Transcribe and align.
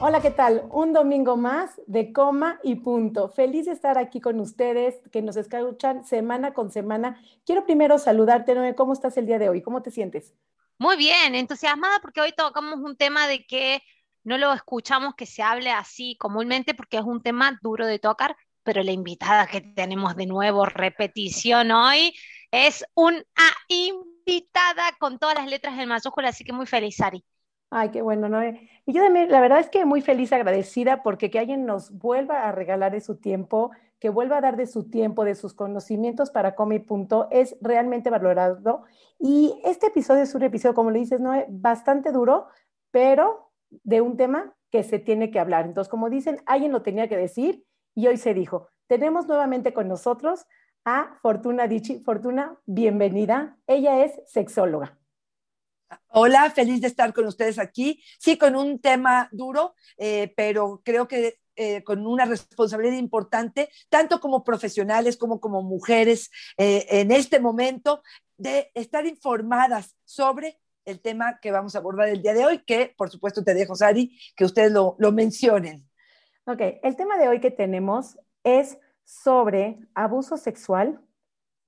Hola, 0.00 0.22
¿qué 0.22 0.30
tal? 0.30 0.62
Un 0.70 0.92
domingo 0.92 1.36
más 1.36 1.72
de 1.88 2.12
coma 2.12 2.60
y 2.62 2.76
punto. 2.76 3.28
Feliz 3.28 3.66
de 3.66 3.72
estar 3.72 3.98
aquí 3.98 4.20
con 4.20 4.38
ustedes, 4.38 5.00
que 5.10 5.22
nos 5.22 5.36
escuchan 5.36 6.04
semana 6.04 6.54
con 6.54 6.70
semana. 6.70 7.20
Quiero 7.44 7.64
primero 7.64 7.98
saludarte, 7.98 8.54
Noé. 8.54 8.76
¿Cómo 8.76 8.92
estás 8.92 9.16
el 9.16 9.26
día 9.26 9.40
de 9.40 9.48
hoy? 9.48 9.60
¿Cómo 9.60 9.82
te 9.82 9.90
sientes? 9.90 10.32
Muy 10.78 10.96
bien, 10.96 11.34
entusiasmada 11.34 11.98
porque 12.00 12.20
hoy 12.20 12.32
tocamos 12.32 12.78
un 12.78 12.96
tema 12.96 13.26
de 13.26 13.44
que 13.44 13.82
no 14.22 14.38
lo 14.38 14.52
escuchamos 14.52 15.16
que 15.16 15.26
se 15.26 15.42
hable 15.42 15.72
así 15.72 16.16
comúnmente 16.16 16.74
porque 16.74 16.98
es 16.98 17.04
un 17.04 17.20
tema 17.20 17.58
duro 17.60 17.84
de 17.84 17.98
tocar, 17.98 18.36
pero 18.62 18.84
la 18.84 18.92
invitada 18.92 19.48
que 19.48 19.60
tenemos 19.60 20.14
de 20.14 20.26
nuevo, 20.26 20.64
repetición 20.64 21.72
hoy, 21.72 22.14
es 22.52 22.84
una 22.94 23.24
invitada 23.66 24.92
con 25.00 25.18
todas 25.18 25.34
las 25.34 25.48
letras 25.48 25.76
en 25.76 25.88
mayúscula, 25.88 26.28
así 26.28 26.44
que 26.44 26.52
muy 26.52 26.66
feliz, 26.66 27.00
Ari. 27.00 27.24
Ay, 27.70 27.90
qué 27.90 28.00
bueno, 28.00 28.28
¿no? 28.30 28.42
Y 28.44 28.58
yo 28.86 29.02
también, 29.02 29.30
la 29.30 29.40
verdad 29.40 29.60
es 29.60 29.68
que 29.68 29.84
muy 29.84 30.00
feliz, 30.00 30.32
agradecida, 30.32 31.02
porque 31.02 31.30
que 31.30 31.38
alguien 31.38 31.66
nos 31.66 31.90
vuelva 31.98 32.48
a 32.48 32.52
regalar 32.52 32.92
de 32.92 33.02
su 33.02 33.16
tiempo, 33.16 33.72
que 33.98 34.08
vuelva 34.08 34.38
a 34.38 34.40
dar 34.40 34.56
de 34.56 34.66
su 34.66 34.88
tiempo, 34.88 35.24
de 35.24 35.34
sus 35.34 35.52
conocimientos 35.52 36.30
para 36.30 36.54
Come 36.54 36.80
Punto, 36.80 37.28
es 37.30 37.56
realmente 37.60 38.08
valorado. 38.08 38.84
Y 39.18 39.60
este 39.64 39.88
episodio 39.88 40.22
es 40.22 40.34
un 40.34 40.44
episodio, 40.44 40.74
como 40.74 40.90
le 40.90 41.00
dices, 41.00 41.20
¿no? 41.20 41.32
Bastante 41.48 42.10
duro, 42.10 42.46
pero 42.90 43.50
de 43.70 44.00
un 44.00 44.16
tema 44.16 44.54
que 44.70 44.82
se 44.82 44.98
tiene 44.98 45.30
que 45.30 45.38
hablar. 45.38 45.66
Entonces, 45.66 45.90
como 45.90 46.08
dicen, 46.08 46.40
alguien 46.46 46.72
lo 46.72 46.82
tenía 46.82 47.08
que 47.08 47.16
decir 47.16 47.64
y 47.94 48.06
hoy 48.06 48.16
se 48.16 48.32
dijo. 48.32 48.68
Tenemos 48.86 49.26
nuevamente 49.28 49.74
con 49.74 49.88
nosotros 49.88 50.46
a 50.84 51.18
Fortuna 51.20 51.66
Dichi. 51.66 51.98
Fortuna, 52.00 52.56
bienvenida. 52.64 53.58
Ella 53.66 54.04
es 54.04 54.20
sexóloga. 54.26 54.97
Hola, 56.08 56.50
feliz 56.50 56.80
de 56.80 56.88
estar 56.88 57.12
con 57.12 57.26
ustedes 57.26 57.58
aquí. 57.58 58.02
Sí, 58.18 58.36
con 58.36 58.56
un 58.56 58.80
tema 58.80 59.28
duro, 59.32 59.74
eh, 59.96 60.32
pero 60.36 60.82
creo 60.84 61.08
que 61.08 61.38
eh, 61.56 61.82
con 61.82 62.06
una 62.06 62.24
responsabilidad 62.24 62.96
importante, 62.96 63.68
tanto 63.88 64.20
como 64.20 64.44
profesionales 64.44 65.16
como 65.16 65.40
como 65.40 65.62
mujeres 65.62 66.30
eh, 66.56 66.86
en 66.88 67.10
este 67.10 67.40
momento, 67.40 68.02
de 68.36 68.70
estar 68.74 69.06
informadas 69.06 69.96
sobre 70.04 70.60
el 70.84 71.00
tema 71.00 71.40
que 71.40 71.50
vamos 71.50 71.74
a 71.74 71.78
abordar 71.78 72.08
el 72.08 72.22
día 72.22 72.34
de 72.34 72.46
hoy, 72.46 72.58
que 72.64 72.94
por 72.96 73.10
supuesto 73.10 73.42
te 73.42 73.54
dejo, 73.54 73.74
Sari, 73.74 74.18
que 74.36 74.44
ustedes 74.44 74.72
lo, 74.72 74.96
lo 74.98 75.12
mencionen. 75.12 75.88
Ok, 76.46 76.60
el 76.82 76.96
tema 76.96 77.18
de 77.18 77.28
hoy 77.28 77.40
que 77.40 77.50
tenemos 77.50 78.18
es 78.44 78.78
sobre 79.04 79.78
abuso 79.94 80.36
sexual 80.36 81.00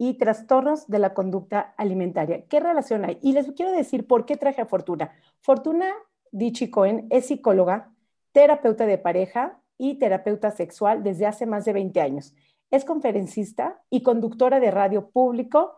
y 0.02 0.14
trastornos 0.14 0.88
de 0.88 0.98
la 0.98 1.12
conducta 1.12 1.74
alimentaria. 1.76 2.46
¿Qué 2.48 2.58
relación 2.58 3.04
hay? 3.04 3.18
Y 3.20 3.34
les 3.34 3.52
quiero 3.52 3.70
decir 3.70 4.06
por 4.06 4.24
qué 4.24 4.38
traje 4.38 4.62
a 4.62 4.64
Fortuna. 4.64 5.12
Fortuna 5.40 5.92
Dichi 6.32 6.70
Cohen 6.70 7.06
es 7.10 7.26
psicóloga, 7.26 7.92
terapeuta 8.32 8.86
de 8.86 8.96
pareja 8.96 9.60
y 9.76 9.98
terapeuta 9.98 10.52
sexual 10.52 11.02
desde 11.02 11.26
hace 11.26 11.44
más 11.44 11.66
de 11.66 11.74
20 11.74 12.00
años. 12.00 12.34
Es 12.70 12.86
conferencista 12.86 13.82
y 13.90 14.02
conductora 14.02 14.58
de 14.58 14.70
radio 14.70 15.10
público. 15.10 15.74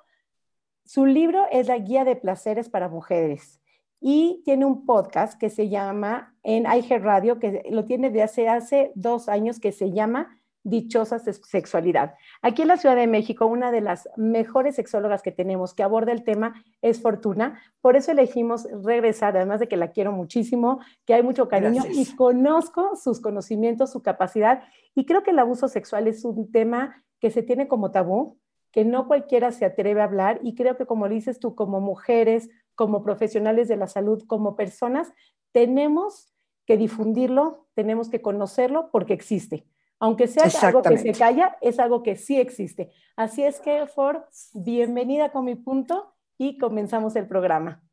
Su 0.85 1.05
libro 1.05 1.45
es 1.51 1.67
La 1.67 1.79
Guía 1.79 2.05
de 2.05 2.15
Placeres 2.15 2.69
para 2.69 2.89
Mujeres 2.89 3.61
y 3.99 4.41
tiene 4.45 4.67
un 4.67 4.87
podcast 4.87 5.37
que 5.37 5.51
se 5.51 5.69
llama 5.69 6.37
en 6.45 6.63
iHeart 6.73 7.03
Radio, 7.03 7.41
que 7.41 7.65
lo 7.71 7.87
tiene 7.87 8.11
de 8.11 8.23
hace 8.23 8.93
dos 8.95 9.29
años, 9.29 9.59
que 9.59 9.73
se 9.73 9.91
llama 9.91 10.39
dichosa 10.65 11.19
sexualidad. 11.19 12.15
Aquí 12.41 12.63
en 12.63 12.69
la 12.69 12.77
Ciudad 12.77 12.97
de 12.97 13.07
México, 13.07 13.47
una 13.47 13.73
de 13.73 13.81
las 13.81 14.09
mejores 14.17 14.77
sexólogas 14.77 15.23
que 15.23 15.33
tenemos 15.33 15.75
que 15.75 15.83
aborda 15.83 16.13
el 16.13 16.25
tema 16.25 16.63
es 16.83 17.01
Fortuna. 17.01 17.61
Por 17.81 17.97
eso 17.97 18.13
elegimos 18.13 18.67
regresar, 18.85 19.37
además 19.37 19.61
de 19.61 19.69
que 19.69 19.77
la 19.77 19.91
quiero 19.91 20.13
muchísimo, 20.13 20.81
que 21.05 21.15
hay 21.15 21.23
mucho 21.23 21.49
cariño 21.49 21.83
y 21.91 22.07
conozco 22.15 22.95
sus 22.97 23.21
conocimientos, 23.21 23.91
su 23.91 24.03
capacidad. 24.03 24.63
Y 24.95 25.05
creo 25.05 25.23
que 25.23 25.31
el 25.31 25.39
abuso 25.39 25.69
sexual 25.69 26.07
es 26.07 26.25
un 26.25 26.51
tema 26.53 27.05
que 27.19 27.31
se 27.31 27.43
tiene 27.43 27.67
como 27.67 27.91
tabú, 27.91 28.39
que 28.71 28.85
no 28.85 29.07
cualquiera 29.07 29.51
se 29.53 29.65
atreve 29.65 30.01
a 30.01 30.05
hablar. 30.05 30.41
Y 30.43 30.55
creo 30.55 30.77
que 30.77 30.87
como 30.87 31.09
dices 31.09 31.41
tú, 31.41 31.55
como 31.55 31.81
mujeres, 31.81 32.49
como 32.75 33.03
profesionales 33.03 33.69
de 33.69 33.77
la 33.77 33.89
salud, 33.89 34.23
como 34.27 34.55
personas, 34.55 35.13
tenemos 35.51 36.33
que 36.67 36.77
difundirlo, 36.77 37.67
tenemos 37.75 38.09
que 38.09 38.23
conocerlo 38.23 38.91
porque 38.93 39.13
existe 39.13 39.67
aunque 40.03 40.27
sea 40.27 40.51
algo 40.67 40.83
que 40.83 40.99
se 40.99 41.13
calla, 41.13 41.57
es 41.61 41.79
algo 41.79 42.03
que 42.03 42.17
sí 42.17 42.37
existe. 42.41 42.91
Así 43.15 43.45
es 43.45 43.61
que, 43.61 43.87
Ford, 43.87 44.17
bienvenida 44.53 45.31
con 45.31 45.45
mi 45.45 45.55
punto 45.55 46.13
y 46.37 46.59
comenzamos 46.59 47.15
el 47.15 47.29
programa. 47.29 47.85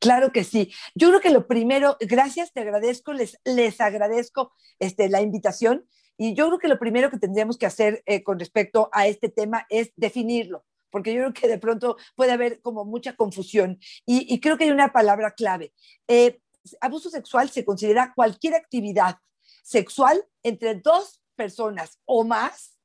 Claro 0.00 0.32
que 0.32 0.42
sí. 0.42 0.72
Yo 0.96 1.06
creo 1.10 1.20
que 1.20 1.30
lo 1.30 1.46
primero, 1.46 1.96
gracias, 2.00 2.52
te 2.52 2.62
agradezco, 2.62 3.12
les, 3.12 3.38
les 3.44 3.80
agradezco 3.80 4.54
este, 4.80 5.08
la 5.08 5.22
invitación. 5.22 5.86
Y 6.16 6.34
yo 6.34 6.48
creo 6.48 6.58
que 6.58 6.66
lo 6.66 6.80
primero 6.80 7.10
que 7.10 7.18
tendríamos 7.18 7.58
que 7.58 7.66
hacer 7.66 8.02
eh, 8.06 8.24
con 8.24 8.40
respecto 8.40 8.90
a 8.92 9.06
este 9.06 9.28
tema 9.28 9.66
es 9.70 9.92
definirlo, 9.94 10.64
porque 10.90 11.14
yo 11.14 11.20
creo 11.20 11.32
que 11.32 11.46
de 11.46 11.58
pronto 11.58 11.96
puede 12.16 12.32
haber 12.32 12.60
como 12.60 12.84
mucha 12.84 13.14
confusión. 13.14 13.78
Y, 14.04 14.40
creo 14.40 14.58
que 14.58 14.64
hay 14.64 14.70
una 14.70 14.92
palabra 14.92 15.30
clave. 15.30 15.72
Eh, 16.08 16.40
abuso 16.80 17.08
sexual 17.08 17.50
se 17.50 17.64
considera 17.64 18.14
cualquier 18.16 18.56
actividad 18.56 19.18
sexual 19.62 20.24
entre 20.42 20.74
dos 20.74 21.22
personas 21.36 22.00
o 22.04 22.24
más 22.24 22.78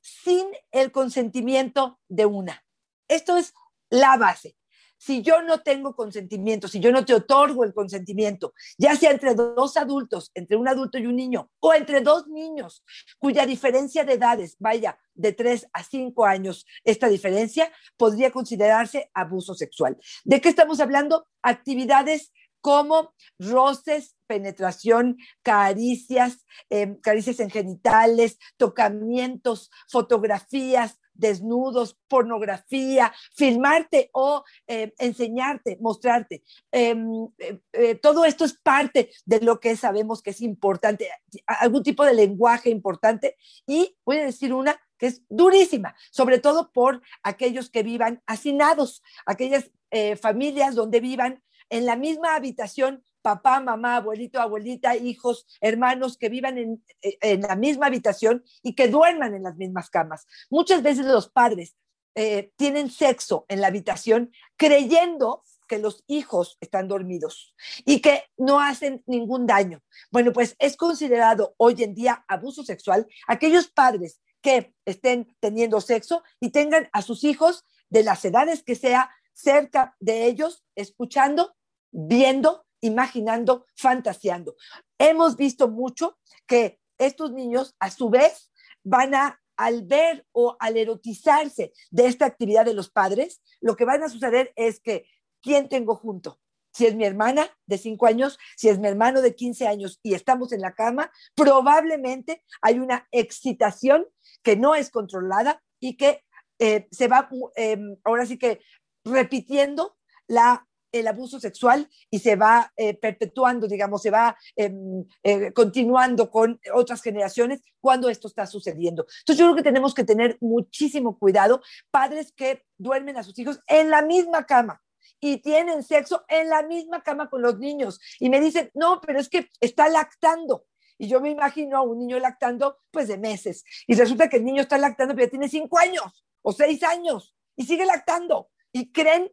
sin 0.00 0.46
el 0.70 0.92
consentimiento 0.92 1.98
de 2.08 2.26
una. 2.26 2.64
Esto 3.08 3.36
es 3.36 3.54
la 3.90 4.16
base. 4.16 4.56
Si 4.98 5.22
yo 5.22 5.42
no 5.42 5.60
tengo 5.60 5.94
consentimiento, 5.94 6.66
si 6.66 6.80
yo 6.80 6.90
no 6.90 7.04
te 7.04 7.12
otorgo 7.12 7.64
el 7.64 7.74
consentimiento, 7.74 8.54
ya 8.78 8.96
sea 8.96 9.10
entre 9.10 9.34
dos 9.34 9.76
adultos, 9.76 10.30
entre 10.34 10.56
un 10.56 10.66
adulto 10.66 10.96
y 10.96 11.06
un 11.06 11.16
niño, 11.16 11.50
o 11.60 11.74
entre 11.74 12.00
dos 12.00 12.26
niños, 12.28 12.82
cuya 13.18 13.44
diferencia 13.44 14.04
de 14.04 14.14
edades 14.14 14.56
vaya 14.58 14.98
de 15.14 15.32
tres 15.32 15.68
a 15.74 15.82
cinco 15.82 16.24
años, 16.24 16.64
esta 16.84 17.08
diferencia 17.08 17.70
podría 17.98 18.30
considerarse 18.30 19.10
abuso 19.12 19.54
sexual. 19.54 19.98
¿De 20.24 20.40
qué 20.40 20.48
estamos 20.48 20.80
hablando? 20.80 21.26
Actividades 21.42 22.32
como 22.64 23.12
roces, 23.38 24.16
penetración, 24.26 25.18
caricias, 25.42 26.46
em, 26.70 26.98
caricias 26.98 27.38
en 27.40 27.50
genitales, 27.50 28.38
tocamientos, 28.56 29.70
fotografías, 29.86 30.98
desnudos, 31.12 31.98
pornografía, 32.08 33.12
filmarte 33.36 34.08
o 34.14 34.44
em, 34.66 34.90
enseñarte, 34.96 35.76
mostrarte. 35.78 36.42
Em, 36.72 37.28
eh, 37.74 37.96
todo 37.96 38.24
esto 38.24 38.46
es 38.46 38.54
parte 38.54 39.10
de 39.26 39.42
lo 39.42 39.60
que 39.60 39.76
sabemos 39.76 40.22
que 40.22 40.30
es 40.30 40.40
importante, 40.40 41.10
algún 41.46 41.82
tipo 41.82 42.02
de 42.06 42.14
lenguaje 42.14 42.70
importante. 42.70 43.36
Y 43.66 43.94
voy 44.06 44.20
a 44.20 44.24
decir 44.24 44.54
una 44.54 44.80
que 44.96 45.08
es 45.08 45.22
durísima, 45.28 45.94
sobre 46.10 46.38
todo 46.38 46.72
por 46.72 47.02
aquellos 47.22 47.68
que 47.68 47.82
vivan 47.82 48.22
hacinados, 48.26 49.02
aquellas 49.26 49.70
eh, 49.90 50.16
familias 50.16 50.74
donde 50.74 51.00
vivan 51.00 51.42
en 51.74 51.86
la 51.86 51.96
misma 51.96 52.36
habitación 52.36 53.02
papá, 53.20 53.58
mamá, 53.58 53.96
abuelito, 53.96 54.40
abuelita, 54.40 54.94
hijos, 54.96 55.44
hermanos 55.60 56.16
que 56.16 56.28
vivan 56.28 56.56
en, 56.56 56.84
en, 57.00 57.40
la 57.40 57.56
misma 57.56 57.86
habitación 57.86 58.44
y 58.62 58.76
que 58.76 58.86
duerman 58.86 59.34
en 59.34 59.42
las 59.42 59.56
mismas 59.56 59.90
camas. 59.90 60.24
Muchas 60.50 60.84
veces 60.84 61.04
los 61.06 61.30
padres 61.30 61.74
eh, 62.14 62.52
tienen 62.56 62.90
sexo 62.90 63.44
en 63.48 63.60
la 63.60 63.66
habitación 63.66 64.30
creyendo 64.56 65.42
que 65.66 65.78
los 65.78 66.04
hijos 66.06 66.58
están 66.60 66.86
dormidos 66.86 67.56
y 67.84 68.00
que 68.00 68.22
no 68.36 68.60
hacen 68.60 69.02
ningún 69.06 69.44
daño. 69.44 69.82
Bueno, 70.12 70.32
pues 70.32 70.54
es 70.60 70.76
considerado 70.76 71.54
hoy 71.56 71.82
en 71.82 71.94
día 71.94 72.24
abuso 72.28 72.62
sexual 72.62 73.08
aquellos 73.26 73.66
padres 73.66 74.20
que 74.40 74.74
estén 74.84 75.34
teniendo 75.40 75.80
sexo 75.80 76.22
y 76.38 76.50
tengan 76.50 76.88
a 76.92 77.02
sus 77.02 77.24
hijos 77.24 77.64
de 77.88 78.04
las 78.04 78.24
edades 78.24 78.62
que 78.62 78.76
sea 78.76 79.10
cerca 79.34 79.96
de 80.00 80.26
ellos, 80.26 80.64
escuchando, 80.74 81.54
viendo, 81.94 82.66
imaginando, 82.80 83.66
fantaseando. 83.76 84.56
Hemos 84.98 85.36
visto 85.36 85.68
mucho 85.68 86.18
que 86.46 86.80
estos 86.98 87.32
niños, 87.32 87.74
a 87.78 87.90
su 87.90 88.10
vez, 88.10 88.50
van 88.82 89.14
a, 89.14 89.40
al 89.56 89.84
ver 89.84 90.26
o 90.32 90.56
al 90.58 90.76
erotizarse 90.76 91.72
de 91.90 92.06
esta 92.06 92.26
actividad 92.26 92.64
de 92.64 92.74
los 92.74 92.90
padres, 92.90 93.40
lo 93.60 93.76
que 93.76 93.84
van 93.84 94.02
a 94.02 94.08
suceder 94.08 94.52
es 94.56 94.80
que, 94.80 95.06
¿quién 95.40 95.68
tengo 95.68 95.94
junto? 95.94 96.40
Si 96.72 96.86
es 96.86 96.96
mi 96.96 97.04
hermana 97.04 97.48
de 97.66 97.78
5 97.78 98.06
años, 98.06 98.36
si 98.56 98.68
es 98.68 98.80
mi 98.80 98.88
hermano 98.88 99.22
de 99.22 99.36
15 99.36 99.68
años 99.68 100.00
y 100.02 100.14
estamos 100.14 100.52
en 100.52 100.60
la 100.60 100.74
cama, 100.74 101.12
probablemente 101.36 102.42
hay 102.60 102.80
una 102.80 103.06
excitación 103.12 104.04
que 104.42 104.56
no 104.56 104.74
es 104.74 104.90
controlada 104.90 105.62
y 105.78 105.96
que 105.96 106.24
eh, 106.58 106.88
se 106.90 107.06
va, 107.06 107.28
em, 107.54 107.96
ahora 108.02 108.26
sí 108.26 108.38
que 108.38 108.60
repitiendo 109.04 109.96
la 110.26 110.66
el 110.94 111.08
abuso 111.08 111.40
sexual 111.40 111.88
y 112.08 112.20
se 112.20 112.36
va 112.36 112.72
eh, 112.76 112.94
perpetuando, 112.94 113.66
digamos, 113.66 114.00
se 114.00 114.10
va 114.10 114.36
em, 114.54 115.04
eh, 115.24 115.52
continuando 115.52 116.30
con 116.30 116.60
otras 116.72 117.02
generaciones 117.02 117.62
cuando 117.80 118.08
esto 118.08 118.28
está 118.28 118.46
sucediendo. 118.46 119.04
Entonces 119.20 119.38
yo 119.38 119.46
creo 119.46 119.56
que 119.56 119.62
tenemos 119.62 119.92
que 119.92 120.04
tener 120.04 120.38
muchísimo 120.40 121.18
cuidado, 121.18 121.62
padres 121.90 122.32
que 122.32 122.64
duermen 122.78 123.16
a 123.16 123.24
sus 123.24 123.36
hijos 123.38 123.60
en 123.66 123.90
la 123.90 124.02
misma 124.02 124.46
cama 124.46 124.80
y 125.20 125.38
tienen 125.38 125.82
sexo 125.82 126.24
en 126.28 126.48
la 126.48 126.62
misma 126.62 127.02
cama 127.02 127.28
con 127.28 127.42
los 127.42 127.58
niños 127.58 128.00
y 128.20 128.30
me 128.30 128.40
dicen, 128.40 128.70
no, 128.74 129.00
pero 129.00 129.18
es 129.18 129.28
que 129.28 129.48
está 129.60 129.88
lactando. 129.88 130.66
Y 130.96 131.08
yo 131.08 131.20
me 131.20 131.30
imagino 131.30 131.76
a 131.76 131.82
un 131.82 131.98
niño 131.98 132.20
lactando 132.20 132.78
pues 132.92 133.08
de 133.08 133.18
meses 133.18 133.64
y 133.88 133.96
resulta 133.96 134.28
que 134.28 134.36
el 134.36 134.44
niño 134.44 134.62
está 134.62 134.78
lactando 134.78 135.12
pero 135.14 135.26
ya 135.26 135.30
tiene 135.30 135.48
cinco 135.48 135.76
años 135.78 136.24
o 136.40 136.52
seis 136.52 136.84
años 136.84 137.34
y 137.56 137.64
sigue 137.64 137.84
lactando 137.84 138.48
y 138.72 138.92
creen 138.92 139.32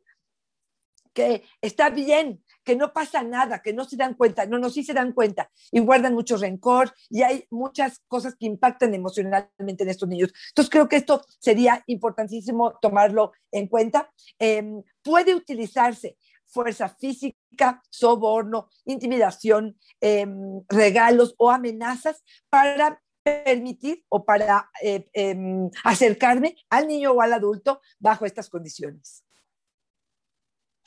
que 1.14 1.44
está 1.62 1.90
bien, 1.90 2.44
que 2.64 2.76
no 2.76 2.94
pasa 2.94 3.24
nada, 3.24 3.62
que 3.62 3.74
no 3.74 3.86
se 3.86 3.98
dan 3.98 4.14
cuenta. 4.14 4.46
No, 4.46 4.60
no, 4.60 4.70
sí 4.70 4.84
se 4.84 4.94
dan 4.94 5.14
cuenta 5.14 5.50
y 5.72 5.80
guardan 5.80 6.14
mucho 6.14 6.38
rencor 6.38 6.94
y 7.10 7.24
hay 7.24 7.46
muchas 7.50 8.00
cosas 8.08 8.36
que 8.36 8.46
impactan 8.46 8.94
emocionalmente 8.94 9.84
en 9.84 9.90
estos 9.90 10.08
niños. 10.08 10.34
Entonces 10.50 10.70
creo 10.70 10.88
que 10.88 10.98
esto 10.98 11.24
sería 11.40 11.84
importantísimo 11.88 12.78
tomarlo 12.82 13.32
en 13.52 13.68
cuenta. 13.68 14.12
Em, 14.40 14.84
puede 15.02 15.36
utilizarse 15.36 16.18
fuerza 16.46 16.90
física, 16.90 17.82
soborno, 17.90 18.70
intimidación, 18.86 19.78
em, 20.02 20.62
regalos 20.68 21.34
o 21.38 21.50
amenazas 21.50 22.24
para 22.50 23.02
permitir 23.24 24.04
o 24.10 24.26
para 24.26 24.70
eh, 24.84 25.08
em, 25.14 25.70
acercarme 25.84 26.56
al 26.70 26.88
niño 26.88 27.12
o 27.12 27.22
al 27.22 27.34
adulto 27.34 27.82
bajo 28.00 28.26
estas 28.26 28.50
condiciones. 28.50 29.24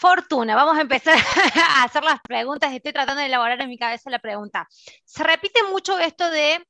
Fortuna, 0.05 0.55
vamos 0.55 0.77
a 0.77 0.83
empezar 0.83 1.17
a 1.79 1.85
hacer 1.85 2.05
las 2.05 2.21
preguntas. 2.21 2.75
Estoy 2.75 2.93
tratando 2.93 3.21
de 3.21 3.27
elaborar 3.29 3.63
en 3.63 3.71
mi 3.71 3.79
cabeza 3.79 4.11
la 4.11 4.19
pregunta. 4.19 4.69
Se 5.03 5.25
repite 5.25 5.63
mucho 5.71 5.99
esto 5.99 6.31
de 6.31 6.63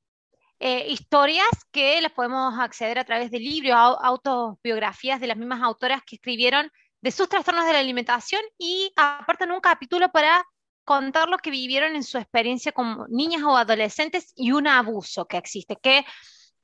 eh, 0.60 0.86
historias 0.88 1.48
que 1.72 2.00
las 2.00 2.12
podemos 2.12 2.56
acceder 2.60 2.96
a 2.96 3.04
través 3.04 3.32
de 3.32 3.40
libros, 3.40 3.74
autobiografías 4.00 5.20
de 5.20 5.26
las 5.26 5.36
mismas 5.36 5.62
autoras 5.62 6.02
que 6.06 6.14
escribieron 6.14 6.70
de 7.00 7.10
sus 7.10 7.28
trastornos 7.28 7.66
de 7.66 7.72
la 7.72 7.80
alimentación 7.80 8.40
y 8.56 8.92
apartan 8.94 9.50
un 9.50 9.60
capítulo 9.60 10.12
para 10.12 10.46
contar 10.84 11.28
lo 11.28 11.38
que 11.38 11.50
vivieron 11.50 11.96
en 11.96 12.04
su 12.04 12.18
experiencia 12.18 12.70
como 12.70 13.04
niñas 13.08 13.42
o 13.42 13.56
adolescentes 13.56 14.32
y 14.36 14.52
un 14.52 14.68
abuso 14.68 15.26
que 15.26 15.38
existe, 15.38 15.74
que 15.82 16.06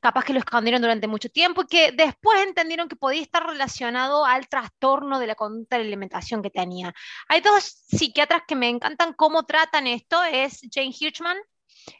capaz 0.00 0.24
que 0.24 0.32
lo 0.32 0.38
escondieron 0.38 0.80
durante 0.80 1.06
mucho 1.06 1.28
tiempo 1.28 1.62
y 1.62 1.66
que 1.66 1.92
después 1.92 2.40
entendieron 2.42 2.88
que 2.88 2.96
podía 2.96 3.22
estar 3.22 3.46
relacionado 3.46 4.24
al 4.24 4.48
trastorno 4.48 5.18
de 5.18 5.26
la 5.26 5.34
conducta 5.34 5.76
de 5.76 5.84
la 5.84 5.88
alimentación 5.88 6.42
que 6.42 6.50
tenía. 6.50 6.94
Hay 7.28 7.40
dos 7.40 7.84
psiquiatras 7.86 8.42
que 8.48 8.56
me 8.56 8.68
encantan 8.68 9.12
cómo 9.12 9.44
tratan 9.44 9.86
esto, 9.86 10.22
es 10.24 10.60
Jane 10.72 10.94
Hirschman 10.98 11.36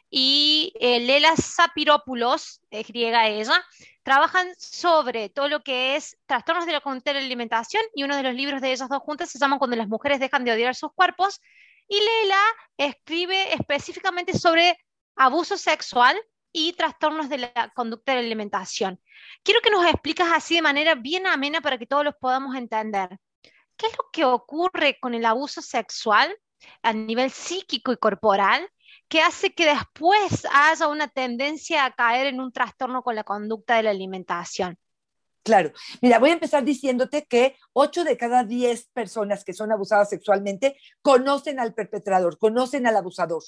y 0.09 0.73
eh, 0.79 0.99
Lela 0.99 1.35
Sapiropoulos, 1.35 2.61
es 2.69 2.87
griega 2.87 3.27
ella, 3.27 3.63
trabajan 4.03 4.47
sobre 4.57 5.29
todo 5.29 5.47
lo 5.47 5.63
que 5.63 5.95
es 5.95 6.17
trastornos 6.25 6.65
de 6.65 6.73
la 6.73 6.81
conducta 6.81 7.13
de 7.13 7.19
alimentación 7.19 7.83
y 7.93 8.03
uno 8.03 8.15
de 8.15 8.23
los 8.23 8.33
libros 8.33 8.61
de 8.61 8.71
ellas 8.71 8.89
dos 8.89 8.99
juntas 8.99 9.29
se 9.29 9.39
llama 9.39 9.59
Cuando 9.59 9.75
las 9.75 9.87
mujeres 9.87 10.19
dejan 10.19 10.43
de 10.43 10.51
odiar 10.51 10.75
sus 10.75 10.91
cuerpos 10.93 11.39
y 11.87 11.99
Lela 11.99 12.41
escribe 12.77 13.53
específicamente 13.53 14.37
sobre 14.37 14.77
abuso 15.15 15.57
sexual 15.57 16.17
y 16.53 16.73
trastornos 16.73 17.29
de 17.29 17.37
la 17.39 17.71
conducta 17.75 18.11
de 18.11 18.21
la 18.21 18.25
alimentación. 18.25 18.99
Quiero 19.43 19.61
que 19.61 19.71
nos 19.71 19.85
explicas 19.85 20.29
así 20.33 20.55
de 20.55 20.61
manera 20.61 20.95
bien 20.95 21.27
amena 21.27 21.61
para 21.61 21.77
que 21.77 21.87
todos 21.87 22.03
los 22.03 22.15
podamos 22.15 22.55
entender. 22.55 23.09
¿Qué 23.77 23.87
es 23.87 23.97
lo 23.97 24.09
que 24.11 24.25
ocurre 24.25 24.99
con 24.99 25.13
el 25.13 25.25
abuso 25.25 25.61
sexual 25.61 26.35
a 26.83 26.93
nivel 26.93 27.31
psíquico 27.31 27.91
y 27.91 27.97
corporal 27.97 28.69
que 29.07 29.21
hace 29.21 29.53
que 29.53 29.65
después 29.65 30.45
haya 30.51 30.87
una 30.87 31.07
tendencia 31.07 31.85
a 31.85 31.95
caer 31.95 32.27
en 32.27 32.39
un 32.39 32.51
trastorno 32.51 33.01
con 33.03 33.15
la 33.15 33.23
conducta 33.23 33.75
de 33.75 33.83
la 33.83 33.89
alimentación? 33.89 34.77
Claro. 35.43 35.71
Mira, 36.01 36.19
voy 36.19 36.29
a 36.29 36.33
empezar 36.33 36.63
diciéndote 36.63 37.25
que 37.25 37.55
8 37.73 38.03
de 38.03 38.15
cada 38.15 38.43
10 38.43 38.89
personas 38.93 39.43
que 39.43 39.53
son 39.53 39.71
abusadas 39.71 40.09
sexualmente 40.09 40.77
conocen 41.01 41.59
al 41.59 41.73
perpetrador, 41.73 42.37
conocen 42.37 42.85
al 42.85 42.95
abusador. 42.95 43.41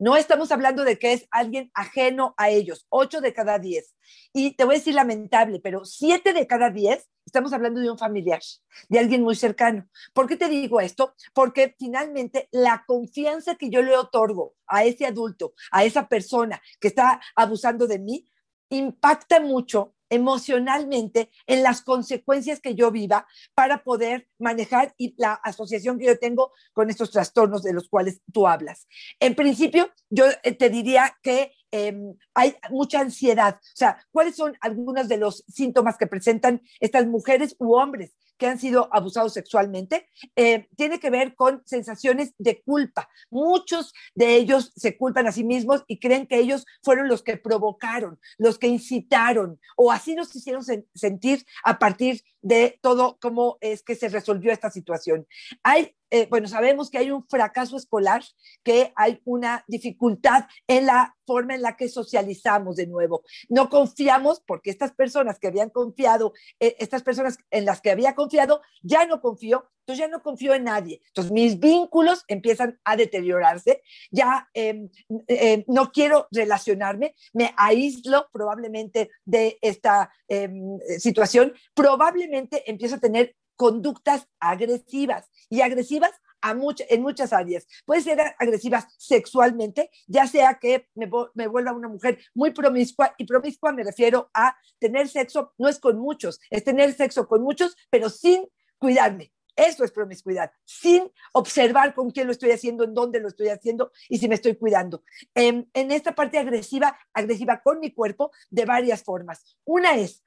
No 0.00 0.16
estamos 0.16 0.50
hablando 0.50 0.82
de 0.82 0.98
que 0.98 1.12
es 1.12 1.28
alguien 1.30 1.70
ajeno 1.74 2.34
a 2.36 2.50
ellos, 2.50 2.86
8 2.88 3.20
de 3.20 3.32
cada 3.32 3.60
10. 3.60 3.94
Y 4.32 4.56
te 4.56 4.64
voy 4.64 4.74
a 4.74 4.78
decir 4.78 4.94
lamentable, 4.94 5.60
pero 5.60 5.84
7 5.84 6.32
de 6.32 6.46
cada 6.48 6.70
10 6.70 7.08
estamos 7.24 7.52
hablando 7.52 7.80
de 7.80 7.90
un 7.90 7.98
familiar, 7.98 8.40
de 8.88 8.98
alguien 8.98 9.22
muy 9.22 9.36
cercano. 9.36 9.88
¿Por 10.12 10.26
qué 10.26 10.36
te 10.36 10.48
digo 10.48 10.80
esto? 10.80 11.14
Porque 11.32 11.74
finalmente 11.78 12.48
la 12.50 12.84
confianza 12.86 13.56
que 13.56 13.68
yo 13.68 13.82
le 13.82 13.96
otorgo 13.96 14.54
a 14.66 14.84
ese 14.84 15.06
adulto, 15.06 15.54
a 15.70 15.84
esa 15.84 16.08
persona 16.08 16.60
que 16.80 16.88
está 16.88 17.20
abusando 17.34 17.86
de 17.86 17.98
mí, 17.98 18.26
impacta 18.70 19.40
mucho 19.40 19.94
emocionalmente 20.08 21.30
en 21.46 21.62
las 21.62 21.82
consecuencias 21.82 22.60
que 22.60 22.74
yo 22.74 22.90
viva 22.90 23.26
para 23.54 23.82
poder 23.82 24.28
manejar 24.38 24.94
y 24.96 25.14
la 25.18 25.34
asociación 25.34 25.98
que 25.98 26.06
yo 26.06 26.18
tengo 26.18 26.52
con 26.72 26.90
estos 26.90 27.10
trastornos 27.10 27.62
de 27.62 27.72
los 27.72 27.88
cuales 27.88 28.20
tú 28.32 28.46
hablas. 28.46 28.86
En 29.18 29.34
principio, 29.34 29.90
yo 30.10 30.26
eh, 30.42 30.52
te 30.52 30.70
diría 30.70 31.16
que 31.22 31.52
em, 31.70 32.14
hay 32.34 32.54
mucha 32.70 33.00
ansiedad. 33.00 33.56
O 33.56 33.76
sea, 33.76 34.04
¿cuáles 34.12 34.36
son 34.36 34.56
algunos 34.60 35.08
de 35.08 35.16
los 35.16 35.44
síntomas 35.48 35.96
que 35.96 36.06
presentan 36.06 36.62
estas 36.80 37.06
mujeres 37.06 37.56
u 37.58 37.74
hombres 37.74 38.14
que 38.38 38.46
han 38.46 38.58
sido 38.58 38.88
abusados 38.92 39.32
sexualmente, 39.32 40.08
eh, 40.36 40.68
tiene 40.76 41.00
que 41.00 41.10
ver 41.10 41.34
con 41.34 41.62
sensaciones 41.64 42.34
de 42.38 42.62
culpa. 42.62 43.08
Muchos 43.30 43.92
de 44.14 44.36
ellos 44.36 44.72
se 44.76 44.96
culpan 44.96 45.26
a 45.26 45.32
sí 45.32 45.44
mismos 45.44 45.84
y 45.86 45.98
creen 45.98 46.26
que 46.26 46.38
ellos 46.38 46.66
fueron 46.82 47.08
los 47.08 47.22
que 47.22 47.36
provocaron, 47.36 48.18
los 48.38 48.58
que 48.58 48.68
incitaron, 48.68 49.60
o 49.76 49.90
así 49.90 50.14
nos 50.14 50.34
hicieron 50.34 50.62
sentir 50.94 51.44
a 51.64 51.78
partir 51.78 52.22
de 52.42 52.78
todo 52.80 53.18
cómo 53.20 53.58
es 53.60 53.82
que 53.82 53.96
se 53.96 54.08
resolvió 54.08 54.52
esta 54.52 54.70
situación. 54.70 55.26
Hay 55.62 55.95
eh, 56.10 56.26
bueno, 56.30 56.46
sabemos 56.46 56.90
que 56.90 56.98
hay 56.98 57.10
un 57.10 57.26
fracaso 57.26 57.76
escolar, 57.76 58.22
que 58.62 58.92
hay 58.96 59.20
una 59.24 59.64
dificultad 59.66 60.44
en 60.68 60.86
la 60.86 61.16
forma 61.26 61.54
en 61.54 61.62
la 61.62 61.76
que 61.76 61.88
socializamos 61.88 62.76
de 62.76 62.86
nuevo. 62.86 63.24
No 63.48 63.68
confiamos 63.68 64.40
porque 64.46 64.70
estas 64.70 64.92
personas 64.92 65.38
que 65.38 65.48
habían 65.48 65.70
confiado, 65.70 66.32
eh, 66.60 66.76
estas 66.78 67.02
personas 67.02 67.38
en 67.50 67.64
las 67.64 67.80
que 67.80 67.90
había 67.90 68.14
confiado, 68.14 68.62
ya 68.82 69.04
no 69.06 69.20
confío, 69.20 69.68
entonces 69.80 70.04
ya 70.04 70.08
no 70.08 70.22
confío 70.22 70.54
en 70.54 70.64
nadie. 70.64 71.00
Entonces 71.08 71.32
mis 71.32 71.58
vínculos 71.58 72.24
empiezan 72.28 72.78
a 72.84 72.96
deteriorarse, 72.96 73.82
ya 74.10 74.48
em, 74.54 74.88
em, 75.26 75.64
no 75.66 75.90
quiero 75.90 76.28
relacionarme, 76.30 77.14
me 77.32 77.52
aíslo 77.56 78.28
probablemente 78.32 79.10
de 79.24 79.58
esta 79.60 80.10
em, 80.28 80.78
situación, 80.98 81.52
probablemente 81.74 82.68
empiezo 82.70 82.96
a 82.96 83.00
tener 83.00 83.34
conductas 83.56 84.28
agresivas 84.38 85.30
y 85.48 85.62
agresivas 85.62 86.12
a 86.46 86.54
en 86.88 87.02
muchas 87.02 87.32
áreas. 87.32 87.66
Puede 87.84 88.02
ser 88.02 88.20
agresivas 88.38 88.86
sexualmente, 88.98 89.90
ya 90.06 90.26
sea 90.26 90.58
que 90.60 90.88
me, 90.94 91.06
vuelva 91.06 91.72
una 91.72 91.88
mujer 91.88 92.18
muy 92.34 92.52
promiscua, 92.52 93.14
y 93.18 93.24
promiscua 93.24 93.72
me 93.72 93.82
refiero 93.82 94.30
a 94.32 94.56
tener 94.78 95.08
sexo, 95.08 95.52
no 95.58 95.68
es 95.68 95.80
con 95.80 95.98
muchos, 95.98 96.40
es 96.50 96.62
tener 96.62 96.94
sexo 96.94 97.26
con 97.26 97.42
muchos, 97.42 97.76
pero 97.90 98.10
sin 98.10 98.46
cuidarme. 98.78 99.32
Eso 99.56 99.84
es 99.84 99.90
promiscuidad, 99.90 100.52
sin 100.66 101.10
observar 101.32 101.94
con 101.94 102.10
quién 102.10 102.26
lo 102.26 102.32
estoy 102.32 102.50
haciendo, 102.50 102.84
en 102.84 102.92
dónde 102.92 103.20
lo 103.20 103.28
estoy 103.28 103.48
haciendo 103.48 103.90
y 104.06 104.18
si 104.18 104.28
me 104.28 104.34
estoy 104.34 104.54
cuidando. 104.54 105.02
En, 105.34 105.70
en 105.72 105.90
esta 105.90 106.14
parte 106.14 106.38
agresiva, 106.38 106.98
agresiva 107.14 107.62
con 107.62 107.80
mi 107.80 107.90
cuerpo 107.90 108.30
de 108.50 108.66
varias 108.66 109.02
formas. 109.02 109.56
Una 109.64 109.96
es, 109.96 110.22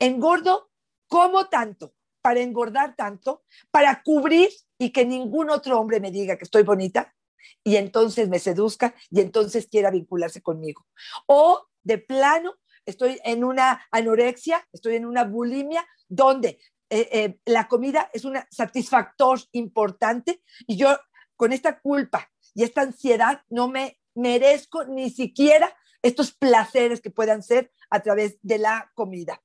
engordo 0.00 0.72
como 1.06 1.48
tanto, 1.48 1.94
para 2.22 2.40
engordar 2.40 2.96
tanto, 2.96 3.42
para 3.70 4.02
cubrir 4.02 4.48
y 4.78 4.90
que 4.90 5.04
ningún 5.04 5.50
otro 5.50 5.78
hombre 5.78 6.00
me 6.00 6.10
diga 6.10 6.36
que 6.38 6.44
estoy 6.44 6.62
bonita 6.62 7.14
y 7.64 7.76
entonces 7.76 8.28
me 8.28 8.38
seduzca 8.38 8.94
y 9.10 9.20
entonces 9.20 9.66
quiera 9.66 9.90
vincularse 9.90 10.40
conmigo. 10.40 10.86
O 11.26 11.66
de 11.82 11.98
plano, 11.98 12.54
estoy 12.86 13.20
en 13.24 13.44
una 13.44 13.86
anorexia, 13.90 14.66
estoy 14.72 14.96
en 14.96 15.06
una 15.06 15.24
bulimia 15.24 15.86
donde 16.08 16.58
eh, 16.90 17.08
eh, 17.12 17.38
la 17.46 17.68
comida 17.68 18.10
es 18.12 18.24
un 18.24 18.38
satisfactor 18.50 19.40
importante 19.52 20.42
y 20.66 20.76
yo 20.76 20.96
con 21.36 21.52
esta 21.52 21.80
culpa 21.80 22.30
y 22.54 22.64
esta 22.64 22.82
ansiedad 22.82 23.42
no 23.48 23.68
me 23.68 23.98
merezco 24.14 24.84
ni 24.84 25.10
siquiera 25.10 25.74
estos 26.02 26.32
placeres 26.32 27.00
que 27.00 27.10
puedan 27.10 27.42
ser 27.42 27.72
a 27.92 28.00
través 28.00 28.38
de 28.42 28.58
la 28.58 28.90
comida. 28.94 29.40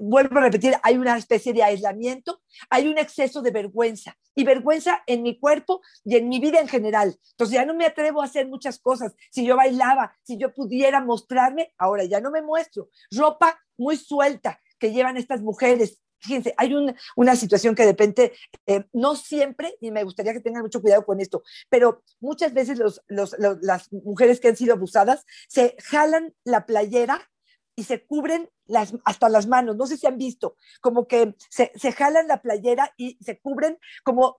Vuelvo 0.00 0.38
a 0.38 0.42
repetir, 0.42 0.74
hay 0.82 0.98
una 0.98 1.16
especie 1.16 1.52
de 1.52 1.62
aislamiento, 1.62 2.42
hay 2.68 2.88
un 2.88 2.98
exceso 2.98 3.40
de 3.40 3.52
vergüenza 3.52 4.18
y 4.34 4.42
vergüenza 4.42 5.04
en 5.06 5.22
mi 5.22 5.38
cuerpo 5.38 5.80
y 6.04 6.16
en 6.16 6.28
mi 6.28 6.40
vida 6.40 6.60
en 6.60 6.66
general. 6.66 7.16
Entonces 7.30 7.54
ya 7.54 7.64
no 7.64 7.74
me 7.74 7.86
atrevo 7.86 8.20
a 8.20 8.24
hacer 8.24 8.48
muchas 8.48 8.80
cosas. 8.80 9.14
Si 9.30 9.46
yo 9.46 9.56
bailaba, 9.56 10.12
si 10.24 10.36
yo 10.36 10.52
pudiera 10.52 11.00
mostrarme, 11.00 11.72
ahora 11.78 12.04
ya 12.04 12.20
no 12.20 12.32
me 12.32 12.42
muestro. 12.42 12.88
Ropa 13.12 13.60
muy 13.78 13.96
suelta 13.96 14.60
que 14.80 14.92
llevan 14.92 15.16
estas 15.16 15.40
mujeres 15.40 16.00
fíjense, 16.24 16.54
hay 16.56 16.74
una 17.16 17.36
situación 17.36 17.74
que 17.74 17.84
depende, 17.84 18.32
eh, 18.66 18.84
no 18.94 19.14
siempre, 19.14 19.76
y 19.80 19.90
me 19.90 20.04
gustaría 20.04 20.32
que 20.32 20.40
tengan 20.40 20.62
mucho 20.62 20.80
cuidado 20.80 21.04
con 21.04 21.20
esto, 21.20 21.42
pero 21.68 22.02
muchas 22.18 22.54
veces 22.54 22.80
las 23.08 23.92
mujeres 23.92 24.40
que 24.40 24.48
han 24.48 24.56
sido 24.56 24.72
abusadas 24.72 25.26
se 25.48 25.76
jalan 25.82 26.34
la 26.44 26.64
playera 26.64 27.30
y 27.76 27.84
se 27.84 28.04
cubren 28.04 28.48
las, 28.66 28.94
hasta 29.04 29.28
las 29.28 29.46
manos, 29.46 29.76
no 29.76 29.86
sé 29.86 29.96
si 29.96 30.06
han 30.06 30.18
visto, 30.18 30.56
como 30.80 31.06
que 31.06 31.34
se, 31.50 31.72
se 31.74 31.92
jalan 31.92 32.28
la 32.28 32.40
playera 32.40 32.92
y 32.96 33.18
se 33.22 33.40
cubren 33.40 33.78
como 34.02 34.38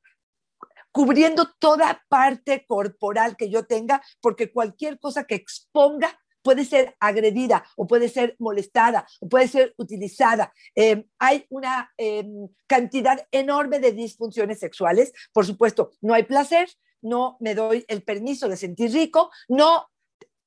cubriendo 0.91 1.51
toda 1.59 2.05
parte 2.07 2.65
corporal 2.65 3.35
que 3.35 3.49
yo 3.49 3.65
tenga, 3.65 4.01
porque 4.21 4.53
cualquier 4.53 4.97
cosa 4.97 5.25
que 5.25 5.35
exponga 5.35 6.17
puede 6.41 6.63
ser 6.63 6.95
agredida 6.99 7.65
o 7.75 7.87
puede 7.87 8.07
ser 8.07 8.35
molestada 8.39 9.05
o 9.19 9.27
puede 9.27 9.47
ser 9.47 9.73
utilizada. 9.77 10.53
Eh, 10.75 11.05
hay 11.19 11.45
una 11.49 11.91
em, 11.97 12.47
cantidad 12.67 13.27
enorme 13.31 13.79
de 13.79 13.91
disfunciones 13.91 14.59
sexuales. 14.59 15.11
Por 15.33 15.45
supuesto, 15.45 15.91
no 16.01 16.13
hay 16.13 16.23
placer, 16.23 16.69
no 17.01 17.35
me 17.39 17.55
doy 17.55 17.83
el 17.87 18.03
permiso 18.03 18.47
de 18.47 18.57
sentir 18.57 18.91
rico, 18.91 19.31
no 19.49 19.87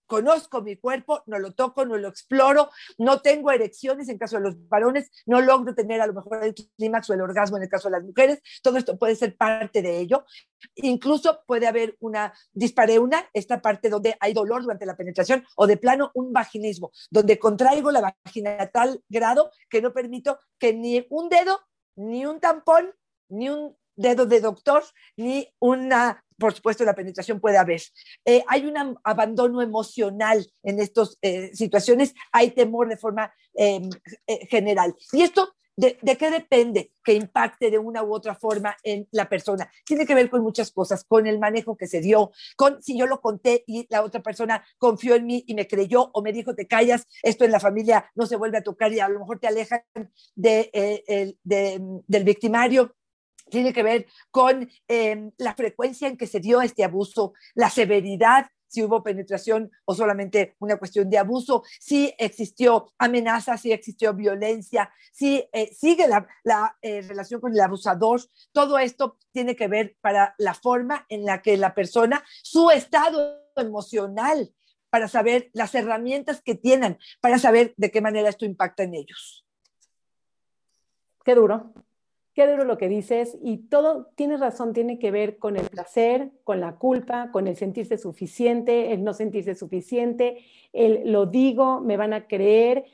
conozco 0.09 0.63
mi 0.63 0.77
cuerpo, 0.77 1.23
no 1.27 1.39
lo 1.39 1.53
toco, 1.53 1.87
no 1.87 1.97
lo 1.97 2.09
exploro, 2.09 2.71
no 2.99 3.21
tengo 3.21 3.53
erecciones 3.53 4.09
en 4.09 4.19
caso 4.19 4.37
de 4.37 4.43
los 4.43 4.69
varones, 4.69 5.11
no 5.27 5.41
logro 5.41 5.75
tener 5.75 6.01
a 6.01 6.07
lo 6.07 6.15
mejor 6.15 6.43
el 6.43 6.55
clímax 6.77 7.11
o 7.11 7.15
el 7.15 7.21
orgasmo 7.21 7.59
en 7.59 7.63
el 7.63 7.69
caso 7.69 7.89
de 7.89 7.93
las 7.93 8.03
mujeres, 8.03 8.43
todo 8.63 8.79
esto 8.79 8.99
puede 8.99 9.15
ser 9.15 9.37
parte 9.37 9.83
de 9.83 9.99
ello. 9.99 10.25
Incluso 10.75 11.45
puede 11.47 11.69
haber 11.69 11.97
una 12.01 12.33
dispareuna, 12.53 13.29
esta 13.33 13.63
parte 13.63 13.89
donde 13.89 14.17
hay 14.19 14.33
dolor 14.33 14.63
durante 14.63 14.87
la 14.87 14.97
penetración, 14.97 15.45
o 15.55 15.67
de 15.67 15.77
plano 15.77 16.11
un 16.15 16.33
vaginismo, 16.33 16.91
donde 17.11 17.39
contraigo 17.39 17.93
la 17.93 18.15
vagina 18.25 18.57
a 18.59 18.67
tal 18.67 19.05
grado 19.09 19.53
que 19.69 19.83
no 19.83 19.93
permito 19.93 20.41
que 20.59 20.73
ni 20.73 21.07
un 21.11 21.29
dedo, 21.29 21.61
ni 21.97 22.27
un 22.27 22.41
tampón, 22.41 22.93
ni 23.29 23.51
un 23.51 23.77
dedo 23.95 24.27
de 24.27 24.41
doctor, 24.41 24.85
ni 25.17 25.53
una 25.59 26.25
por 26.39 26.55
supuesto, 26.55 26.85
la 26.85 26.95
penetración 26.95 27.41
puede 27.41 27.59
haber. 27.59 27.83
Eh, 28.25 28.45
hay 28.47 28.65
un 28.67 28.97
abandono 29.03 29.61
emocional 29.61 30.47
en 30.63 30.81
estas 30.81 31.19
eh, 31.21 31.51
situaciones, 31.53 32.15
hay 32.33 32.53
temor 32.53 32.89
de 32.89 32.97
forma 32.97 33.33
em, 33.55 33.91
eh, 34.27 34.47
general. 34.47 34.95
Y 35.13 35.23
esto, 35.23 35.55
de, 35.77 35.99
de, 36.01 36.17
qué 36.17 36.31
depende 36.31 36.93
que 37.05 37.15
impacte 37.15 37.71
de 37.71 37.79
una 37.79 38.03
u 38.03 38.13
otra 38.13 38.35
forma 38.35 38.77
en 38.83 39.09
la 39.13 39.29
persona? 39.29 39.71
Tiene 39.85 40.07
que 40.07 40.15
ver 40.15 40.31
con 40.31 40.43
muchas 40.43 40.71
cosas, 40.71 41.05
con 41.05 41.27
el 41.27 41.39
manejo 41.39 41.77
que 41.77 41.87
se 41.87 42.01
dio, 42.01 42.33
con 42.57 42.83
si 42.83 42.97
yo 42.97 43.07
lo 43.07 43.21
conté 43.21 43.65
y 43.67 43.87
la 43.91 44.03
otra 44.03 44.23
persona 44.23 44.65
confió 44.77 45.15
en 45.15 45.27
mí 45.27 45.45
y 45.47 45.55
me 45.55 45.67
creyó 45.67 46.11
o 46.13 46.23
me 46.23 46.33
dijo, 46.33 46.55
te 46.55 46.67
callas, 46.67 47.07
esto 47.23 47.45
en 47.45 47.53
la 47.53 47.61
familia 47.61 48.11
no 48.15 48.27
se 48.27 48.37
vuelve 48.37 48.59
a 48.59 48.63
tocar 48.63 48.93
y 48.93 49.01
a 49.01 49.09
lo 49.09 49.21
mejor 49.21 49.39
te 49.39 49.49
alejan 49.49 49.83
de, 50.35 51.37
del 51.45 52.25
victimario 52.25 52.95
tiene 53.51 53.73
que 53.73 53.83
ver 53.83 54.07
con 54.31 54.69
em, 54.87 55.33
la 55.39 55.55
frecuencia 55.55 56.09
en 56.09 56.17
que 56.17 56.27
se 56.27 56.41
dio 56.41 56.61
este 56.63 56.85
abuso, 56.85 57.33
la 57.55 57.71
severidad 57.71 58.47
si 58.69 58.83
hubo 58.83 59.03
penetración 59.03 59.71
o 59.85 59.95
solamente 59.95 60.55
una 60.61 60.77
cuestión 60.77 61.11
de 61.11 61.19
abuso, 61.19 61.65
si 61.81 62.15
existió 62.19 62.93
amenaza, 62.99 63.57
si 63.57 63.73
existió 63.73 64.15
violencia, 64.15 64.93
si 65.13 65.49
eh, 65.53 65.75
sigue 65.75 66.07
la, 66.07 66.77
eh, 66.83 67.03
relación 67.03 67.41
con 67.41 67.53
el 67.53 67.61
abusador. 67.61 68.21
Todo 68.53 68.79
esto 68.79 69.17
tiene 69.33 69.57
que 69.57 69.69
ver 69.69 69.97
para 70.01 70.35
la 70.39 70.55
forma 70.55 71.07
en 71.09 71.25
la 71.25 71.43
que 71.43 71.57
la 71.57 71.75
persona, 71.75 72.23
su 72.43 72.71
estado 72.71 73.41
emocional, 73.57 74.53
para 74.91 75.09
saber 75.09 75.51
las 75.53 75.75
herramientas 75.75 76.41
que 76.43 76.55
tienen, 76.55 76.99
para 77.21 77.39
saber 77.39 77.75
de 77.77 77.91
qué 77.91 78.01
manera 78.01 78.29
esto 78.29 78.45
impacta 78.45 78.85
en 78.85 78.95
ellos. 78.95 79.45
Qué 81.25 81.35
duro, 81.35 81.75
qué 82.39 82.47
duro 82.47 82.63
lo 82.63 82.79
que 82.79 82.89
dices 82.89 83.37
y 83.43 83.67
todo, 83.67 84.13
tienes 84.15 84.39
razón, 84.39 84.73
tiene 84.73 85.01
que 85.01 85.11
ver 85.11 85.39
con 85.39 85.57
el 85.57 85.67
placer, 85.67 86.31
con 86.45 86.61
la 86.61 86.77
culpa, 86.77 87.33
con 87.33 87.49
el 87.49 87.57
sentirse 87.57 87.99
suficiente, 87.99 88.93
el 88.93 89.03
no 89.03 89.13
sentirse 89.13 89.57
suficiente, 89.57 90.45
el 90.73 91.11
lo 91.11 91.27
digo, 91.27 91.81
me 91.81 91.97
van 91.97 92.13
a 92.13 92.29
creer, 92.29 92.85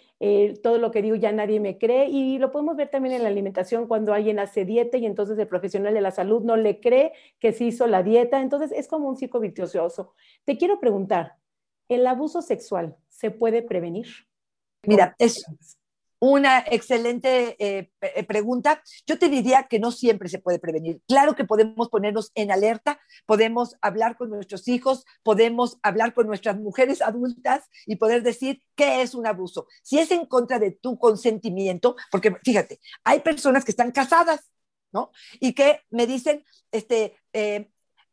todo 0.62 0.78
lo 0.78 0.90
que 0.90 1.02
digo 1.02 1.14
ya 1.16 1.30
nadie 1.30 1.60
me 1.60 1.76
cree 1.76 2.08
y 2.08 2.38
lo 2.38 2.52
podemos 2.52 2.74
ver 2.74 2.88
también 2.88 3.16
en 3.16 3.22
la 3.22 3.28
alimentación 3.28 3.86
cuando 3.86 4.14
alguien 4.14 4.38
hace 4.38 4.64
dieta 4.64 4.96
y 4.96 5.04
entonces 5.04 5.38
el 5.38 5.46
profesional 5.46 5.92
de 5.92 6.00
la 6.00 6.10
salud 6.10 6.42
no 6.42 6.56
le 6.56 6.80
cree 6.80 7.12
que 7.38 7.52
se 7.52 7.64
hizo 7.64 7.86
la 7.86 8.02
dieta, 8.02 8.40
entonces 8.40 8.72
es 8.72 8.88
como 8.88 9.10
un 9.10 9.16
ciclo 9.18 9.40
vicioso. 9.40 10.14
Te 10.46 10.56
quiero 10.56 10.80
preguntar, 10.80 11.36
¿el 11.90 12.06
abuso 12.06 12.40
sexual 12.40 12.96
se 13.08 13.30
puede 13.30 13.60
prevenir? 13.60 14.06
Mira, 14.86 15.14
es, 15.18 15.44
una 16.31 16.64
excelente 16.71 17.54
eh, 17.59 17.90
eh, 18.00 18.25
pregunta. 18.25 18.83
Yo 19.07 19.19
te 19.19 19.28
diría 19.28 19.64
que 19.69 19.78
no 19.78 19.90
siempre 19.90 20.31
se 20.31 20.38
puede 20.38 20.59
prevenir. 20.59 21.02
Claro 21.07 21.35
que 21.35 21.45
podemos 21.45 21.90
ponernos 21.90 22.33
en 22.35 22.50
alerta, 22.50 22.99
podemos 23.26 23.76
hablar 23.83 24.16
con 24.16 24.31
nuestros 24.31 24.66
hijos, 24.69 25.04
podemos 25.23 25.78
hablar 25.83 26.14
con 26.14 26.26
nuestras 26.26 26.57
mujeres 26.57 27.02
adultas 27.02 27.69
y 27.87 27.97
poder 27.97 28.23
decir 28.23 28.62
qué 28.75 29.02
es 29.02 29.14
un 29.14 29.26
abuso. 29.26 29.66
Si 29.83 29.99
es 29.99 30.11
en 30.12 30.25
contra 30.25 30.59
de 30.59 30.71
tu 30.71 30.99
consentimiento, 30.99 31.95
porque 32.11 32.35
fíjate, 32.43 32.81
hay 33.04 33.21
personas 33.21 33.62
que 33.62 33.73
están 33.73 33.93
casadas, 33.93 34.50
¿no? 34.93 35.11
Y 35.40 35.52
que 35.52 35.83
me 35.90 36.07
dicen, 36.07 36.43
este, 36.73 37.19
eh, 37.35 37.71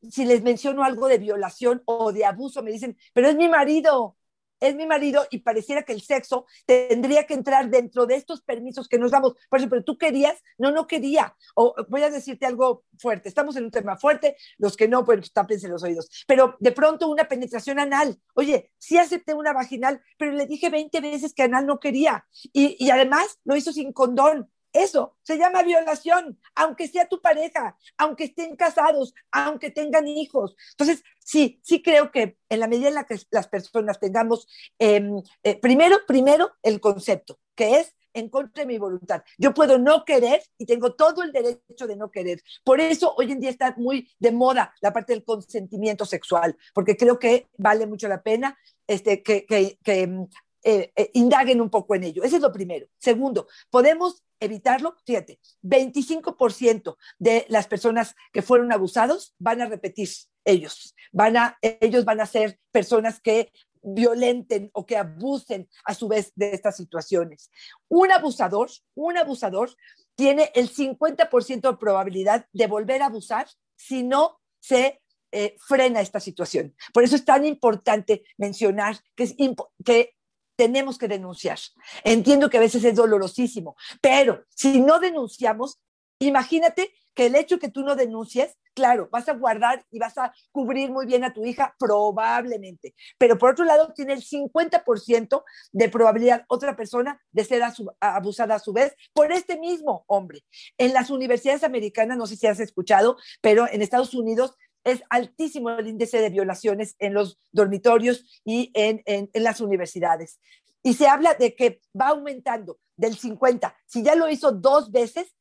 si 0.10 0.25
les 0.25 0.44
menciono 0.44 0.84
algo 0.84 1.08
de 1.08 1.18
violación 1.18 1.82
o 1.86 2.12
de 2.12 2.25
abuso, 2.25 2.62
me 2.62 2.72
dicen, 2.72 2.98
pero 3.13 3.30
es 3.30 3.38
mi 3.38 3.48
marido, 3.48 4.18
es 4.62 4.75
mi 4.75 4.86
marido 4.86 5.25
y 5.32 5.39
pareciera 5.39 5.84
que 5.84 5.91
el 5.91 6.01
sexo 6.01 6.46
tendría 6.65 7.25
que 7.25 7.34
entrar 7.34 7.70
dentro 7.70 8.06
de 8.06 8.15
estos 8.15 8.41
permisos 8.41 8.88
que 8.88 8.98
nos 8.98 9.12
damos. 9.12 9.34
Por 9.50 9.60
ejemplo, 9.60 9.84
tú 9.84 9.98
querías, 9.98 10.41
no, 10.58 10.72
no 10.72 10.88
quería. 10.88 11.36
O 11.56 11.75
voy 11.89 12.03
a 12.03 12.10
decirte 12.10 12.46
algo 12.46 12.86
fuerte, 13.00 13.27
estamos 13.27 13.56
en 13.56 13.65
un 13.65 13.72
tema 13.72 13.98
fuerte, 13.98 14.38
los 14.58 14.77
que 14.77 14.88
no, 14.88 15.03
pues 15.03 15.34
tápense 15.34 15.68
los 15.68 15.84
oídos. 15.84 16.08
Pero 16.27 16.56
de 16.60 16.72
pronto 16.72 17.10
una 17.10 17.27
penetración 17.27 17.80
anal. 17.80 18.20
Oye, 18.36 18.72
sí 18.77 18.98
acepté 18.98 19.34
una 19.34 19.51
vaginal, 19.51 20.01
pero 20.18 20.32
le 20.32 20.46
dije 20.46 20.70
20 20.70 21.01
veces 21.01 21.34
que 21.34 21.44
anal 21.44 21.65
no 21.65 21.80
quería. 21.80 22.25
Y, 22.53 22.77
y 22.80 22.91
además 22.91 23.39
lo 23.44 23.56
hizo 23.56 23.74
sin 23.74 23.91
condón. 23.91 24.50
Eso 24.73 25.17
se 25.21 25.37
llama 25.37 25.63
violación, 25.63 26.39
aunque 26.55 26.87
sea 26.87 27.07
tu 27.07 27.21
pareja, 27.21 27.77
aunque 27.97 28.25
estén 28.25 28.55
casados, 28.55 29.13
aunque 29.31 29.71
tengan 29.71 30.07
hijos. 30.07 30.55
Entonces, 30.71 31.03
sí, 31.19 31.59
sí 31.63 31.81
creo 31.81 32.11
que 32.11 32.37
en 32.49 32.59
la 32.59 32.67
medida 32.67 32.87
en 32.87 32.95
la 32.95 33.05
que 33.05 33.19
las 33.31 33.47
personas 33.47 33.99
tengamos, 33.99 34.47
em, 34.79 35.21
eh, 35.43 35.59
primero, 35.59 35.97
primero 36.07 36.53
el 36.63 36.79
concepto, 36.79 37.39
que 37.55 37.79
es 37.79 37.95
en 38.13 38.29
contra 38.29 38.63
de 38.63 38.67
mi 38.67 38.77
voluntad. 38.77 39.23
Yo 39.37 39.53
puedo 39.53 39.77
no 39.77 40.03
querer 40.03 40.43
y 40.57 40.65
tengo 40.65 40.95
todo 40.95 41.23
el 41.23 41.31
derecho 41.31 41.87
de 41.87 41.95
no 41.95 42.11
querer. 42.11 42.41
Por 42.63 42.81
eso 42.81 43.13
hoy 43.17 43.31
en 43.31 43.39
día 43.39 43.49
está 43.49 43.73
muy 43.77 44.09
de 44.19 44.31
moda 44.31 44.73
la 44.81 44.91
parte 44.91 45.13
del 45.13 45.23
consentimiento 45.23 46.05
sexual, 46.05 46.57
porque 46.73 46.97
creo 46.97 47.19
que 47.19 47.47
vale 47.57 47.87
mucho 47.87 48.09
la 48.09 48.21
pena 48.21 48.57
este, 48.85 49.23
que 49.23 49.77
em, 49.85 50.27
eh, 50.63 50.91
eh, 50.95 51.09
indaguen 51.13 51.59
un 51.59 51.69
poco 51.69 51.95
en 51.95 52.03
ello. 52.03 52.23
Ese 52.23 52.35
es 52.35 52.41
lo 52.41 52.51
primero. 52.51 52.87
Segundo, 52.99 53.47
podemos 53.71 54.23
evitarlo. 54.41 54.98
Fíjate, 55.05 55.39
25% 55.63 56.98
de 57.19 57.45
las 57.48 57.67
personas 57.67 58.15
que 58.33 58.41
fueron 58.41 58.74
abusados 58.74 59.33
van 59.39 59.62
a 59.62 59.67
repetir 59.67 60.10
ellos. 60.43 60.95
Van 61.13 61.38
a, 61.38 61.57
ellos 61.62 62.03
van 62.03 62.19
a 62.19 62.25
ser 62.25 62.60
personas 62.71 63.21
que 63.21 63.51
violenten 63.83 64.69
o 64.74 64.86
que 64.86 64.98
abusen 64.98 65.69
a 65.86 65.93
su 65.93 66.07
vez 66.07 66.31
de 66.36 66.53
estas 66.53 66.77
situaciones. 66.77 67.50
Un 67.88 68.12
abusador, 68.12 68.69
un 68.95 69.17
abusador 69.17 69.71
tiene 70.15 70.51
el 70.53 70.69
50% 70.69 71.62
de 71.62 71.77
probabilidad 71.77 72.45
de 72.51 72.67
volver 72.67 73.01
a 73.01 73.07
abusar 73.07 73.48
si 73.75 74.03
no 74.03 74.39
se 74.60 75.01
eh, 75.31 75.55
frena 75.60 76.01
esta 76.01 76.19
situación. 76.19 76.75
Por 76.93 77.03
eso 77.03 77.15
es 77.15 77.25
tan 77.25 77.45
importante 77.45 78.24
mencionar 78.38 78.98
que, 79.15 79.24
es 79.24 79.36
que 79.83 80.13
tenemos 80.55 80.98
que 80.98 81.08
denunciar. 81.08 81.60
Entiendo 82.03 82.50
que 82.50 82.58
a 82.58 82.62
veces 82.62 82.84
es 82.84 82.96
dolorosísimo, 82.96 83.75
pero 84.01 84.43
si 84.50 84.81
no 84.81 85.00
denunciamos, 85.00 85.79
imagínate 86.20 86.93
que 87.13 87.25
el 87.25 87.36
hecho 87.36 87.60
que 87.60 87.70
tú 87.70 87.84
no 87.84 87.96
denuncies, 87.96 88.58
claro, 88.74 89.10
vas 89.12 89.27
a 89.27 89.34
guardar 89.34 89.86
y 89.91 90.00
vas 90.00 90.17
a 90.17 90.34
cubrir 90.51 90.91
muy 90.91 91.05
bien 91.05 91.24
a 91.24 91.34
tu 91.34 91.46
hija, 91.46 91.75
probablemente, 91.77 92.96
pero 93.17 93.38
por 93.38 93.51
otro 93.51 93.65
lado 93.65 93.93
tiene 93.93 94.13
el 94.13 94.24
50% 94.24 95.43
de 95.72 95.89
probabilidad 95.89 96.46
otra 96.48 96.75
persona 96.75 97.22
de 97.31 97.43
ser 97.43 97.63
abusada 98.00 98.55
a 98.55 98.60
su 98.60 98.72
vez 98.72 98.96
por 99.13 99.31
este 99.31 99.60
mismo 99.60 100.05
hombre. 100.08 100.43
En 100.77 100.93
las 100.93 101.10
universidades 101.10 101.63
americanas, 101.63 102.17
no 102.17 102.27
sé 102.27 102.38
si 102.38 102.48
has 102.48 102.60
escuchado, 102.60 103.17
pero 103.41 103.67
en 103.70 103.81
Estados 103.81 104.13
Unidos 104.13 104.55
es 104.83 105.01
altísimo 105.09 105.69
el 105.71 105.88
índice 105.88 106.19
de 106.19 106.29
violaciones 106.29 106.95
en 107.00 107.13
los 107.13 107.39
dormitorios 107.51 108.41
y 108.43 108.71
en, 108.73 109.29
las 109.33 109.61
universidades. 109.61 110.39
Y 110.83 110.95
se 110.95 111.07
habla 111.07 111.35
de 111.35 111.55
que 111.55 111.81
va 112.00 112.09
aumentando 112.09 112.79
del 112.95 113.17
50. 113.17 113.75
Si 113.85 114.03
ya 114.03 114.15
lo 114.15 114.29
hizo 114.29 114.51
dos 114.51 114.91
veces, 114.91 115.35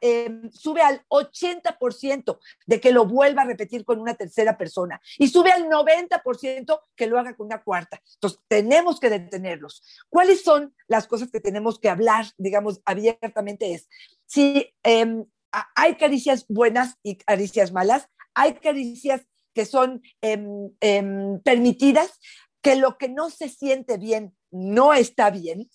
em, 0.00 0.50
sube 0.52 0.82
al 0.82 1.04
80% 1.08 2.38
de 2.66 2.80
que 2.80 2.92
lo 2.92 3.06
vuelva 3.06 3.42
a 3.42 3.46
repetir 3.46 3.84
con 3.84 3.98
una 3.98 4.14
tercera 4.14 4.56
persona 4.56 5.00
y 5.18 5.28
sube 5.28 5.50
al 5.52 5.68
90% 5.68 6.80
que 6.94 7.06
lo 7.06 7.18
haga 7.18 7.34
con 7.34 7.46
una 7.46 7.62
cuarta. 7.62 8.00
Entonces, 8.14 8.40
tenemos 8.48 9.00
que 9.00 9.10
detenerlos. 9.10 9.82
¿Cuáles 10.08 10.42
son 10.42 10.74
las 10.86 11.06
cosas 11.06 11.30
que 11.30 11.40
tenemos 11.40 11.78
que 11.78 11.90
hablar, 11.90 12.26
digamos, 12.38 12.80
abiertamente? 12.84 13.74
Es 13.74 13.88
si 14.26 14.72
em, 14.82 15.26
hay 15.74 15.96
caricias 15.96 16.46
buenas 16.48 16.98
y 17.02 17.16
caricias 17.16 17.72
malas, 17.72 18.08
hay 18.34 18.54
caricias 18.54 19.22
que 19.54 19.64
son 19.64 20.02
em, 20.20 20.70
permitidas, 21.42 22.18
que 22.62 22.76
lo 22.76 22.98
que 22.98 23.08
no 23.08 23.30
se 23.30 23.48
siente 23.48 23.98
bien 23.98 24.36
no 24.50 24.92
está 24.94 25.30
bien, 25.30 25.70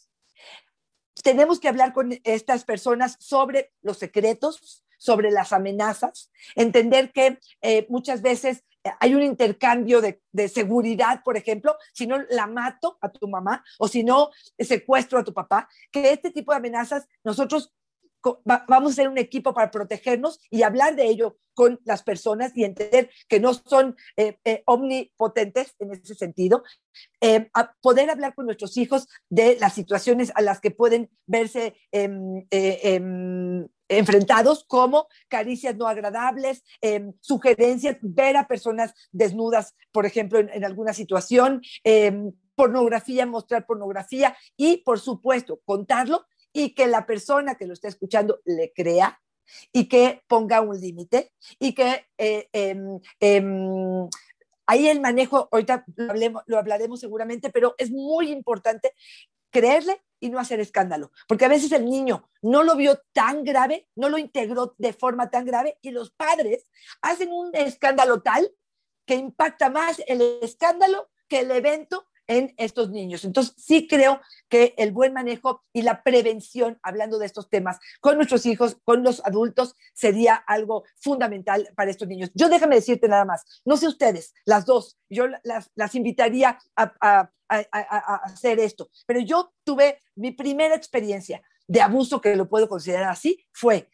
tenemos 1.23 1.59
que 1.59 1.67
hablar 1.67 1.93
con 1.93 2.19
estas 2.23 2.65
personas 2.65 3.17
sobre 3.19 3.73
los 3.81 3.97
secretos, 3.97 4.83
sobre 4.97 5.31
las 5.31 5.53
amenazas, 5.53 6.31
entender 6.55 7.11
que 7.11 7.39
eh, 7.61 7.85
muchas 7.89 8.21
veces 8.21 8.63
eh, 8.83 8.91
hay 8.99 9.15
un 9.15 9.23
intercambio 9.23 10.01
de, 10.01 10.21
seguridad, 10.49 11.23
por 11.23 11.37
ejemplo, 11.37 11.75
si 11.93 12.05
no 12.05 12.19
la 12.29 12.47
mato 12.47 12.97
a 13.01 13.09
tu 13.09 13.27
mamá 13.27 13.63
o 13.79 13.87
si 13.87 14.03
no 14.03 14.29
secuestro 14.59 15.17
a 15.17 15.23
tu 15.23 15.33
papá, 15.33 15.67
que 15.91 16.11
este 16.11 16.31
tipo 16.31 16.51
de 16.51 16.57
amenazas 16.57 17.07
nosotros 17.23 17.73
vamos 18.43 18.91
a 18.91 18.95
ser 18.95 19.09
un 19.09 19.17
equipo 19.17 19.53
para 19.53 19.71
protegernos 19.71 20.39
y 20.49 20.63
hablar 20.63 20.95
de 20.95 21.05
ello 21.05 21.37
con 21.55 21.79
las 21.85 22.03
personas 22.03 22.51
y 22.55 22.63
entender 22.63 23.09
que 23.27 23.39
no 23.39 23.53
son 23.53 23.95
eh, 24.17 24.37
eh, 24.43 24.61
omnipotentes 24.65 25.73
en 25.79 25.93
ese 25.93 26.13
sentido. 26.13 26.63
Eh, 27.21 27.49
poder 27.81 28.09
hablar 28.09 28.35
con 28.35 28.45
nuestros 28.45 28.77
hijos 28.77 29.07
de 29.29 29.57
las 29.59 29.73
situaciones 29.73 30.31
a 30.35 30.41
las 30.41 30.59
que 30.59 30.71
pueden 30.71 31.09
verse 31.25 31.75
em, 31.91 32.45
em, 32.51 33.67
enfrentados 33.87 34.65
como 34.67 35.07
caricias 35.27 35.75
no 35.75 35.87
agradables, 35.87 36.63
em, 36.81 37.13
sugerencias, 37.21 37.97
ver 38.01 38.35
a 38.35 38.47
personas 38.47 38.93
desnudas, 39.11 39.75
por 39.91 40.05
ejemplo, 40.05 40.39
en 40.39 40.65
alguna 40.65 40.93
situación, 40.93 41.61
pornografía, 42.55 43.25
mostrar 43.25 43.65
pornografía 43.65 44.35
y, 44.57 44.77
por 44.77 44.99
supuesto, 44.99 45.59
contarlo 45.65 46.25
y 46.55 46.69
que 46.69 46.87
la 46.87 47.05
persona 47.05 47.55
que 47.55 47.67
lo 47.67 47.73
está 47.73 47.89
escuchando 47.89 48.39
le 48.45 48.71
crea 48.71 49.21
y 49.73 49.89
que 49.89 50.23
ponga 50.25 50.61
un 50.61 50.79
límite 50.79 51.33
y 51.59 51.75
que 51.75 52.05
eh, 52.17 52.47
em, 52.53 53.01
em, 53.19 54.09
ahí 54.65 54.87
el 54.87 55.01
manejo, 55.01 55.49
ahorita 55.51 55.83
lo, 56.47 56.57
hablaremos 56.57 57.01
seguramente, 57.01 57.49
pero 57.49 57.75
es 57.77 57.91
muy 57.91 58.31
importante 58.31 58.93
creerle 59.51 60.01
y 60.21 60.29
no 60.29 60.39
hacer 60.39 60.61
escándalo, 60.61 61.11
porque 61.27 61.43
a 61.43 61.49
veces 61.49 61.73
el 61.73 61.83
niño 61.83 62.29
no 62.41 62.63
lo 62.63 62.77
vio 62.77 63.01
tan 63.11 63.43
grave, 63.43 63.89
no 63.93 64.07
lo 64.07 64.17
integró 64.17 64.75
de 64.77 64.93
forma 64.93 65.29
tan 65.29 65.45
grave 65.45 65.77
y 65.81 65.91
los 65.91 66.11
padres 66.11 66.71
hacen 67.01 67.33
un 67.33 67.53
escándalo 67.53 68.21
tal 68.21 68.49
que 69.05 69.15
impacta 69.15 69.69
más 69.69 70.01
el 70.07 70.39
escándalo 70.41 71.09
que 71.27 71.41
el 71.41 71.51
evento 71.51 72.07
en 72.27 72.53
estos 72.57 72.89
niños. 72.89 73.25
Entonces, 73.25 73.53
sí 73.57 73.87
creo 73.87 74.21
que 74.49 74.73
el 74.77 74.91
buen 74.91 75.13
manejo 75.13 75.63
y 75.73 75.81
la 75.81 76.03
prevención, 76.03 76.79
hablando 76.83 77.19
de 77.19 77.25
estos 77.25 77.49
temas, 77.49 77.79
con 78.01 78.15
nuestros 78.15 78.45
hijos, 78.45 78.77
con 78.83 79.03
los 79.03 79.25
adultos, 79.25 79.75
sería 79.93 80.35
algo 80.35 80.83
fundamental 80.97 81.69
para 81.75 81.91
estos 81.91 82.07
niños. 82.07 82.31
Yo 82.33 82.49
déjame 82.49 82.75
decirte 82.75 83.07
nada 83.07 83.25
más, 83.25 83.61
no 83.65 83.77
sé 83.77 83.87
ustedes, 83.87 84.33
las 84.45 84.65
dos, 84.65 84.97
yo 85.09 85.27
las, 85.43 85.95
invitaría 85.95 86.57
a, 86.75 86.93
a 86.99 88.15
hacer 88.23 88.59
esto, 88.59 88.89
pero 89.05 89.19
yo 89.19 89.53
tuve 89.63 89.99
mi 90.15 90.31
primera 90.31 90.75
experiencia 90.75 91.41
de 91.67 91.81
abuso, 91.81 92.21
que 92.21 92.35
lo 92.35 92.49
puedo 92.49 92.67
considerar 92.67 93.09
así, 93.09 93.45
fue 93.51 93.89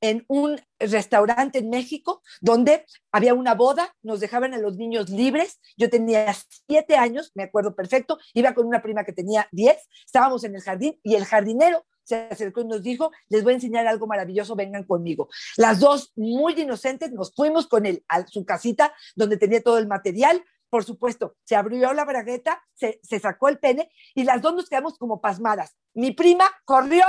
en 0.00 0.24
un 0.28 0.60
restaurante 0.78 1.58
en 1.58 1.70
México 1.70 2.22
donde 2.40 2.86
había 3.12 3.34
una 3.34 3.54
boda, 3.54 3.94
nos 4.02 4.20
dejaban 4.20 4.54
a 4.54 4.58
los 4.58 4.76
niños 4.76 5.10
libres, 5.10 5.60
yo 5.76 5.90
tenía 5.90 6.34
siete 6.66 6.96
años, 6.96 7.32
me 7.34 7.44
acuerdo 7.44 7.74
perfecto, 7.74 8.18
iba 8.34 8.54
con 8.54 8.66
una 8.66 8.82
prima 8.82 9.04
que 9.04 9.12
tenía 9.12 9.48
diez, 9.52 9.88
estábamos 10.04 10.44
en 10.44 10.54
el 10.54 10.62
jardín 10.62 10.98
y 11.02 11.14
el 11.14 11.24
jardinero 11.24 11.84
se 12.02 12.28
acercó 12.30 12.62
y 12.62 12.64
nos 12.64 12.82
dijo, 12.82 13.12
les 13.28 13.44
voy 13.44 13.52
a 13.52 13.56
enseñar 13.56 13.86
algo 13.86 14.06
maravilloso, 14.06 14.56
vengan 14.56 14.84
conmigo. 14.84 15.28
Las 15.56 15.78
dos, 15.78 16.12
muy 16.16 16.60
inocentes, 16.60 17.12
nos 17.12 17.32
fuimos 17.32 17.68
con 17.68 17.86
él 17.86 18.04
a 18.08 18.26
su 18.26 18.44
casita 18.44 18.92
donde 19.14 19.36
tenía 19.36 19.62
todo 19.62 19.78
el 19.78 19.86
material, 19.86 20.42
por 20.70 20.84
supuesto, 20.84 21.36
se 21.44 21.56
abrió 21.56 21.92
la 21.92 22.04
bragueta, 22.04 22.62
se, 22.74 23.00
se 23.02 23.18
sacó 23.18 23.48
el 23.48 23.58
pene 23.58 23.90
y 24.14 24.24
las 24.24 24.40
dos 24.40 24.54
nos 24.54 24.68
quedamos 24.68 24.96
como 24.98 25.20
pasmadas. 25.20 25.76
Mi 25.94 26.12
prima 26.12 26.48
corrió, 26.64 27.04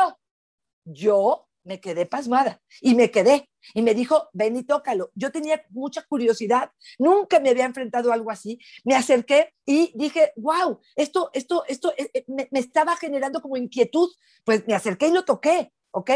yo 0.84 1.48
me 1.64 1.80
quedé 1.80 2.06
pasmada 2.06 2.62
y 2.82 2.96
me 2.96 3.12
quedé. 3.12 3.50
Y 3.74 3.82
me 3.84 3.94
dijo, 3.94 4.30
ven 4.34 4.58
y 4.58 4.64
tócalo. 4.64 5.12
Yo 5.14 5.32
tenía 5.32 5.64
mucha 5.70 6.04
curiosidad, 6.04 6.72
nunca 6.98 7.40
me 7.40 7.50
había 7.50 7.66
enfrentado 7.66 8.12
a 8.12 8.16
algo 8.16 8.32
así. 8.32 8.60
Me 8.84 8.96
acerqué 8.96 9.54
y 9.66 9.92
dije, 9.96 10.34
wow, 10.36 10.80
esto, 10.96 11.30
esto, 11.34 11.64
esto 11.68 11.94
eh, 11.98 12.10
eh, 12.14 12.26
me, 12.28 12.48
estaba 12.54 12.96
generando 12.96 13.42
como 13.42 13.58
inquietud. 13.58 14.10
Pues 14.44 14.68
me 14.68 14.74
acerqué 14.74 15.08
y 15.08 15.12
lo 15.12 15.26
toqué, 15.26 15.72
¿ok? 15.92 16.12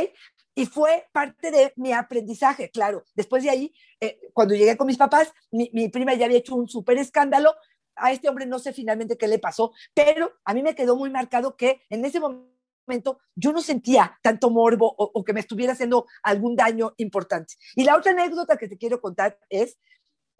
Y 0.55 0.65
fue 0.65 1.07
parte 1.11 1.51
de 1.51 1.73
mi 1.75 1.91
aprendizaje, 1.93 2.71
claro. 2.71 3.03
Después 3.13 3.43
de 3.43 3.49
ahí, 3.51 3.73
eh, 3.99 4.19
cuando 4.33 4.55
llegué 4.55 4.75
con 4.77 4.87
mis 4.87 4.97
papás, 4.97 5.31
mi, 5.51 5.69
mi 5.73 5.89
prima 5.89 6.13
ya 6.15 6.25
había 6.25 6.39
hecho 6.39 6.55
un 6.55 6.67
súper 6.67 6.97
escándalo. 6.97 7.53
A 7.97 8.11
este 8.11 8.27
hombre 8.27 8.45
no 8.45 8.59
sé 8.59 8.73
finalmente 8.73 9.17
qué 9.17 9.27
le 9.27 9.39
pasó, 9.39 9.71
pero 9.93 10.33
a 10.43 10.53
mí 10.53 10.63
me 10.63 10.75
quedó 10.75 10.97
muy 10.97 11.09
marcado 11.09 11.55
que 11.55 11.81
en 11.89 12.03
ese 12.03 12.19
momento 12.19 12.54
momento 12.87 13.19
yo 13.35 13.51
no 13.51 13.61
sentía 13.61 14.17
tanto 14.21 14.49
morbo 14.49 14.93
o, 14.97 15.23
que 15.23 15.33
me 15.33 15.39
estuviera 15.39 15.73
haciendo 15.73 16.05
algún 16.23 16.55
daño 16.55 16.93
importante. 16.97 17.55
Y 17.75 17.83
la 17.83 17.95
otra 17.95 18.11
anécdota 18.11 18.57
que 18.57 18.67
te 18.67 18.77
quiero 18.77 19.01
contar 19.01 19.37
es, 19.49 19.77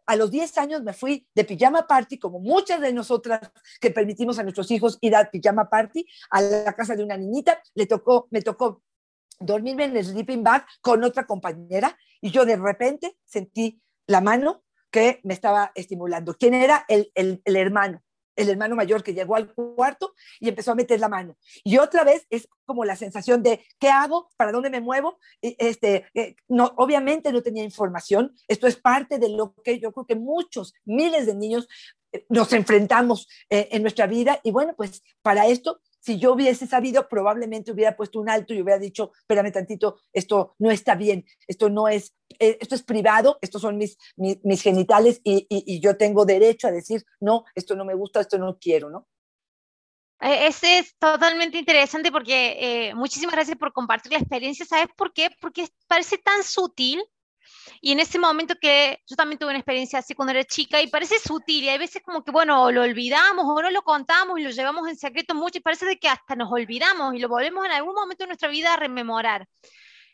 a 0.08 0.16
los 0.16 0.30
10 0.30 0.58
años 0.60 0.84
me 0.84 0.94
fui 0.94 1.28
de 1.34 1.44
pijama 1.44 1.88
party, 1.88 2.20
como 2.20 2.40
muchas 2.40 2.80
de 2.80 2.94
nosotras 2.94 3.40
que 3.82 3.90
permitimos 3.90 4.38
a 4.38 4.44
nuestros 4.44 4.70
hijos 4.70 5.00
ir 5.02 5.16
a 5.16 5.30
pijama 5.32 5.70
party, 5.70 6.06
a 6.30 6.42
la 6.42 6.74
casa 6.74 6.96
de 6.96 7.04
una 7.04 7.18
niñita, 7.18 7.62
le 7.74 7.88
tocó, 7.88 8.28
me 8.30 8.42
tocó 8.42 8.84
dormirme 9.40 9.86
en 9.86 9.98
el 9.98 10.06
sleeping 10.06 10.44
bag 10.44 10.66
con 10.82 11.04
otra 11.04 11.26
compañera 11.26 11.98
y 12.22 12.30
yo 12.30 12.46
de 12.46 12.56
repente 12.56 13.18
sentí 13.26 13.82
la 14.08 14.22
mano 14.22 14.64
que 14.92 15.20
me 15.24 15.34
estaba 15.34 15.72
estimulando. 15.76 16.38
¿Quién 16.38 16.54
era? 16.54 16.86
el, 16.88 17.12
el, 17.16 17.42
el 17.44 17.56
hermano 17.56 18.05
el 18.36 18.50
hermano 18.50 18.76
mayor 18.76 19.04
que 19.04 19.14
llegó 19.14 19.36
al 19.36 19.54
cuarto 19.54 20.14
y 20.40 20.50
empezó 20.50 20.72
a 20.72 20.76
meter 20.76 21.00
la 21.00 21.10
mano. 21.10 21.38
Y 21.64 21.78
otra 21.78 22.04
vez 22.04 22.26
es 22.30 22.48
como 22.66 22.86
la 22.86 22.96
sensación 22.96 23.44
de, 23.44 23.64
¿qué 23.80 23.90
hago? 23.90 24.30
¿Para 24.38 24.52
dónde 24.52 24.70
me 24.70 24.82
muevo? 24.82 25.18
Este, 25.42 26.06
eh, 26.14 26.36
no, 26.48 26.74
obviamente 26.78 27.32
no 27.32 27.42
tenía 27.42 27.64
información. 27.64 28.36
Esto 28.48 28.68
es 28.68 28.76
parte 28.76 29.20
de 29.20 29.30
lo 29.30 29.54
que 29.64 29.80
yo 29.80 29.92
creo 29.92 30.06
que 30.06 30.16
muchos, 30.16 30.74
miles 30.84 31.26
de 31.26 31.36
niños 31.36 31.68
eh, 32.12 32.26
nos 32.30 32.52
enfrentamos 32.54 33.28
eh, 33.50 33.70
en 33.72 33.82
nuestra 33.82 34.08
vida. 34.08 34.40
Y 34.44 34.52
bueno, 34.52 34.74
pues 34.76 35.04
para 35.22 35.48
esto 35.48 35.82
si 36.06 36.20
yo 36.20 36.34
hubiese 36.34 36.68
sabido, 36.68 37.08
probablemente 37.10 37.72
hubiera 37.72 37.96
puesto 37.96 38.20
un 38.20 38.30
alto 38.30 38.54
y 38.54 38.62
hubiera 38.62 38.78
dicho, 38.78 39.12
espérame 39.18 39.52
tantito, 39.52 39.98
esto 40.14 40.54
no 40.60 40.70
está 40.70 40.94
bien, 40.94 41.26
esto 41.48 41.68
no 41.68 41.88
es, 41.88 42.14
eh, 42.38 42.60
esto 42.62 42.76
es 42.76 42.84
privado, 42.84 43.40
estos 43.42 43.64
son 43.64 43.76
mis, 43.78 43.98
mis, 44.16 44.62
genitales 44.62 45.20
y, 45.24 45.48
y, 45.50 45.80
yo 45.80 45.98
tengo 45.98 46.24
derecho 46.24 46.68
a 46.68 46.72
decir, 46.72 47.04
no, 47.20 47.46
esto 47.56 47.76
no 47.76 47.86
me 47.86 47.96
gusta, 47.96 48.22
esto 48.22 48.38
no 48.38 48.60
quiero, 48.60 48.92
¿no? 48.92 49.08
E, 50.22 50.46
ese 50.46 50.78
es 50.78 50.96
totalmente 51.00 51.58
interesante 51.58 52.12
porque 52.12 52.56
eh, 52.60 52.94
muchísimas 52.94 53.34
gracias 53.34 53.58
por 53.58 53.74
compartir 53.74 54.12
la 54.12 54.20
experiencia. 54.20 54.64
¿Sabes 54.64 54.90
por 54.96 55.12
qué? 55.12 55.32
Porque 55.42 55.68
parece 55.88 56.20
tan 56.20 56.44
sutil 56.44 57.04
y 57.82 57.92
en 57.92 58.00
ese 58.00 58.20
momento 58.20 58.56
que 58.60 59.02
yo 59.08 59.16
también 59.16 59.40
tuve 59.40 59.50
una 59.50 59.60
experiencia 59.60 60.00
así 60.00 60.14
cuando 60.14 60.32
era 60.32 60.44
chica 60.44 60.82
y 60.82 60.88
parece 60.88 61.20
sutil 61.20 61.64
y 61.64 61.70
hay 61.70 61.78
veces 61.78 62.02
como 62.04 62.24
que, 62.24 62.32
bueno, 62.32 62.72
lo 62.72 62.82
olvidamos 62.82 63.46
o 63.46 63.62
no 63.62 63.70
lo 63.70 63.82
contamos 63.84 64.40
y 64.40 64.44
lo 64.44 64.50
llevamos 64.52 64.88
en 64.88 64.98
secreto 64.98 65.36
mucho 65.36 65.58
y 65.58 65.62
parece 65.62 65.86
de 65.86 65.98
que 65.98 66.08
hasta 66.08 66.36
nos 66.36 66.52
olvidamos 66.52 67.14
y 67.16 67.20
lo 67.20 67.30
volvemos 67.30 67.66
en 67.66 67.72
algún 67.72 67.96
momento 67.96 68.24
de 68.24 68.28
nuestra 68.28 68.50
vida 68.50 68.74
a 68.74 68.78
rememorar. 68.78 69.48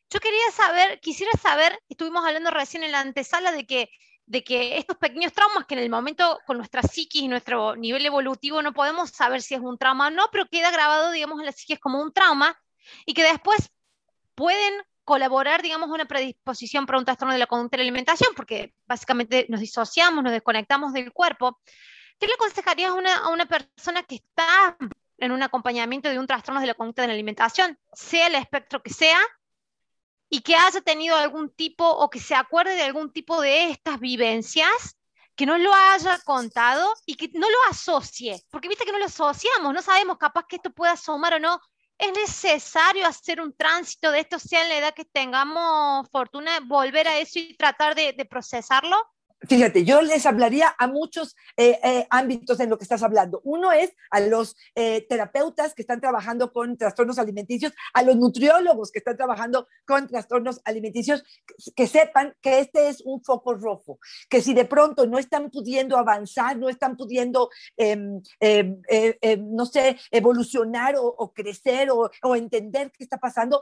Yo 0.10 0.20
quería 0.20 0.52
saber, 0.52 1.00
quisiera 1.00 1.32
saber, 1.42 1.80
estuvimos 1.88 2.26
hablando 2.26 2.52
recién 2.52 2.84
en 2.84 2.92
la 2.92 3.00
antesala 3.00 3.52
de 3.52 3.66
que 3.66 3.90
de 4.32 4.46
que 4.46 4.78
estos 4.78 4.96
pequeños 4.96 5.34
traumas 5.34 5.66
que 5.66 5.74
en 5.74 5.82
el 5.82 5.90
momento 5.90 6.40
con 6.46 6.56
nuestra 6.58 6.82
psiquis 6.84 7.24
y 7.24 7.28
nuestro 7.28 7.76
nivel 7.76 8.06
evolutivo 8.06 8.62
no 8.62 8.72
podemos 8.72 9.10
saber 9.10 9.42
si 9.42 9.56
es 9.56 9.60
un 9.60 9.78
trauma 9.78 10.08
o 10.08 10.10
no, 10.10 10.30
pero 10.32 10.46
queda 10.46 10.72
grabado, 10.72 11.12
digamos, 11.12 11.40
en 11.40 11.48
la 11.48 11.52
psiquis 11.52 11.80
como 11.80 12.02
un 12.02 12.14
trauma 12.14 12.58
y 13.06 13.14
que 13.14 13.24
después 13.24 13.72
pueden 14.34 14.74
colaborar, 15.04 15.62
digamos, 15.62 15.90
una 15.90 16.06
predisposición 16.06 16.86
para 16.86 17.00
un 17.00 17.06
trastorno 17.06 17.34
de 17.34 17.40
la 17.40 17.48
conducta 17.48 17.78
de 17.78 17.84
la 17.84 17.90
alimentación, 17.90 18.34
porque 18.36 18.74
básicamente 18.86 19.46
nos 19.50 19.60
disociamos, 19.60 20.24
nos 20.24 20.34
desconectamos 20.34 20.94
del 20.94 21.12
cuerpo. 21.12 21.60
¿Qué 22.20 22.28
le 22.28 22.34
aconsejarías 22.34 22.92
a 22.92 22.94
una, 22.94 23.18
a 23.18 23.30
una 23.30 23.46
persona 23.46 24.04
que 24.04 24.16
está 24.16 24.78
en 25.18 25.32
un 25.32 25.44
acompañamiento 25.44 26.10
de 26.10 26.20
un 26.20 26.28
trastorno 26.28 26.62
de 26.62 26.68
la 26.68 26.74
conducta 26.74 27.04
de 27.04 27.10
la 27.10 27.14
alimentación, 27.14 27.78
sea 27.94 28.28
el 28.28 28.36
espectro 28.36 28.82
que 28.82 28.92
sea, 28.92 29.20
y 30.34 30.42
que 30.42 30.56
haya 30.56 30.80
tenido 30.82 31.18
algún 31.18 31.54
tipo 31.54 31.88
o 31.88 32.10
que 32.10 32.20
se 32.20 32.34
acuerde 32.34 32.76
de 32.76 32.84
algún 32.84 33.12
tipo 33.12 33.42
de 33.42 33.70
estas 33.70 34.00
vivencias, 34.00 34.98
que 35.36 35.46
no 35.46 35.58
lo 35.58 35.74
haya 35.74 36.20
contado 36.24 36.90
y 37.06 37.16
que 37.16 37.30
no 37.34 37.50
lo 37.50 37.58
asocie, 37.70 38.42
porque 38.50 38.70
viste 38.70 38.86
que 38.86 38.92
no 38.92 39.00
lo 39.00 39.06
asociamos, 39.06 39.74
no 39.74 39.82
sabemos 39.82 40.18
capaz 40.18 40.46
que 40.48 40.56
esto 40.56 40.72
pueda 40.72 40.94
asomar 40.94 41.34
o 41.34 41.40
no 41.40 41.60
¿Es 42.02 42.12
necesario 42.14 43.06
hacer 43.06 43.40
un 43.40 43.54
tránsito 43.56 44.10
de 44.10 44.22
esto, 44.22 44.40
sea 44.40 44.64
en 44.64 44.70
la 44.70 44.78
edad 44.80 44.94
que 44.96 45.06
tengamos 45.06 46.10
fortuna, 46.10 46.60
volver 46.66 47.08
a 47.08 47.20
eso 47.20 47.38
y 47.38 47.54
tratar 47.56 47.94
de, 47.94 48.14
de 48.14 48.26
procesarlo? 48.26 48.98
Fíjate, 49.48 49.84
yo 49.84 50.02
les 50.02 50.28
hablaría 50.28 50.76
a 50.78 50.86
muchos 50.88 51.36
eh, 51.58 51.80
eh, 51.84 52.08
ámbitos 52.12 52.60
en 52.60 52.70
lo 52.70 52.78
que 52.78 52.84
estás 52.84 53.02
hablando. 53.02 53.42
Uno 53.44 53.72
es 53.72 53.92
a 54.12 54.20
los 54.20 54.56
eh, 54.76 55.06
terapeutas 55.10 55.74
que 55.74 55.82
están 55.82 56.00
trabajando 56.00 56.54
con 56.54 56.78
trastornos 56.78 57.18
alimenticios, 57.18 57.74
a 57.94 58.04
los 58.04 58.16
nutriólogos 58.18 58.92
que 58.92 59.00
están 59.00 59.18
trabajando 59.18 59.68
con 59.86 60.08
trastornos 60.08 60.62
alimenticios, 60.64 61.24
que, 61.76 61.88
sepan 61.88 62.36
que 62.40 62.60
este 62.60 62.90
es 62.90 63.02
un 63.02 63.24
foco 63.24 63.56
rojo, 63.56 63.98
que 64.30 64.42
si 64.42 64.54
de 64.54 64.66
pronto 64.66 65.08
no 65.08 65.18
están 65.18 65.50
pudiendo 65.50 65.98
avanzar, 65.98 66.58
no 66.58 66.70
están 66.70 66.96
pudiendo, 66.96 67.50
em, 67.78 68.22
em, 68.40 68.80
em, 68.88 69.56
no 69.56 69.66
sé, 69.66 69.98
evolucionar 70.12 70.96
o, 70.98 71.34
crecer 71.34 71.90
o, 71.90 72.12
o 72.22 72.36
entender 72.36 72.92
qué 72.92 73.04
está 73.04 73.18
pasando, 73.18 73.62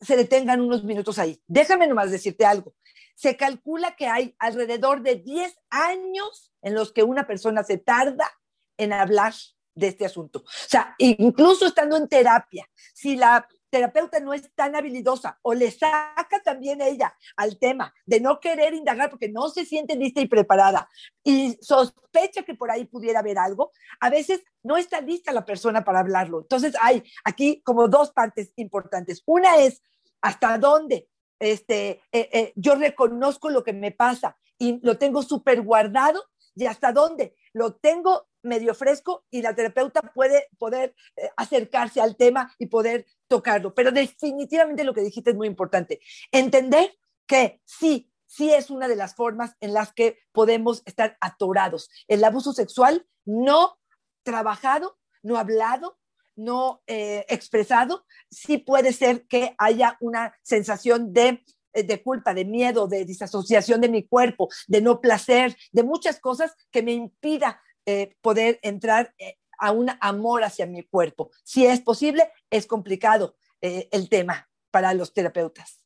se 0.00 0.16
detengan 0.16 0.60
unos 0.60 0.84
minutos 0.84 1.18
ahí. 1.18 1.40
Déjame 1.46 1.86
nomás 1.86 2.10
decirte 2.10 2.44
algo. 2.44 2.74
Se 3.14 3.36
calcula 3.36 3.96
que 3.96 4.06
hay 4.06 4.34
alrededor 4.38 5.02
de 5.02 5.16
10 5.16 5.54
años 5.70 6.52
en 6.62 6.74
los 6.74 6.92
que 6.92 7.02
una 7.02 7.26
persona 7.26 7.62
se 7.62 7.78
tarda 7.78 8.30
en 8.76 8.92
hablar 8.92 9.34
de 9.74 9.88
este 9.88 10.06
asunto. 10.06 10.40
O 10.40 10.68
sea, 10.68 10.94
incluso 10.98 11.66
estando 11.66 11.96
en 11.96 12.08
terapia, 12.08 12.68
si 12.92 13.16
la 13.16 13.46
terapeuta 13.74 14.20
no 14.20 14.32
es 14.32 14.48
tan 14.54 14.76
habilidosa 14.76 15.40
o 15.42 15.52
le 15.52 15.68
saca 15.68 16.40
también 16.44 16.80
ella 16.80 17.12
al 17.36 17.58
tema 17.58 17.92
de 18.06 18.20
no 18.20 18.38
querer 18.38 18.72
indagar 18.72 19.10
porque 19.10 19.28
no 19.28 19.48
se 19.48 19.64
siente 19.64 19.96
lista 19.96 20.20
y 20.20 20.28
preparada 20.28 20.88
y 21.24 21.58
sospecha 21.60 22.44
que 22.44 22.54
por 22.54 22.70
ahí 22.70 22.84
pudiera 22.84 23.18
haber 23.18 23.36
algo, 23.36 23.72
a 23.98 24.10
veces 24.10 24.44
no 24.62 24.76
está 24.76 25.00
lista 25.00 25.32
la 25.32 25.44
persona 25.44 25.84
para 25.84 25.98
hablarlo. 25.98 26.42
Entonces 26.42 26.76
hay 26.80 27.02
aquí 27.24 27.62
como 27.64 27.88
dos 27.88 28.12
partes 28.12 28.52
importantes. 28.54 29.24
Una 29.26 29.56
es 29.56 29.82
hasta 30.20 30.56
dónde 30.58 31.08
este, 31.40 32.00
eh, 32.12 32.28
eh, 32.32 32.52
yo 32.54 32.76
reconozco 32.76 33.50
lo 33.50 33.64
que 33.64 33.72
me 33.72 33.90
pasa 33.90 34.38
y 34.56 34.78
lo 34.86 34.98
tengo 34.98 35.24
súper 35.24 35.62
guardado 35.62 36.22
y 36.54 36.66
hasta 36.66 36.92
dónde 36.92 37.36
lo 37.52 37.74
tengo 37.74 38.28
medio 38.42 38.74
fresco 38.74 39.24
y 39.30 39.42
la 39.42 39.54
terapeuta 39.54 40.00
puede 40.14 40.48
poder 40.58 40.94
eh, 41.16 41.30
acercarse 41.36 42.00
al 42.00 42.16
tema 42.16 42.54
y 42.58 42.66
poder 42.66 43.06
tocarlo. 43.26 43.74
Pero 43.74 43.90
definitivamente 43.90 44.84
lo 44.84 44.94
que 44.94 45.00
dijiste 45.00 45.30
es 45.30 45.36
muy 45.36 45.46
importante. 45.46 46.00
Entender 46.30 46.94
que 47.26 47.62
sí, 47.64 48.12
sí 48.26 48.52
es 48.52 48.70
una 48.70 48.88
de 48.88 48.96
las 48.96 49.14
formas 49.14 49.56
en 49.60 49.72
las 49.72 49.92
que 49.92 50.18
podemos 50.32 50.82
estar 50.84 51.16
atorados. 51.20 51.90
El 52.06 52.22
abuso 52.22 52.52
sexual 52.52 53.06
no 53.24 53.78
trabajado, 54.22 54.98
no 55.22 55.38
hablado, 55.38 55.98
no 56.36 56.82
eh, 56.86 57.24
expresado, 57.28 58.04
sí 58.30 58.58
puede 58.58 58.92
ser 58.92 59.26
que 59.26 59.54
haya 59.58 59.96
una 60.00 60.34
sensación 60.42 61.12
de, 61.12 61.44
de, 61.82 62.02
culpa, 62.02 62.34
de 62.34 62.44
miedo, 62.44 62.86
de 62.86 63.04
disasociación 63.04 63.80
de 63.80 63.88
mi 63.88 64.04
cuerpo, 64.04 64.48
de 64.68 64.80
no 64.80 65.00
placer, 65.00 65.56
de 65.72 65.82
muchas 65.82 66.20
cosas 66.20 66.54
que 66.70 66.82
me 66.82 66.92
impida 66.92 67.60
eh, 67.86 68.16
poder 68.22 68.58
entrar 68.62 69.14
a 69.58 69.72
un 69.72 69.90
amor 70.00 70.44
hacia 70.44 70.66
mi 70.66 70.82
cuerpo. 70.82 71.30
Si 71.42 71.66
es 71.66 71.80
posible, 71.80 72.30
es 72.50 72.66
complicado 72.66 73.36
el 73.60 74.10
tema 74.10 74.50
para 74.70 74.92
los 74.92 75.14
terapeutas. 75.14 75.80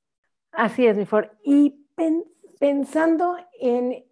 Así 0.50 0.86
es, 0.86 0.96
mejor. 0.96 1.38
Y 1.44 1.86
pensando 2.58 3.36
en 3.60 4.04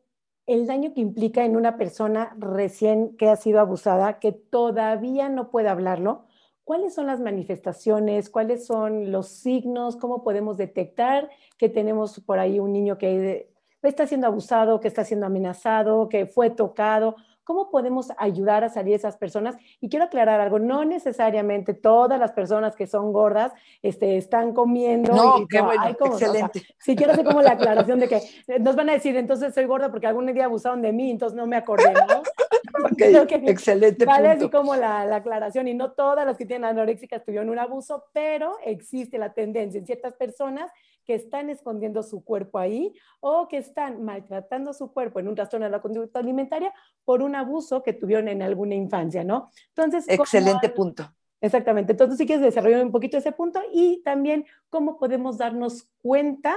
el 0.46 0.66
daño 0.66 0.94
que 0.94 1.00
implica 1.00 1.44
en 1.44 1.56
una 1.56 1.76
persona 1.76 2.36
recién 2.38 3.16
que 3.16 3.28
ha 3.28 3.36
sido 3.36 3.60
abusada, 3.60 4.20
que 4.20 4.32
todavía 4.32 5.28
no 5.28 5.50
puede 5.50 5.68
hablarlo, 5.68 6.25
¿cuáles 6.66 6.94
son 6.94 7.07
las 7.07 7.20
manifestaciones? 7.20 8.29
¿Cuáles 8.29 8.66
son 8.66 9.12
los 9.12 9.29
signos? 9.29 9.96
¿Cómo 9.96 10.24
podemos 10.24 10.57
detectar 10.57 11.31
que 11.57 11.68
tenemos 11.68 12.18
por 12.18 12.40
ahí 12.40 12.59
un 12.59 12.72
niño 12.72 12.98
que 12.98 13.52
está 13.83 14.09
siendo 14.09 14.26
abusado, 14.26 14.81
que 14.81 14.88
está 14.88 15.05
siendo 15.05 15.26
amenazado, 15.26 16.09
que 16.09 16.26
fue 16.26 16.50
tocado? 16.50 17.14
¿Cómo 17.44 17.70
podemos 17.70 18.09
ayudar 18.18 18.64
a 18.64 18.68
salir 18.68 18.94
esas 18.94 19.16
personas? 19.16 19.55
Y 19.81 19.88
quiero 19.88 20.07
aclarar 20.07 20.40
algo, 20.40 20.59
no 20.59 20.85
necesariamente 20.85 21.72
todas 21.72 22.18
las 22.18 22.33
personas 22.33 22.74
que 22.74 22.88
son 22.88 23.12
gordas 23.12 23.52
este, 23.81 24.16
están 24.16 24.52
comiendo. 24.52 25.14
No, 25.14 25.46
qué 25.48 25.61
bueno, 25.61 25.87
excelente. 25.87 26.62
sí, 26.81 26.96
quiero 26.96 27.12
hacer 27.12 27.24
como 27.24 27.42
la 27.42 27.52
aclaración 27.52 28.00
de 28.00 28.09
que 28.09 28.22
nos 28.59 28.74
van 28.74 28.88
a 28.88 28.94
decir, 28.94 29.16
entonces 29.16 29.55
soy 29.55 29.66
gorda 29.66 29.92
porque 29.92 30.09
algún 30.09 30.26
día 30.26 30.46
abusaron 30.46 30.83
de 30.83 30.92
mí, 30.92 31.12
entonces 31.12 31.37
no 31.37 31.46
me 31.46 31.55
acordé, 31.55 31.92
¿no? 31.92 32.24
excelente 33.46 34.04
Vale 34.04 34.28
así 34.28 34.50
como 34.50 34.76
la, 34.76 35.04
la, 35.06 35.16
aclaración, 35.16 35.68
y 35.68 35.74
no 35.74 35.92
todas 35.92 36.26
las 36.26 36.37
que 36.37 36.46
tienen 36.46 36.64
anoréxicas 36.64 37.24
tuvieron 37.24 37.48
un 37.48 37.59
abuso, 37.59 38.04
pero 38.12 38.56
existe 38.64 39.18
la 39.18 39.32
tendencia 39.32 39.78
en 39.78 39.87
ciertas 39.87 40.14
personas 40.14 40.70
que 41.06 41.14
están 41.14 41.48
escondiendo 41.50 42.02
su 42.02 42.24
cuerpo 42.24 42.59
ahí 42.59 42.92
o 43.20 43.46
que 43.48 43.59
están 43.59 44.04
maltratando 44.04 44.72
su 44.72 44.92
cuerpo 44.92 45.20
en 45.20 45.28
un 45.28 45.37
trastorno 45.37 45.64
de 45.64 45.70
la 45.70 45.80
conducta 45.80 46.18
alimentaria 46.18 46.74
por 47.04 47.22
un 47.22 47.37
abuso 47.37 47.82
que 47.82 47.92
tuvieron 47.92 48.28
en 48.28 48.42
alguna 48.42 48.74
infancia, 48.74 49.22
¿no? 49.22 49.50
Entonces, 49.68 50.04
excelente 50.09 50.68
punto. 50.68 51.09
Exactamente. 51.40 51.92
Entonces, 51.92 52.18
si 52.18 52.26
quieres 52.26 52.44
desarrollar 52.44 52.85
un 52.85 52.90
poquito 52.90 53.16
ese 53.16 53.30
punto 53.30 53.61
y 53.72 54.02
también 54.02 54.46
cómo 54.68 54.98
podemos 54.98 55.38
darnos 55.38 55.88
cuenta 56.02 56.54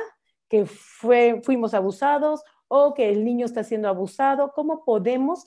que 0.48 0.66
fue, 0.66 1.42
fuimos 1.44 1.76
abusados 1.76 2.44
o 2.68 2.94
que 2.94 3.10
el 3.10 3.24
niño 3.24 3.46
está 3.46 3.64
siendo 3.64 3.88
abusado, 3.88 4.52
cómo 4.54 4.84
podemos 4.84 5.46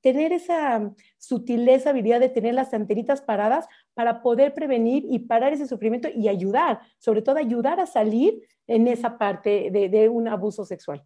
tener 0.00 0.32
esa 0.32 0.92
sutileza, 1.18 1.90
habilidad 1.90 2.20
de 2.20 2.28
tener 2.28 2.54
las 2.54 2.74
antenitas 2.74 3.20
paradas 3.20 3.66
para 3.94 4.22
poder 4.22 4.54
prevenir 4.54 5.04
y 5.08 5.20
parar 5.20 5.52
ese 5.52 5.66
sufrimiento 5.66 6.08
y 6.14 6.28
ayudar, 6.28 6.80
sobre 6.98 7.22
todo 7.22 7.36
ayudar 7.36 7.80
a 7.80 7.86
salir 7.86 8.42
en 8.66 8.88
esa 8.88 9.18
parte 9.18 9.70
de, 9.70 10.08
un 10.08 10.28
abuso 10.28 10.64
sexual. 10.64 11.04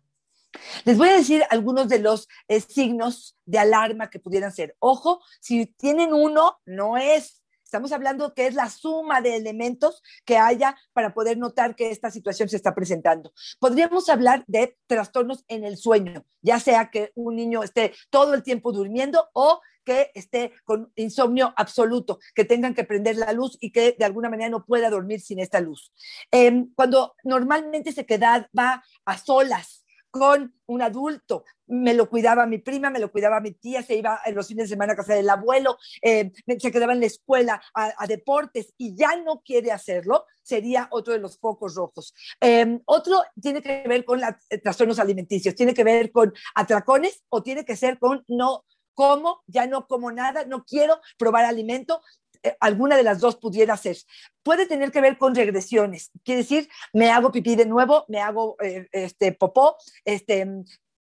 Les 0.84 0.96
voy 0.96 1.08
a 1.08 1.16
decir 1.16 1.42
algunos 1.50 1.88
de 1.88 1.98
los 1.98 2.28
eh, 2.48 2.60
signos 2.60 3.36
de 3.44 3.58
alarma 3.58 4.08
que 4.08 4.18
pudieran 4.18 4.52
ser. 4.52 4.74
Ojo, 4.78 5.20
si 5.40 5.66
tienen 5.66 6.14
uno, 6.14 6.58
no 6.64 6.96
es 6.96 7.42
Estamos 7.66 7.90
hablando 7.90 8.32
que 8.32 8.46
es 8.46 8.54
la 8.54 8.70
suma 8.70 9.20
de 9.20 9.34
elementos 9.34 10.00
que 10.24 10.38
haya 10.38 10.76
para 10.92 11.12
poder 11.12 11.36
notar 11.36 11.74
que 11.74 11.90
esta 11.90 12.12
situación 12.12 12.48
se 12.48 12.54
está 12.54 12.76
presentando. 12.76 13.32
Podríamos 13.58 14.08
hablar 14.08 14.44
de 14.46 14.78
trastornos 14.86 15.44
en 15.48 15.64
el 15.64 15.76
sueño, 15.76 16.24
ya 16.42 16.60
sea 16.60 16.90
que 16.92 17.10
un 17.16 17.34
niño 17.34 17.64
esté 17.64 17.92
todo 18.08 18.34
el 18.34 18.44
tiempo 18.44 18.70
durmiendo 18.70 19.28
o 19.32 19.60
que 19.84 20.12
esté 20.14 20.52
con 20.64 20.92
insomnio 20.94 21.52
absoluto, 21.56 22.20
que 22.36 22.44
tengan 22.44 22.72
que 22.72 22.84
prender 22.84 23.16
la 23.16 23.32
luz 23.32 23.58
y 23.60 23.72
que 23.72 23.96
de 23.98 24.04
alguna 24.04 24.30
manera 24.30 24.48
no 24.48 24.64
pueda 24.64 24.88
dormir 24.88 25.20
sin 25.20 25.40
esta 25.40 25.60
luz. 25.60 25.92
Em, 26.30 26.72
cuando 26.76 27.16
normalmente 27.24 27.90
se 27.90 28.06
queda, 28.06 28.48
va 28.56 28.84
a 29.04 29.18
solas 29.18 29.75
con 30.18 30.54
un 30.66 30.82
adulto. 30.82 31.44
Me 31.66 31.94
lo 31.94 32.08
cuidaba 32.08 32.46
mi 32.46 32.58
prima, 32.58 32.90
me 32.90 32.98
lo 32.98 33.10
cuidaba 33.10 33.40
mi 33.40 33.52
tía, 33.52 33.82
se 33.82 33.96
iba 33.96 34.20
en 34.24 34.34
los 34.34 34.46
fines 34.46 34.64
de 34.64 34.74
semana 34.74 34.92
a 34.92 34.96
casa 34.96 35.14
del 35.14 35.28
abuelo, 35.28 35.78
eh, 36.02 36.32
se 36.58 36.70
quedaba 36.70 36.92
en 36.92 37.00
la 37.00 37.06
escuela 37.06 37.60
a, 37.74 38.06
deportes 38.06 38.72
y 38.76 38.94
ya 38.94 39.16
no 39.16 39.42
quiere 39.42 39.72
hacerlo, 39.72 40.26
sería 40.42 40.88
otro 40.90 41.12
de 41.12 41.18
los 41.18 41.38
focos 41.38 41.74
rojos. 41.74 42.14
Em, 42.40 42.80
otro 42.86 43.22
tiene 43.40 43.62
que 43.62 43.84
ver 43.86 44.04
con 44.04 44.20
los 44.20 44.30
eh, 44.50 44.58
trastornos 44.58 44.98
alimenticios, 44.98 45.54
tiene 45.54 45.74
que 45.74 45.84
ver 45.84 46.12
con 46.12 46.32
atracones 46.54 47.24
o 47.28 47.42
tiene 47.42 47.64
que 47.64 47.76
ser 47.76 47.98
con 47.98 48.24
no 48.28 48.64
como, 48.96 49.42
ya 49.46 49.66
no 49.66 49.86
como 49.86 50.10
nada, 50.10 50.46
no 50.46 50.64
quiero 50.64 50.98
probar 51.18 51.44
alimento, 51.44 52.00
eh, 52.00 52.25
alguna 52.60 52.96
de 52.96 53.02
las 53.02 53.20
dos 53.20 53.36
pudiera 53.36 53.76
ser. 53.76 53.96
Puede 54.42 54.66
tener 54.66 54.92
que 54.92 55.00
ver 55.00 55.18
con 55.18 55.34
regresiones, 55.34 56.10
quiere 56.24 56.42
decir, 56.42 56.68
me 56.92 57.10
hago 57.10 57.32
pipí 57.32 57.56
de 57.56 57.66
nuevo, 57.66 58.04
me 58.08 58.20
hago 58.20 58.56
eh, 58.62 58.88
este, 58.92 59.32
popó, 59.32 59.76
este, 60.04 60.46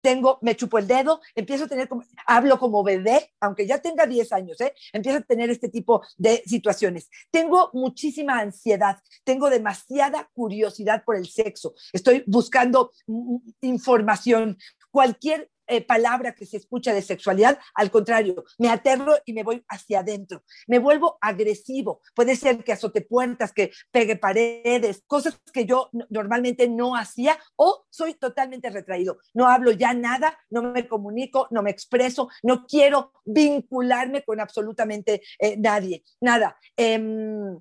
tengo, 0.03 0.39
me 0.43 0.57
chupo 0.57 0.79
el 0.79 0.87
dedo, 0.87 1.21
empiezo 1.35 1.65
a 1.65 1.69
tener, 1.69 1.89
como, 1.89 2.03
hablo 2.27 2.59
como 2.59 2.83
bebé, 2.83 3.33
aunque 3.41 3.67
ya 3.67 3.79
tenga 3.79 4.05
10 4.05 4.33
años, 4.33 4.61
¿eh? 4.61 4.75
empiezo 4.93 5.19
a 5.19 5.23
tener 5.23 5.49
este 5.49 5.69
tipo 5.69 6.03
de 6.19 6.43
situaciones. 6.45 7.09
Tengo 7.31 7.71
muchísima 7.73 8.41
ansiedad, 8.41 8.99
tengo 9.25 9.49
demasiada 9.49 10.29
curiosidad 10.35 11.05
por 11.05 11.17
el 11.17 11.27
sexo, 11.27 11.75
estoy 11.93 12.25
buscando 12.27 12.93
mm, 13.07 13.35
mm, 13.35 13.43
información, 13.63 14.59
cualquier 14.91 15.51
eh, 15.73 15.81
palabra 15.81 16.35
que 16.35 16.45
se 16.45 16.59
escucha 16.59 16.93
de 16.93 17.01
sexualidad, 17.01 17.59
al 17.75 17.91
contrario, 17.91 18.45
me 18.59 18.69
aterro 18.69 19.15
y 19.25 19.33
me 19.33 19.43
voy 19.43 19.65
hacia 19.69 20.01
adentro, 20.01 20.43
me 20.67 20.79
vuelvo 20.79 21.17
agresivo, 21.21 22.03
puede 22.15 22.37
ser 22.37 22.63
que 22.63 22.73
azote 22.73 23.01
puertas, 23.01 23.53
que 23.53 23.73
pegue 23.91 24.17
paredes, 24.17 25.03
cosas 25.07 25.41
que 25.51 25.65
yo 25.65 25.89
normalmente 26.11 26.69
no 26.69 26.95
hacía 26.95 27.39
o 27.57 27.87
soy 27.89 28.15
totalmente 28.15 28.69
retraído, 28.69 29.17
no 29.33 29.49
hablo 29.49 29.71
ya 29.71 29.95
nada, 29.95 30.39
no 30.51 30.63
me 30.63 30.87
comunico, 30.87 31.49
no 31.51 31.63
me 31.63 31.71
expreso, 31.71 32.29
no 32.43 32.67
quiero 32.67 33.13
vincularme 33.25 34.25
con 34.25 34.41
absolutamente 34.41 35.23
eh, 35.39 35.57
nadie, 35.57 36.05
nada. 36.21 36.59
Em, 36.77 37.59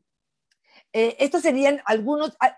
eh, 0.93 1.15
estos 1.19 1.41
serían 1.41 1.81
algunos, 1.85 2.35
ah, 2.41 2.57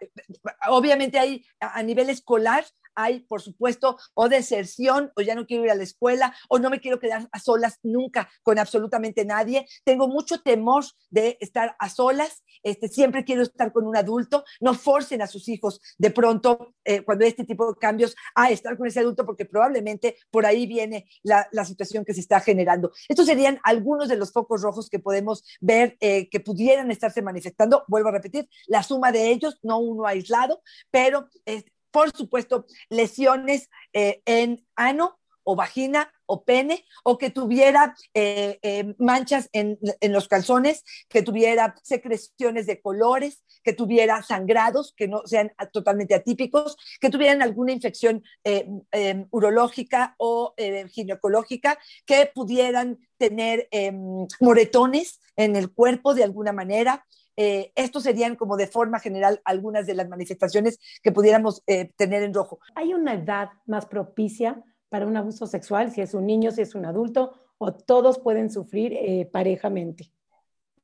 obviamente 0.70 1.20
hay 1.20 1.46
a 1.60 1.84
nivel 1.84 2.10
escolar, 2.10 2.66
hay, 2.96 3.22
por 3.22 3.42
supuesto, 3.42 3.98
o 4.14 4.30
deserción, 4.30 5.12
o 5.16 5.22
ya 5.22 5.36
no 5.36 5.46
quiero 5.46 5.66
ir 5.66 5.72
a 5.72 5.76
la 5.76 5.84
escuela, 5.84 6.36
o 6.50 6.60
no 6.60 6.70
me 6.70 6.80
quiero 6.80 7.00
quedar 7.00 7.28
a 7.32 7.40
solas 7.40 7.80
nunca 7.84 8.30
con 8.44 8.60
absolutamente 8.60 9.26
nadie. 9.26 9.68
Tengo 9.84 10.08
mucho 10.08 10.42
temor 10.42 10.84
de 11.10 11.38
estar 11.40 11.76
a 11.80 11.90
solas, 11.90 12.44
este, 12.64 12.88
siempre 12.88 13.24
quiero 13.24 13.44
estar 13.44 13.72
con 13.72 13.86
un 13.86 13.96
adulto. 13.96 14.44
No 14.60 14.74
forcen 14.74 15.22
a 15.22 15.28
sus 15.28 15.48
hijos 15.50 15.82
de 15.98 16.12
pronto, 16.12 16.74
eh, 16.84 17.02
cuando 17.04 17.26
este 17.26 17.44
tipo 17.44 17.72
de 17.72 17.80
cambios, 17.80 18.16
a 18.36 18.52
estar 18.52 18.78
con 18.78 18.88
ese 18.88 19.00
adulto, 19.00 19.26
porque 19.26 19.46
probablemente 19.46 20.18
por 20.32 20.46
ahí 20.46 20.66
viene 20.66 21.08
la, 21.22 21.48
situación 21.64 22.04
que 22.04 22.14
se 22.14 22.20
está 22.20 22.42
generando. 22.42 22.92
Estos 23.08 23.26
serían 23.26 23.60
algunos 23.64 24.10
de 24.10 24.18
los 24.18 24.34
focos 24.34 24.62
rojos 24.62 24.90
que 24.90 25.00
podemos 25.00 25.46
ver 25.62 25.96
eh, 26.02 26.30
que 26.30 26.42
pudieran 26.42 26.92
estarse 26.92 27.22
manifestando. 27.22 27.86
Vuelvo 27.88 28.10
a 28.10 28.12
repetir, 28.12 28.50
la 28.68 28.84
suma 28.84 29.14
de 29.14 29.32
ellos, 29.32 29.60
no 29.64 29.80
uno 29.80 30.06
aislado, 30.06 30.62
pero 30.92 31.30
eh, 31.46 31.64
por 31.94 32.12
supuesto, 32.12 32.66
lesiones 32.90 33.70
en 33.94 34.66
ano, 34.76 35.20
o 35.44 35.56
vagina 35.56 36.12
o 36.26 36.44
pene, 36.44 36.86
o 37.04 37.18
que 37.18 37.30
tuviera 37.30 37.96
eh, 38.14 38.58
eh, 38.62 38.96
manchas 38.98 39.50
en, 39.52 39.78
los 40.02 40.28
calzones, 40.28 40.84
que 41.10 41.22
tuviera 41.22 41.76
secreciones 41.84 42.66
de 42.66 42.82
colores, 42.82 43.44
que 43.64 43.74
tuviera 43.74 44.24
sangrados 44.24 44.94
que 44.96 45.08
no 45.08 45.22
sean 45.26 45.52
totalmente 45.72 46.16
atípicos, 46.16 46.78
que 47.00 47.10
tuvieran 47.10 47.42
alguna 47.42 47.74
infección 47.74 48.24
eh, 48.44 48.66
em, 48.92 49.28
urológica 49.32 50.16
o 50.18 50.54
ginecológica, 50.92 51.78
que 52.06 52.32
pudieran 52.34 52.98
tener 53.18 53.68
em, 53.72 54.26
moretones 54.40 55.20
en 55.36 55.56
el 55.56 55.72
cuerpo 55.72 56.14
de 56.14 56.24
alguna 56.24 56.54
manera. 56.54 57.06
Estos 57.36 58.04
serían 58.04 58.36
como 58.36 58.58
de 58.58 58.68
forma 58.68 59.00
general 59.00 59.42
algunas 59.46 59.88
de 59.88 59.96
las 59.96 60.08
manifestaciones 60.08 60.80
que 61.02 61.12
pudiéramos 61.12 61.64
tener 61.96 62.24
en 62.24 62.34
rojo. 62.34 62.60
¿Hay 62.76 62.94
una 62.94 63.14
edad 63.16 63.50
más 63.66 63.86
propicia 63.86 64.64
para 64.90 65.08
un 65.08 65.18
abuso 65.18 65.48
sexual, 65.48 65.92
si 65.92 66.02
es 66.02 66.14
un 66.14 66.28
niño, 66.28 66.52
si 66.52 66.62
es 66.62 66.76
un 66.76 66.86
adulto, 66.86 67.34
o 67.58 67.74
todos 67.74 68.20
pueden 68.20 68.52
sufrir 68.52 68.94
eh, 68.94 69.28
parejamente? 69.32 70.12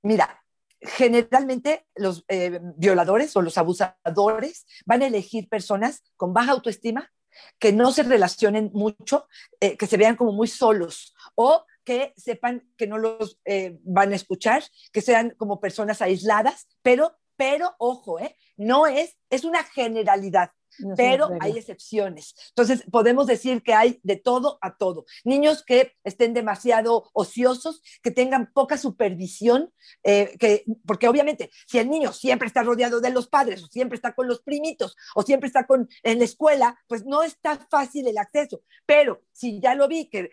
Mira, 0.02 0.44
generalmente 0.82 1.86
los 1.96 2.26
eh, 2.28 2.60
violadores 2.78 3.36
o 3.36 3.42
los 3.42 3.58
abusadores 3.58 4.66
van 4.86 5.02
a 5.02 5.08
elegir 5.08 5.50
personas 5.50 6.04
con 6.16 6.34
baja 6.34 6.54
autoestima, 6.54 7.12
que 7.60 7.72
no 7.72 7.92
se 7.92 8.04
relacionen 8.04 8.72
mucho, 8.74 9.28
eh, 9.60 9.78
que 9.78 9.88
se 9.88 9.98
vean 9.98 10.16
como 10.16 10.32
muy 10.32 10.48
solos 10.48 11.14
o 11.36 11.66
que 11.90 12.14
sepan 12.16 12.70
que 12.78 12.86
no 12.86 13.00
los 13.00 13.42
van 13.82 14.14
a 14.14 14.16
escuchar, 14.16 14.62
que 14.94 15.02
sean 15.02 15.32
como 15.32 15.60
personas 15.60 16.04
aisladas, 16.04 16.68
pero, 16.84 17.18
pero 17.36 17.74
ojo, 17.80 18.20
no 18.58 18.86
es, 18.86 19.18
es 19.32 19.44
una 19.44 19.64
generalidad 19.64 20.52
pero 20.96 21.30
hay 21.40 21.58
excepciones. 21.58 22.36
Entonces, 22.50 22.84
podemos 22.92 23.28
decir 23.28 23.62
que 23.64 23.74
hay 23.74 24.00
de 24.04 24.16
todo 24.16 24.58
a 24.62 24.78
todo. 24.78 25.06
Niños 25.24 25.64
que 25.64 25.94
estén 26.04 26.34
demasiado 26.34 27.10
ociosos, 27.14 27.82
que 28.02 28.12
tengan 28.12 28.52
poca 28.54 28.78
supervisión, 28.78 29.72
eh, 30.04 30.36
que, 30.40 30.66
porque 30.86 31.08
obviamente, 31.08 31.52
si 31.68 31.80
el 31.80 31.90
niño 31.90 32.14
siempre 32.14 32.48
está 32.48 32.64
rodeado 32.64 33.00
de 33.02 33.10
los 33.10 33.28
padres, 33.28 33.64
o 33.64 33.68
siempre 33.68 33.96
está 33.96 34.14
con 34.14 34.28
los 34.28 34.42
primitos, 34.42 34.96
o 35.16 35.24
siempre 35.24 35.48
está 35.48 35.66
con, 35.66 35.90
en 36.04 36.20
la 36.20 36.26
escuela, 36.26 36.80
pues 36.88 37.06
no 37.06 37.24
está 37.24 37.58
fácil 37.70 38.08
el 38.08 38.18
acceso. 38.18 38.62
Pero 38.86 39.22
si 39.32 39.60
ya 39.60 39.76
lo 39.76 39.88
vi, 39.88 40.10
que 40.10 40.32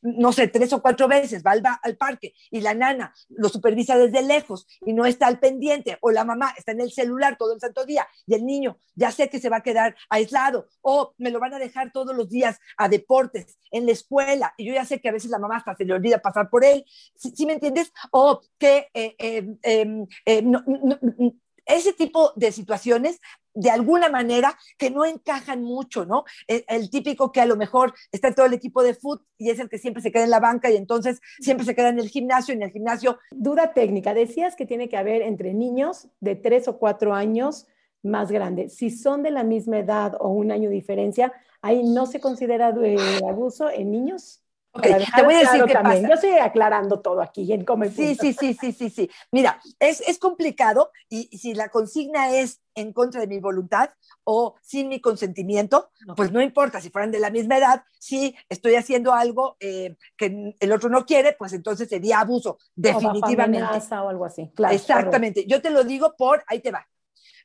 no 0.00 0.32
sé, 0.32 0.48
tres 0.48 0.72
o 0.72 0.82
cuatro 0.82 1.08
veces 1.08 1.42
va 1.44 1.52
al, 1.52 1.62
al 1.82 1.96
parque 1.96 2.34
y 2.50 2.60
la 2.60 2.74
nana 2.74 3.14
lo 3.28 3.48
supervisa 3.48 3.98
desde 3.98 4.22
lejos 4.22 4.66
y 4.86 4.92
no 4.92 5.06
está 5.06 5.26
al 5.26 5.40
pendiente, 5.40 5.98
o 6.00 6.10
la 6.10 6.24
mamá 6.24 6.54
está 6.56 6.72
en 6.72 6.80
el 6.80 6.92
celular 6.92 7.36
todo 7.36 7.52
el 7.52 7.60
santo 7.60 7.84
día 7.84 8.06
y 8.26 8.34
el 8.34 8.44
niño 8.44 8.78
ya 8.94 9.10
sé 9.10 9.28
que 9.28 9.40
se 9.40 9.48
va 9.48 9.58
a 9.58 9.62
quedar 9.62 9.83
aislado 10.08 10.68
o 10.82 11.14
me 11.18 11.30
lo 11.30 11.40
van 11.40 11.54
a 11.54 11.58
dejar 11.58 11.92
todos 11.92 12.14
los 12.14 12.28
días 12.28 12.58
a 12.76 12.88
deportes 12.88 13.58
en 13.70 13.86
la 13.86 13.92
escuela 13.92 14.54
y 14.56 14.66
yo 14.66 14.74
ya 14.74 14.84
sé 14.84 15.00
que 15.00 15.08
a 15.08 15.12
veces 15.12 15.30
la 15.30 15.38
mamá 15.38 15.56
hasta 15.56 15.74
se 15.74 15.84
le 15.84 15.94
olvida 15.94 16.18
pasar 16.18 16.48
por 16.48 16.64
él, 16.64 16.84
¿sí, 17.16 17.46
me 17.46 17.54
entiendes? 17.54 17.92
O 18.10 18.40
que 18.58 18.88
eh, 18.94 19.14
em, 19.18 19.58
em, 19.62 20.06
eh, 20.26 21.32
ese 21.66 21.92
tipo 21.92 22.32
de 22.36 22.52
situaciones 22.52 23.20
de 23.54 23.70
alguna 23.70 24.08
manera 24.08 24.58
que 24.76 24.90
no 24.90 25.04
encajan 25.04 25.62
mucho, 25.62 26.04
¿no? 26.04 26.24
El, 26.48 26.90
típico 26.90 27.30
que 27.30 27.40
a 27.40 27.46
lo 27.46 27.56
mejor 27.56 27.94
está 28.10 28.28
en 28.28 28.34
todo 28.34 28.46
el 28.46 28.52
equipo 28.52 28.82
de 28.82 28.94
fútbol 28.94 29.24
y 29.38 29.50
es 29.50 29.60
el 29.60 29.68
que 29.68 29.78
siempre 29.78 30.02
se 30.02 30.10
queda 30.10 30.24
en 30.24 30.30
la 30.30 30.40
banca 30.40 30.70
y 30.70 30.76
entonces 30.76 31.20
siempre 31.38 31.64
se 31.64 31.74
queda 31.74 31.90
en 31.90 32.00
el 32.00 32.08
gimnasio 32.08 32.52
en 32.52 32.62
el 32.62 32.70
gimnasio. 32.70 33.18
Duda 33.30 33.72
técnica, 33.72 34.12
decías 34.12 34.56
que 34.56 34.66
tiene 34.66 34.88
que 34.88 34.96
haber 34.96 35.22
entre 35.22 35.54
niños 35.54 36.08
de 36.20 36.34
tres 36.34 36.66
o 36.66 36.78
cuatro 36.78 37.14
años 37.14 37.66
más 38.04 38.30
grande. 38.30 38.68
Si 38.68 38.90
son 38.90 39.22
de 39.22 39.30
la 39.30 39.44
misma 39.44 39.78
edad 39.78 40.16
o 40.20 40.28
un 40.28 40.52
año 40.52 40.68
de 40.68 40.74
diferencia, 40.74 41.32
ahí 41.62 41.82
no 41.82 42.06
se 42.06 42.20
considera 42.20 42.74
eh, 42.82 43.20
abuso 43.28 43.70
en 43.70 43.90
niños. 43.90 44.42
te 44.72 45.22
voy 45.22 45.34
a 45.34 45.38
decir 45.38 45.64
qué 45.64 45.72
pasa. 45.72 46.00
Yo 46.00 46.14
estoy 46.14 46.32
aclarando 46.32 47.00
todo 47.00 47.22
aquí 47.22 47.50
en 47.52 47.64
cómo 47.64 47.84
Sí, 47.86 48.14
sí, 48.14 48.32
sí, 48.32 48.54
sí, 48.54 48.72
sí, 48.72 48.90
sí. 48.90 49.10
Mira, 49.32 49.60
es, 49.78 50.02
es 50.02 50.18
complicado 50.18 50.90
y, 51.08 51.26
si 51.38 51.54
la 51.54 51.68
consigna 51.68 52.36
es 52.36 52.60
en 52.74 52.92
contra 52.92 53.20
de 53.20 53.28
mi 53.28 53.38
voluntad 53.38 53.90
o 54.24 54.56
sin 54.60 54.88
mi 54.88 55.00
consentimiento, 55.00 55.90
pues 56.16 56.32
no 56.32 56.42
importa 56.42 56.80
si 56.80 56.90
fueran 56.90 57.12
de 57.12 57.20
la 57.20 57.30
misma 57.30 57.56
edad, 57.56 57.84
si 57.98 58.34
estoy 58.48 58.74
haciendo 58.74 59.14
algo 59.14 59.56
eh, 59.60 59.96
que 60.16 60.54
el 60.58 60.72
otro 60.72 60.88
no 60.88 61.06
quiere, 61.06 61.34
pues 61.38 61.52
entonces 61.52 61.88
sería 61.88 62.20
abuso, 62.20 62.58
definitivamente. 62.74 63.94
O, 63.94 64.02
o 64.02 64.08
algo 64.08 64.24
así. 64.24 64.50
Claro, 64.54 64.74
Exactamente. 64.74 65.46
Yo 65.46 65.62
te 65.62 65.70
lo 65.70 65.84
digo 65.84 66.14
por, 66.18 66.44
ahí 66.48 66.60
te 66.60 66.72
va 66.72 66.86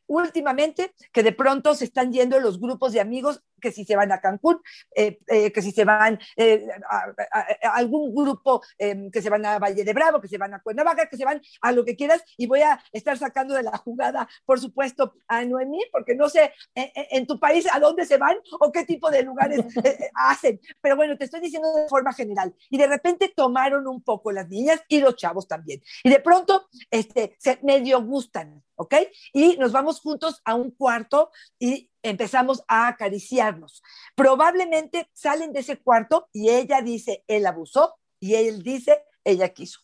últimamente 0.10 0.94
que 1.14 1.24
de 1.24 1.32
pronto 1.32 1.76
se 1.76 1.86
están 1.86 2.12
yendo 2.12 2.40
los 2.40 2.60
grupos 2.60 2.92
de 2.92 3.00
amigos 3.00 3.42
que 3.60 3.72
si 3.72 3.86
se 3.86 3.96
van 3.96 4.12
a 4.12 4.20
Cancún, 4.20 4.62
eh, 4.96 5.20
eh, 5.28 5.52
que 5.52 5.62
si 5.62 5.72
se 5.72 5.86
van 5.86 6.20
eh, 6.36 6.68
a, 6.90 7.76
algún 7.76 8.14
grupo 8.14 8.62
em, 8.78 9.12
que 9.12 9.22
se 9.22 9.30
van 9.30 9.46
a 9.46 9.60
Valle 9.60 9.84
de 9.84 9.94
Bravo, 9.94 10.22
que 10.22 10.28
se 10.28 10.38
van 10.38 10.54
a 10.54 10.62
Cuernavaca, 10.62 11.08
que 11.08 11.18
se 11.18 11.26
van 11.26 11.42
a 11.62 11.72
lo 11.72 11.86
que 11.86 11.96
quieras, 11.96 12.24
y 12.38 12.48
voy 12.48 12.62
a 12.62 12.82
estar 12.92 13.18
sacando 13.18 13.54
de 13.54 13.64
la 13.64 13.78
jugada, 13.78 14.28
por 14.46 14.60
supuesto, 14.60 15.14
a 15.28 15.44
Noemí, 15.46 15.82
porque 15.92 16.16
no 16.16 16.30
sé 16.30 16.54
en 16.76 17.26
tu 17.26 17.40
país 17.40 17.68
a 17.72 17.80
dónde 17.80 18.06
se 18.06 18.18
van 18.18 18.38
o 18.60 18.72
qué 18.72 18.86
tipo 18.86 19.10
de 19.10 19.24
lugares 19.24 19.60
hacen, 20.16 20.60
pero 20.82 20.96
bueno, 20.96 21.18
te 21.18 21.26
estoy 21.26 21.42
diciendo 21.42 21.72
de 21.74 21.88
forma 21.88 22.14
general. 22.14 22.54
Y 22.70 22.78
de 22.78 22.88
repente 22.88 23.34
tomaron 23.36 23.88
un 23.88 24.02
poco 24.02 24.32
las 24.32 24.48
niñas 24.50 24.82
y 24.88 25.00
los 25.00 25.16
chavos 25.16 25.48
también. 25.48 25.82
Y 26.04 26.10
de 26.10 26.20
pronto 26.20 26.68
este, 26.92 27.36
se 27.40 27.60
medio 27.64 28.02
gustan, 28.02 28.64
¿ok? 28.76 28.96
Y 29.34 29.58
nos 29.58 29.72
vamos 29.72 30.00
juntos 30.02 30.42
a 30.46 30.56
un 30.56 30.72
cuarto 30.72 31.32
y 31.58 31.89
empezamos 32.04 32.64
a 32.68 32.88
acariciarnos. 32.88 33.84
Probablemente 34.16 35.10
salen 35.14 35.54
de 35.54 35.60
ese 35.60 35.78
cuarto 35.78 36.30
y 36.32 36.50
ella 36.50 36.82
dice, 36.82 37.24
él 37.28 37.46
abusó, 37.46 37.96
y 38.20 38.36
él 38.36 38.64
dice, 38.64 39.04
ella 39.24 39.50
quiso. 39.50 39.80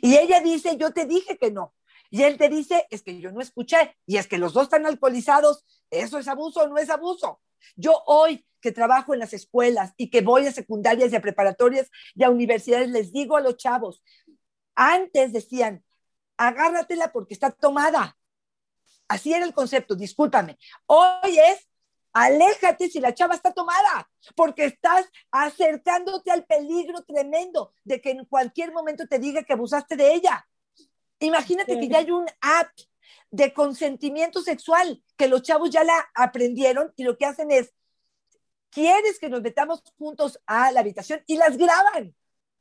Y 0.00 0.16
ella 0.16 0.40
dice, 0.40 0.76
yo 0.76 0.92
te 0.92 1.06
dije 1.06 1.38
que 1.38 1.50
no. 1.50 1.74
Y 2.10 2.22
él 2.22 2.36
te 2.36 2.48
dice, 2.48 2.86
es 2.90 3.02
que 3.02 3.20
yo 3.20 3.30
no 3.32 3.40
escuché. 3.40 3.96
Y 4.06 4.16
es 4.16 4.26
que 4.26 4.38
los 4.38 4.52
dos 4.52 4.64
están 4.64 4.86
alcoholizados. 4.86 5.64
¿Eso 5.90 6.18
es 6.18 6.28
abuso 6.28 6.62
o 6.62 6.66
no 6.66 6.76
es 6.76 6.90
abuso? 6.90 7.40
Yo 7.76 8.02
hoy 8.06 8.44
que 8.60 8.72
trabajo 8.72 9.14
en 9.14 9.20
las 9.20 9.32
escuelas 9.32 9.94
y 9.96 10.10
que 10.10 10.20
voy 10.20 10.46
a 10.46 10.52
secundarias 10.52 11.12
y 11.12 11.16
a 11.16 11.20
preparatorias 11.20 11.90
y 12.14 12.24
a 12.24 12.30
universidades, 12.30 12.90
les 12.90 13.12
digo 13.12 13.36
a 13.36 13.40
los 13.40 13.56
chavos, 13.56 14.02
antes 14.74 15.32
decían, 15.32 15.84
agárratela 16.36 17.12
porque 17.12 17.34
está 17.34 17.50
tomada. 17.50 18.18
Así 19.10 19.34
era 19.34 19.44
el 19.44 19.52
concepto, 19.52 19.96
discúlpame. 19.96 20.56
Hoy 20.86 21.36
es, 21.36 21.68
aléjate 22.12 22.88
si 22.88 23.00
la 23.00 23.12
chava 23.12 23.34
está 23.34 23.52
tomada, 23.52 24.08
porque 24.36 24.66
estás 24.66 25.04
acercándote 25.32 26.30
al 26.30 26.46
peligro 26.46 27.02
tremendo 27.02 27.74
de 27.82 28.00
que 28.00 28.12
en 28.12 28.24
cualquier 28.24 28.70
momento 28.70 29.08
te 29.08 29.18
diga 29.18 29.42
que 29.42 29.52
abusaste 29.52 29.96
de 29.96 30.14
ella. 30.14 30.46
Imagínate 31.18 31.80
que 31.80 31.88
ya 31.88 31.98
hay 31.98 32.12
un 32.12 32.24
app 32.40 32.70
de 33.32 33.52
consentimiento 33.52 34.42
sexual 34.42 35.02
que 35.16 35.26
los 35.26 35.42
chavos 35.42 35.70
ya 35.70 35.82
la 35.82 36.08
aprendieron 36.14 36.92
y 36.94 37.02
lo 37.02 37.18
que 37.18 37.26
hacen 37.26 37.50
es, 37.50 37.74
¿quieres 38.70 39.18
que 39.18 39.28
nos 39.28 39.42
metamos 39.42 39.82
juntos 39.98 40.40
a 40.46 40.70
la 40.70 40.78
habitación? 40.78 41.20
Y 41.26 41.36
las 41.36 41.56
graban, 41.56 42.14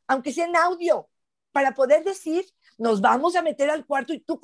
aunque 0.07 0.33
sea 0.33 0.45
en 0.45 0.55
audio, 0.55 1.11
para 1.51 1.75
poder 1.75 2.03
decir 2.03 2.43
nos 2.79 3.01
vamos 3.01 3.35
a 3.35 3.41
meter 3.41 3.69
al 3.69 3.85
cuarto 3.85 4.13
y 4.13 4.21
tú 4.21 4.39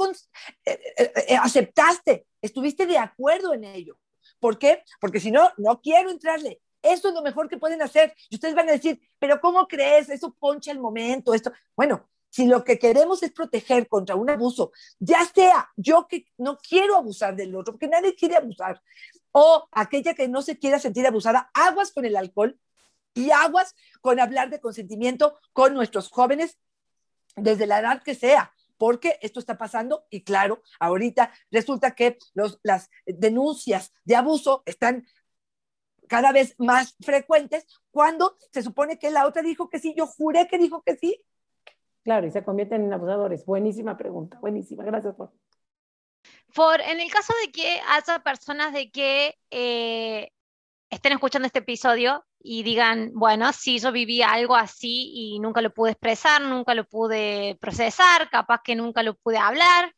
eh, 0.65 0.79
eh, 0.97 1.13
eh, 1.29 1.35
aceptaste, 1.35 2.27
estuviste 2.41 2.85
de 2.85 2.97
acuerdo 2.97 3.53
en 3.53 3.63
ello. 3.63 3.97
¿Por 4.39 4.59
qué? 4.59 4.83
Porque 4.99 5.19
si 5.19 5.31
no, 5.31 5.49
no 5.57 5.81
quiero 5.81 6.11
entrarle. 6.11 6.61
Eso 6.81 7.07
es 7.07 7.13
lo 7.15 7.23
mejor 7.23 7.49
que 7.49 7.57
pueden 7.57 7.81
hacer. 7.81 8.13
Y 8.29 8.35
ustedes 8.35 8.53
van 8.53 8.69
a 8.69 8.73
decir, 8.73 8.99
pero 9.17 9.41
¿cómo 9.41 9.67
crees? 9.67 10.09
Eso 10.09 10.35
poncha 10.37 10.71
el 10.71 10.79
momento, 10.79 11.33
esto. 11.33 11.51
Bueno, 11.75 12.07
si 12.29 12.45
lo 12.45 12.63
que 12.63 12.77
queremos 12.77 13.23
es 13.23 13.31
proteger 13.31 13.87
contra 13.87 14.15
un 14.15 14.29
abuso, 14.29 14.71
ya 14.99 15.25
sea 15.25 15.71
yo 15.77 16.05
que 16.07 16.27
no 16.37 16.57
quiero 16.57 16.97
abusar 16.97 17.35
del 17.35 17.55
otro, 17.55 17.73
porque 17.73 17.87
nadie 17.87 18.13
quiere 18.13 18.35
abusar, 18.35 18.81
o 19.31 19.67
aquella 19.71 20.13
que 20.13 20.27
no 20.27 20.41
se 20.41 20.59
quiera 20.59 20.77
sentir 20.77 21.07
abusada, 21.07 21.49
aguas 21.53 21.91
con 21.93 22.05
el 22.05 22.17
alcohol 22.17 22.59
y 23.13 23.31
aguas 23.31 23.73
con 24.01 24.19
hablar 24.19 24.49
de 24.49 24.59
consentimiento 24.59 25.39
con 25.53 25.73
nuestros 25.73 26.09
jóvenes 26.09 26.59
desde 27.35 27.67
la 27.67 27.79
edad 27.79 28.03
que 28.03 28.15
sea, 28.15 28.53
porque 28.77 29.17
esto 29.21 29.39
está 29.39 29.57
pasando 29.57 30.05
y 30.09 30.23
claro, 30.23 30.61
ahorita 30.79 31.31
resulta 31.51 31.95
que 31.95 32.17
los, 32.33 32.59
las 32.63 32.89
denuncias 33.05 33.93
de 34.03 34.15
abuso 34.15 34.63
están 34.65 35.05
cada 36.07 36.31
vez 36.31 36.55
más 36.59 36.95
frecuentes 36.99 37.65
cuando 37.91 38.37
se 38.51 38.61
supone 38.61 38.99
que 38.99 39.11
la 39.11 39.25
otra 39.25 39.41
dijo 39.41 39.69
que 39.69 39.79
sí, 39.79 39.93
yo 39.97 40.05
juré 40.07 40.47
que 40.47 40.57
dijo 40.57 40.83
que 40.83 40.95
sí. 40.95 41.23
Claro, 42.03 42.27
y 42.27 42.31
se 42.31 42.43
convierten 42.43 42.83
en 42.83 42.93
abusadores. 42.93 43.45
Buenísima 43.45 43.97
pregunta, 43.97 44.37
buenísima. 44.39 44.83
Gracias, 44.83 45.15
por. 45.15 45.33
For, 46.49 46.79
en 46.81 46.99
el 46.99 47.11
caso 47.11 47.33
de 47.43 47.51
que 47.51 47.81
haya 47.87 48.19
personas 48.19 48.73
de 48.73 48.91
que 48.91 49.37
eh, 49.49 50.31
estén 50.95 51.13
escuchando 51.13 51.45
este 51.45 51.59
episodio 51.59 52.25
y 52.39 52.63
digan, 52.63 53.11
bueno, 53.13 53.51
sí, 53.53 53.79
yo 53.79 53.91
viví 53.91 54.21
algo 54.21 54.55
así 54.55 55.11
y 55.13 55.39
nunca 55.39 55.61
lo 55.61 55.73
pude 55.73 55.91
expresar, 55.91 56.41
nunca 56.41 56.73
lo 56.73 56.85
pude 56.85 57.57
procesar, 57.59 58.29
capaz 58.29 58.61
que 58.63 58.75
nunca 58.75 59.03
lo 59.03 59.15
pude 59.15 59.37
hablar, 59.37 59.93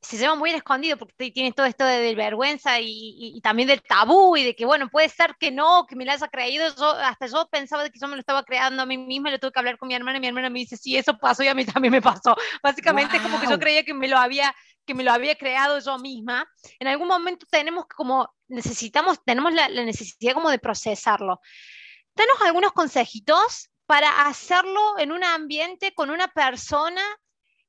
se 0.00 0.18
lleva 0.18 0.36
muy 0.36 0.50
escondido 0.50 0.96
porque 0.96 1.32
tiene 1.32 1.52
todo 1.52 1.66
esto 1.66 1.84
de, 1.84 2.14
vergüenza 2.14 2.78
y, 2.80 3.40
también 3.42 3.68
del 3.68 3.82
tabú 3.82 4.36
y 4.36 4.44
de 4.44 4.54
que, 4.54 4.64
bueno, 4.64 4.88
puede 4.88 5.08
ser 5.08 5.34
que 5.38 5.50
no, 5.50 5.84
que 5.88 5.96
me 5.96 6.04
lo 6.04 6.12
haya 6.12 6.28
creído. 6.28 6.66
Yo, 6.76 6.90
hasta 6.90 7.26
yo 7.26 7.48
pensaba 7.50 7.88
que 7.88 7.98
yo 7.98 8.06
me 8.06 8.14
lo 8.14 8.20
estaba 8.20 8.44
creando 8.44 8.82
a 8.82 8.86
mí 8.86 8.98
misma, 8.98 9.30
lo 9.30 9.38
tuve 9.38 9.52
que 9.52 9.58
hablar 9.58 9.78
con 9.78 9.88
mi 9.88 9.94
hermana 9.94 10.18
y 10.18 10.20
mi 10.20 10.28
hermana 10.28 10.50
me 10.50 10.60
dice, 10.60 10.76
sí, 10.76 10.96
eso 10.96 11.18
pasó 11.18 11.42
y 11.42 11.48
a 11.48 11.54
mí 11.54 11.64
también 11.80 11.92
me 11.92 12.02
pasó. 12.02 12.36
Básicamente 12.62 13.16
es 13.16 13.22
como 13.22 13.40
que 13.40 13.48
yo 13.48 13.58
creía 13.58 13.82
que 13.82 13.94
me 13.94 14.08
lo 14.08 14.16
había 14.16 14.54
que 14.86 14.94
me 14.94 15.04
lo 15.04 15.12
había 15.12 15.36
creado 15.36 15.78
yo 15.78 15.98
misma. 15.98 16.48
En 16.78 16.88
algún 16.88 17.08
momento 17.08 17.46
tenemos 17.50 17.86
como, 17.86 18.32
necesitamos, 18.48 19.18
tenemos 19.24 19.52
la, 19.52 19.68
necesidad 19.68 20.34
como 20.34 20.50
de 20.50 20.58
procesarlo. 20.58 21.40
Danos 22.14 22.40
algunos 22.42 22.72
consejitos 22.72 23.70
para 23.86 24.26
hacerlo 24.26 24.98
en 24.98 25.12
un 25.12 25.22
ambiente 25.22 25.92
con 25.94 26.10
una 26.10 26.28
persona 26.28 27.02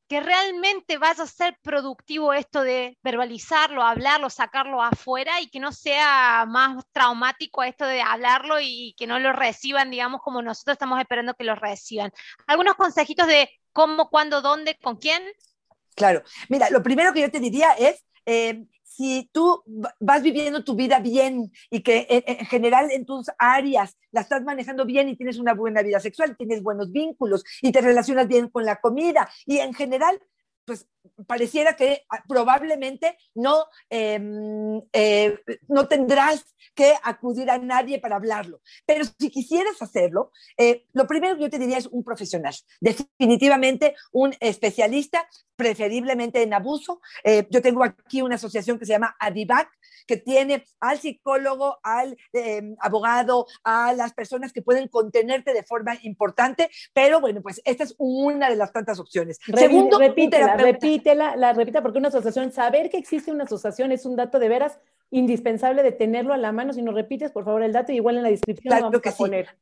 que 0.08 0.22
realmente 0.22 0.98
vaya 0.98 1.24
a 1.24 1.28
ser 1.28 1.58
productivo 1.62 2.32
esto 2.32 2.64
de 2.64 2.98
verbalizarlo, 3.04 3.84
hablarlo, 3.84 4.30
sacarlo 4.30 4.82
afuera 4.82 5.42
y 5.42 5.50
que 5.50 5.60
no 5.60 5.74
sea 5.74 6.46
más 6.48 6.82
traumático 6.94 7.62
esto 7.62 7.86
de 7.86 8.02
hablarlo 8.02 8.58
y 8.62 8.96
que 8.98 9.06
no 9.06 9.20
lo 9.20 9.34
reciban, 9.34 9.92
digamos, 9.92 10.22
como 10.22 10.42
nosotros 10.42 10.76
estamos 10.76 11.00
esperando 11.00 11.34
que 11.34 11.44
lo 11.44 11.56
reciban. 11.56 12.12
¿Algunos 12.48 12.76
consejitos 12.76 13.28
de 13.28 13.50
cómo, 13.74 14.10
cuándo, 14.10 14.42
dónde, 14.42 14.78
con 14.78 14.96
quién? 14.96 15.22
Claro, 15.98 16.22
mira, 16.48 16.70
lo 16.70 16.84
primero 16.84 17.12
que 17.12 17.22
yo 17.22 17.32
te 17.32 17.40
diría 17.40 17.72
es, 17.72 18.06
eh, 18.28 18.68
si 18.84 19.30
tú 19.34 19.64
vas 20.00 20.22
viviendo 20.22 20.64
tu 20.64 20.76
vida 20.76 21.00
bien 21.00 21.52
y 21.72 21.82
que 21.82 22.06
en, 22.08 22.46
general 22.46 22.92
en 22.92 23.04
tus 23.04 23.32
áreas 23.40 23.98
la 24.12 24.22
estás 24.22 24.44
manejando 24.44 24.86
bien 24.86 25.10
y 25.10 25.16
tienes 25.16 25.40
una 25.40 25.56
buena 25.56 25.82
vida 25.82 26.00
sexual, 26.00 26.38
tienes 26.38 26.62
buenos 26.62 26.92
vínculos 26.92 27.44
y 27.64 27.72
te 27.72 27.82
relacionas 27.82 28.28
bien 28.28 28.48
con 28.48 28.64
la 28.64 28.80
comida 28.80 29.28
y 29.48 29.58
en 29.58 29.74
general 29.74 30.22
pues 30.66 30.88
pareciera 31.26 31.76
que 31.76 32.06
ah, 32.10 32.24
probablemente 32.28 33.18
no, 33.36 33.66
em, 33.90 34.82
eh, 34.94 35.40
no 35.68 35.88
tendrás 35.88 36.46
que 36.76 36.94
acudir 37.04 37.50
a 37.50 37.58
nadie 37.58 38.00
para 38.00 38.18
hablarlo. 38.18 38.62
Pero 38.86 39.06
si 39.20 39.30
quisieras 39.30 39.82
hacerlo, 39.82 40.32
eh, 40.58 40.86
lo 40.94 41.08
primero 41.08 41.36
que 41.36 41.44
yo 41.44 41.50
te 41.50 41.60
diría 41.60 41.78
es 41.78 41.88
un 41.88 42.04
profesional, 42.04 42.54
definitivamente 42.80 43.96
un 44.12 44.36
especialista, 44.40 45.28
preferiblemente 45.56 46.44
en 46.44 46.54
abuso. 46.54 47.02
Eh, 47.24 47.48
yo 47.50 47.62
tengo 47.62 47.84
aquí 47.84 48.22
una 48.22 48.36
asociación 48.36 48.78
que 48.78 48.86
se 48.86 48.94
llama 48.94 49.16
ADIVAC, 49.20 49.70
que 50.08 50.18
tiene 50.18 50.64
al 50.80 51.00
psicólogo, 51.00 51.80
al 51.84 52.18
em, 52.32 52.76
abogado, 52.80 53.46
a 53.64 53.94
las 53.94 54.14
personas 54.14 54.54
que 54.54 54.62
pueden 54.62 54.88
contenerte 54.88 55.54
de 55.54 55.64
forma 55.64 55.98
importante, 56.04 56.70
pero 56.94 57.20
bueno, 57.20 57.42
pues 57.42 57.62
esta 57.66 57.84
es 57.84 57.94
una 57.98 58.50
de 58.50 58.56
las 58.56 58.72
tantas 58.72 59.00
opciones. 59.00 59.38
Segundo, 59.54 60.00
repítela, 60.00 60.56
repítela, 60.56 60.97
la 61.06 61.54
repita, 61.54 61.82
porque 61.82 62.00
una 62.00 62.10
asociación, 62.10 62.52
saber 62.52 62.90
que 62.90 62.98
existe 62.98 63.32
una 63.32 63.46
asociación 63.46 63.92
es 63.92 64.06
un 64.06 64.16
dato 64.16 64.40
de 64.40 64.50
veras 64.50 64.80
indispensable 65.12 65.84
de 65.84 65.92
tenerlo 65.92 66.34
a 66.34 66.38
la 66.38 66.52
mano. 66.52 66.74
Si 66.74 66.82
nos 66.82 66.96
repites, 66.96 67.32
por 67.32 67.46
favor, 67.46 67.62
el 67.64 67.74
dato, 67.74 67.92
igual 67.92 68.18
en 68.18 68.24
la 68.24 68.30
descripción 68.30 68.72
claro 68.72 68.86
vamos 68.86 69.02
que 69.02 69.10
a 69.10 69.14
poner. 69.14 69.58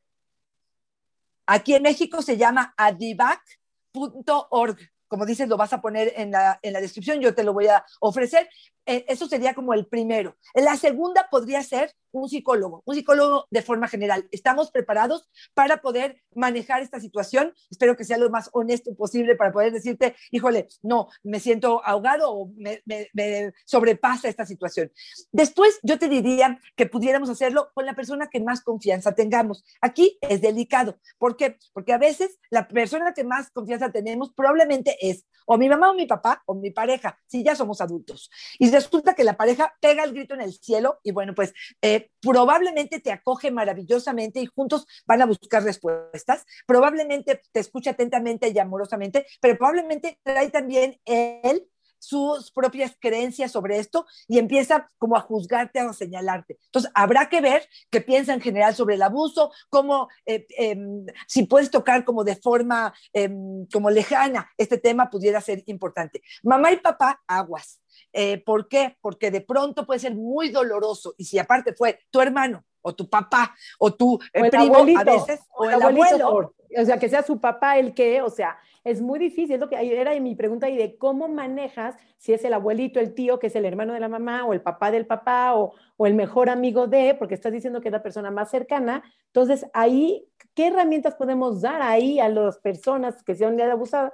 Aquí 1.46 1.76
en 1.76 1.84
México 1.84 2.22
se 2.22 2.38
llama 2.38 2.74
adivac.org 2.78 4.78
como 5.16 5.26
dices, 5.26 5.48
lo 5.48 5.56
vas 5.56 5.72
a 5.72 5.80
poner 5.80 6.12
en 6.18 6.32
la, 6.32 6.60
en 6.62 6.74
la, 6.74 6.82
descripción, 6.82 7.22
yo 7.22 7.34
te 7.34 7.46
lo 7.46 7.54
voy 7.54 7.68
a 7.68 7.86
ofrecer, 8.02 8.50
eh, 8.86 9.06
eso 9.08 9.28
sería 9.28 9.54
como 9.54 9.74
el 9.74 9.88
primero. 9.88 10.36
La 10.54 10.76
segunda 10.76 11.30
podría 11.32 11.64
ser 11.64 11.96
un 12.12 12.30
psicólogo, 12.30 12.82
un 12.86 12.96
psicólogo 12.96 13.48
de 13.50 13.62
forma 13.62 13.88
general. 13.88 14.28
Estamos 14.32 14.72
preparados 14.72 15.28
para 15.54 15.82
poder 15.82 16.22
manejar 16.34 16.82
esta 16.82 17.00
situación. 17.00 17.54
Espero 17.70 17.98
que 17.98 18.06
sea 18.06 18.18
lo 18.18 18.30
más 18.30 18.50
honesto 18.54 18.96
posible 18.96 19.36
para 19.36 19.52
poder 19.52 19.74
decirte, 19.74 20.16
híjole, 20.32 20.68
no, 20.82 21.10
me 21.24 21.40
siento 21.40 21.82
ahogado 21.84 22.32
o 22.32 22.52
me, 22.56 22.82
me 22.86 23.54
sobrepasa 23.66 24.30
esta 24.30 24.46
situación. 24.46 24.92
Después, 25.32 25.80
yo 25.84 25.98
te 25.98 26.08
diría 26.08 26.60
que 26.76 26.86
pudiéramos 26.86 27.30
hacerlo 27.30 27.70
con 27.74 27.86
la 27.86 27.96
persona 27.96 28.30
que 28.30 28.40
más 28.40 28.62
confianza 28.62 29.14
tengamos. 29.14 29.66
Aquí 29.82 30.18
es 30.22 30.42
delicado. 30.42 31.00
¿Por 31.18 31.36
qué? 31.36 31.58
Porque 31.74 31.94
a 31.94 31.98
veces 31.98 32.38
la 32.50 32.68
persona 32.68 33.14
que 33.14 33.24
más 33.24 33.50
confianza 33.52 33.92
tenemos 33.92 34.32
probablemente 34.34 35.05
es 35.10 35.26
o 35.46 35.58
mi 35.58 35.70
mamá 35.70 35.92
o 35.92 35.94
mi 35.94 36.06
papá 36.06 36.44
o 36.46 36.56
mi 36.56 36.72
pareja, 36.72 37.18
si 37.28 37.44
ya 37.44 37.56
somos 37.56 37.82
adultos. 37.82 38.30
Y 38.60 38.70
resulta 38.70 39.14
que 39.14 39.24
la 39.24 39.38
pareja 39.38 39.74
pega 39.80 40.04
el 40.04 40.14
grito 40.14 40.34
en 40.34 40.42
el 40.42 40.54
cielo 40.54 41.00
y 41.04 41.12
bueno, 41.12 41.34
pues 41.34 41.54
eh, 41.82 42.10
probablemente 42.22 43.00
te 43.00 43.12
acoge 43.12 43.52
maravillosamente 43.52 44.40
y 44.42 44.48
juntos 44.48 44.88
van 45.06 45.22
a 45.22 45.26
buscar 45.26 45.64
respuestas. 45.64 46.46
Probablemente 46.66 47.42
te 47.52 47.60
escucha 47.60 47.92
atentamente 47.92 48.50
y 48.50 48.60
amorosamente, 48.60 49.26
pero 49.40 49.58
probablemente 49.58 50.20
trae 50.24 50.50
también 50.50 51.00
él 51.06 51.68
sus 52.06 52.52
propias 52.52 52.96
creencias 53.00 53.52
sobre 53.52 53.80
esto 53.80 54.06
y 54.28 54.38
empieza 54.38 54.92
como 54.98 55.16
a 55.16 55.22
juzgarte, 55.22 55.80
a 55.80 55.92
señalarte. 55.94 56.60
Entonces, 56.66 56.92
habrá 56.94 57.30
que 57.30 57.42
ver 57.42 57.68
qué 57.90 58.02
piensa 58.02 58.34
en 58.34 58.42
general 58.42 58.76
sobre 58.76 58.96
el 58.96 59.02
abuso, 59.02 59.52
cómo, 59.70 60.08
eh, 60.26 60.46
em, 60.58 61.06
si 61.28 61.44
puedes 61.44 61.72
tocar 61.72 62.06
como 62.06 62.24
de 62.24 62.36
forma 62.36 62.94
em, 63.14 63.66
como 63.72 63.90
lejana 63.90 64.50
este 64.58 64.78
tema, 64.78 65.10
pudiera 65.10 65.42
ser 65.42 65.64
importante. 65.66 66.22
Mamá 66.44 66.72
y 66.72 66.78
papá, 66.78 67.24
aguas. 67.28 67.80
Eh, 68.14 68.44
¿Por 68.44 68.68
qué? 68.68 68.98
Porque 69.02 69.32
de 69.32 69.42
pronto 69.42 69.86
puede 69.86 70.00
ser 70.00 70.16
muy 70.16 70.50
doloroso 70.50 71.14
y 71.18 71.26
si 71.26 71.40
aparte 71.40 71.74
fue 71.74 72.00
tu 72.10 72.22
hermano 72.22 72.64
o 72.82 72.94
tu 72.94 73.10
papá 73.10 73.56
o 73.80 73.94
tu 73.94 74.20
eh, 74.34 74.50
primo 74.50 74.78
a 74.98 75.04
veces 75.04 75.42
o, 75.56 75.66
el, 75.66 75.82
abuelo. 75.82 76.54
o 76.78 76.86
sea, 76.86 77.00
que 77.00 77.10
sea 77.10 77.24
su 77.24 77.40
papá 77.40 77.78
el 77.78 77.94
que, 77.94 78.22
o 78.22 78.30
sea, 78.30 78.58
es 78.84 79.02
muy 79.02 79.18
difícil, 79.18 79.56
es 79.56 79.60
lo 79.60 79.68
que 79.68 79.76
era 79.76 80.18
mi 80.20 80.36
pregunta 80.36 80.70
y 80.70 80.78
de 80.78 80.96
cómo 80.98 81.28
manejas 81.28 81.96
si 82.18 82.34
es 82.34 82.46
el 82.46 82.54
abuelito, 82.54 83.00
el 83.00 83.16
tío, 83.16 83.40
que 83.40 83.48
es 83.48 83.56
el 83.56 83.66
hermano 83.66 83.94
de 83.94 84.00
la 84.00 84.08
mamá 84.08 84.46
o 84.46 84.54
el 84.54 84.62
papá 84.62 84.92
del 84.92 85.08
papá 85.08 85.56
o, 85.56 85.74
o 85.98 86.06
el 86.06 86.14
mejor 86.14 86.50
amigo 86.50 86.86
de, 86.86 87.16
porque 87.16 87.34
estás 87.34 87.52
diciendo 87.52 87.82
que 87.82 87.88
es 87.88 87.92
la 87.92 88.04
persona 88.04 88.30
más 88.30 88.52
cercana. 88.52 89.04
Entonces, 89.28 89.66
ahí, 89.74 90.28
¿qué 90.54 90.68
herramientas 90.68 91.16
podemos 91.16 91.62
dar 91.62 91.82
ahí 91.82 92.20
a 92.20 92.30
las 92.30 92.60
personas 92.60 93.24
que 93.24 93.34
sean 93.34 93.58
de 93.58 93.64
abusadas 93.64 94.14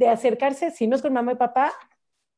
de 0.00 0.08
acercarse, 0.08 0.70
si 0.70 0.86
no 0.86 0.96
es 0.96 1.02
con 1.02 1.12
mamá 1.12 1.32
y 1.32 1.36
papá, 1.36 1.74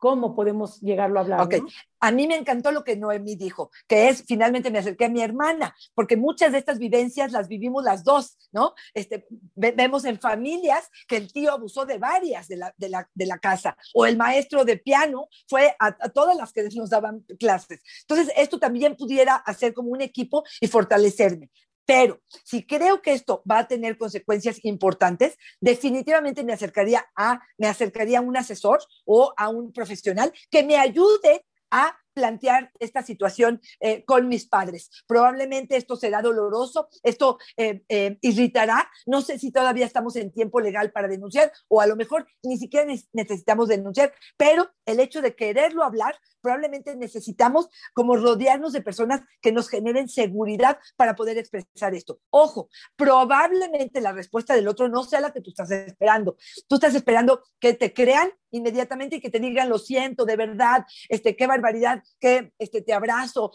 cómo 0.03 0.35
podemos 0.35 0.81
llegarlo 0.81 1.21
a 1.21 1.23
hablar. 1.23 1.41
Ok, 1.43 1.55
a 2.01 2.11
mí 2.11 2.27
me 2.27 2.35
encantó 2.35 2.73
lo 2.73 2.83
que 2.83 2.97
Noemí 2.97 3.37
dijo, 3.37 3.71
que 3.87 4.09
es 4.09 4.25
finalmente 4.27 4.73
me 4.73 4.81
acerqué 4.81 5.05
a 5.05 5.09
mi 5.09 5.23
hermana, 5.23 5.77
porque 5.95 6.17
muchas 6.17 6.51
de 6.51 6.59
estas 6.59 6.81
vivencias 6.81 7.31
las 7.31 7.47
vivimos 7.47 7.85
las 7.85 8.03
dos, 8.03 8.37
¿no? 8.51 8.75
Este, 8.95 9.29
vemos 9.55 10.05
en 10.05 10.19
familias 10.19 10.91
que 11.07 11.19
el 11.19 11.33
tío 11.33 11.53
abusó 11.53 11.87
de 11.87 11.99
varias 11.99 12.49
de 12.49 12.57
la, 12.57 12.75
de 12.77 12.89
la, 12.89 13.09
de 13.15 13.27
la 13.27 13.39
casa, 13.39 13.77
o 13.95 14.05
el 14.05 14.17
maestro 14.17 14.65
de 14.65 14.77
piano 14.77 15.29
fue 15.47 15.77
a, 15.79 15.97
a, 16.01 16.09
todas 16.09 16.37
las 16.37 16.53
que 16.53 16.69
nos 16.75 16.91
daban 16.91 17.25
clases. 17.39 17.81
Entonces, 18.01 18.35
esto 18.37 18.59
también 18.59 18.97
pudiera 18.97 19.37
hacer 19.37 19.73
como 19.73 19.91
un 19.91 20.01
equipo 20.01 20.43
y 20.61 20.67
fortalecerme. 20.67 21.49
Pero 21.85 22.21
si 22.45 22.65
creo 22.65 23.03
que 23.03 23.13
esto 23.13 23.43
va 23.51 23.59
a 23.59 23.69
tener 23.69 23.99
consecuencias 23.99 24.65
importantes, 24.65 25.37
definitivamente 25.61 26.45
me 26.45 26.53
acercaría 26.53 27.05
a, 27.17 27.41
me 27.59 27.67
acercaría 27.67 28.19
a 28.19 28.23
un 28.23 28.37
asesor 28.37 28.81
o 29.05 29.33
a 29.37 29.49
un 29.49 29.73
profesional 29.73 30.33
que 30.51 30.63
me 30.63 30.77
ayude 30.77 31.45
a 31.71 31.97
plantear 32.13 32.71
esta 32.79 33.03
situación 33.03 33.61
eh, 33.81 34.05
con 34.05 34.29
mis 34.29 34.47
padres. 34.47 34.91
Probablemente 35.07 35.77
esto 35.77 35.97
será 35.97 36.23
doloroso, 36.23 36.89
esto 37.03 37.39
eh, 37.57 37.83
eh, 37.89 38.19
irritará, 38.21 38.91
no 39.07 39.23
sé 39.23 39.39
si 39.39 39.51
todavía 39.51 39.87
estamos 39.87 40.17
en 40.17 40.33
tiempo 40.33 40.61
legal 40.61 40.93
para 40.93 41.09
denunciar 41.09 41.53
o 41.69 41.81
a 41.81 41.87
lo 41.87 41.97
mejor 41.97 42.27
ni 42.43 42.57
siquiera 42.57 42.93
necesitamos 43.13 43.69
denunciar, 43.69 44.13
pero 44.37 44.71
el 44.87 45.01
hecho 45.01 45.23
de 45.23 45.35
quererlo 45.35 45.85
hablar, 45.85 46.17
probablemente 46.41 46.97
necesitamos 46.97 47.69
como 47.95 48.17
rodearnos 48.17 48.73
de 48.73 48.83
personas 48.83 49.21
que 49.41 49.53
nos 49.53 49.69
generen 49.69 50.09
seguridad 50.09 50.79
para 50.97 51.15
poder 51.15 51.39
expresar 51.39 51.95
esto. 51.95 52.21
Ojo, 52.31 52.69
probablemente 52.97 54.01
la 54.01 54.13
respuesta 54.13 54.55
del 54.55 54.69
otro 54.69 54.89
no 54.89 55.05
sea 55.05 55.21
la 55.21 55.33
que 55.33 55.41
tú 55.41 55.51
estás 55.51 55.71
esperando. 55.71 56.37
Tú 56.69 56.77
estás 56.77 56.95
esperando 56.95 57.43
que 57.61 57.75
te 57.75 57.93
crean 57.93 58.33
inmediatamente 58.51 59.17
y 59.17 59.21
que 59.21 59.31
te 59.31 59.41
digan, 59.41 59.69
lo 59.69 59.79
siento, 59.79 60.25
de 60.25 60.37
verdad, 60.37 60.85
este, 61.09 61.37
qué 61.37 61.47
barbaridad, 61.47 62.02
que 62.21 62.53
este, 62.59 62.83
te 62.83 62.93
abrazo. 62.93 63.53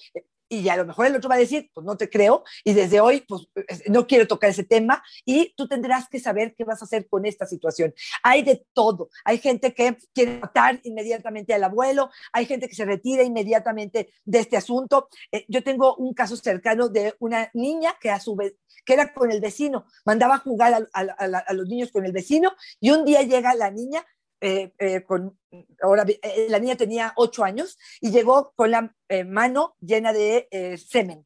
y 0.49 0.69
a 0.69 0.77
lo 0.77 0.85
mejor 0.85 1.07
el 1.07 1.15
otro 1.15 1.29
va 1.29 1.35
a 1.35 1.39
decir, 1.39 1.69
pues 1.73 1.85
no 1.85 1.97
te 1.97 2.09
creo, 2.09 2.43
y 2.63 2.73
desde 2.73 2.99
hoy, 3.01 3.25
pues 3.27 3.47
no 3.87 4.07
quiero 4.07 4.27
tocar 4.27 4.49
ese 4.49 4.63
tema, 4.63 5.03
y 5.25 5.53
tú 5.55 5.67
tendrás 5.67 6.07
que 6.07 6.19
saber 6.19 6.55
qué 6.55 6.63
vas 6.63 6.81
a 6.81 6.85
hacer 6.85 7.07
con 7.09 7.25
esta 7.25 7.45
situación. 7.45 7.93
Hay 8.23 8.43
de 8.43 8.65
todo. 8.73 9.09
Hay 9.25 9.39
gente 9.39 9.73
que 9.73 9.97
quiere 10.13 10.39
matar 10.39 10.79
inmediatamente 10.83 11.53
al 11.53 11.63
abuelo, 11.63 12.09
hay 12.31 12.45
gente 12.45 12.67
que 12.67 12.75
se 12.75 12.85
retira 12.85 13.23
inmediatamente 13.23 14.09
de 14.23 14.39
este 14.39 14.57
asunto. 14.57 15.09
Eh, 15.31 15.45
yo 15.49 15.63
tengo 15.63 15.95
un 15.95 16.13
caso 16.13 16.37
cercano 16.37 16.89
de 16.89 17.15
una 17.19 17.49
niña 17.53 17.95
que 17.99 18.09
a 18.09 18.19
su 18.19 18.35
vez, 18.35 18.55
que 18.85 18.93
era 18.93 19.13
con 19.13 19.31
el 19.31 19.41
vecino, 19.41 19.85
mandaba 20.05 20.35
a 20.35 20.39
jugar 20.39 20.87
a 20.93 21.53
los 21.53 21.67
niños 21.67 21.91
con 21.91 22.05
el 22.05 22.13
vecino, 22.13 22.53
y 22.79 22.91
un 22.91 23.03
día 23.03 23.21
llega 23.23 23.53
la 23.53 23.69
niña 23.69 24.05
eh, 24.39 24.71
eh, 24.77 25.03
con, 25.03 25.39
ahora 25.81 26.05
eh, 26.07 26.47
la 26.49 26.59
niña 26.59 26.75
tenía 26.75 27.11
ocho 27.15 27.43
años 27.43 27.77
y 27.99 28.11
llegó 28.11 28.53
con 28.55 28.69
la 28.69 28.95
mano 29.25 29.75
llena 29.79 30.13
de 30.13 30.47
semen. 30.85 31.25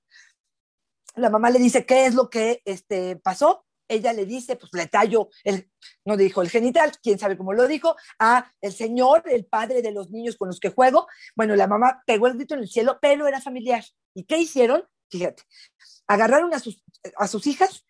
La 1.16 1.30
mamá 1.30 1.50
le 1.50 1.60
dice, 1.60 1.86
¿qué 1.86 2.06
es 2.06 2.16
lo 2.16 2.30
que 2.30 2.62
este, 2.64 3.18
pasó? 3.18 3.66
Ella 3.90 4.14
le 4.14 4.26
dice, 4.26 4.56
pues 4.56 4.72
le 4.74 4.88
tallo, 4.88 5.30
el, 5.44 5.70
no 6.06 6.16
dijo 6.16 6.42
el 6.42 6.50
genital, 6.50 6.94
quién 7.04 7.20
sabe 7.20 7.36
cómo 7.36 7.52
lo 7.52 7.68
dijo, 7.68 7.98
a 8.18 8.50
el 8.62 8.72
señor, 8.72 9.24
el 9.26 9.46
padre 9.46 9.82
de 9.82 9.92
los 9.92 10.10
niños 10.10 10.38
con 10.38 10.48
los 10.48 10.62
que 10.62 10.70
juego. 10.70 11.08
Bueno, 11.36 11.58
la 11.58 11.68
mamá 11.68 12.02
pegó 12.06 12.28
el 12.28 12.36
grito 12.36 12.54
en 12.54 12.62
el 12.62 12.70
cielo, 12.70 13.00
pero 13.02 13.28
era 13.28 13.42
familiar. 13.42 13.84
¿Y 14.14 14.24
qué 14.24 14.38
hicieron? 14.38 14.88
Fíjate, 15.10 15.44
agarraron 16.08 16.54
a 16.54 16.60
sus, 16.60 16.82
a 17.18 17.28
sus 17.28 17.46
hijas 17.48 17.84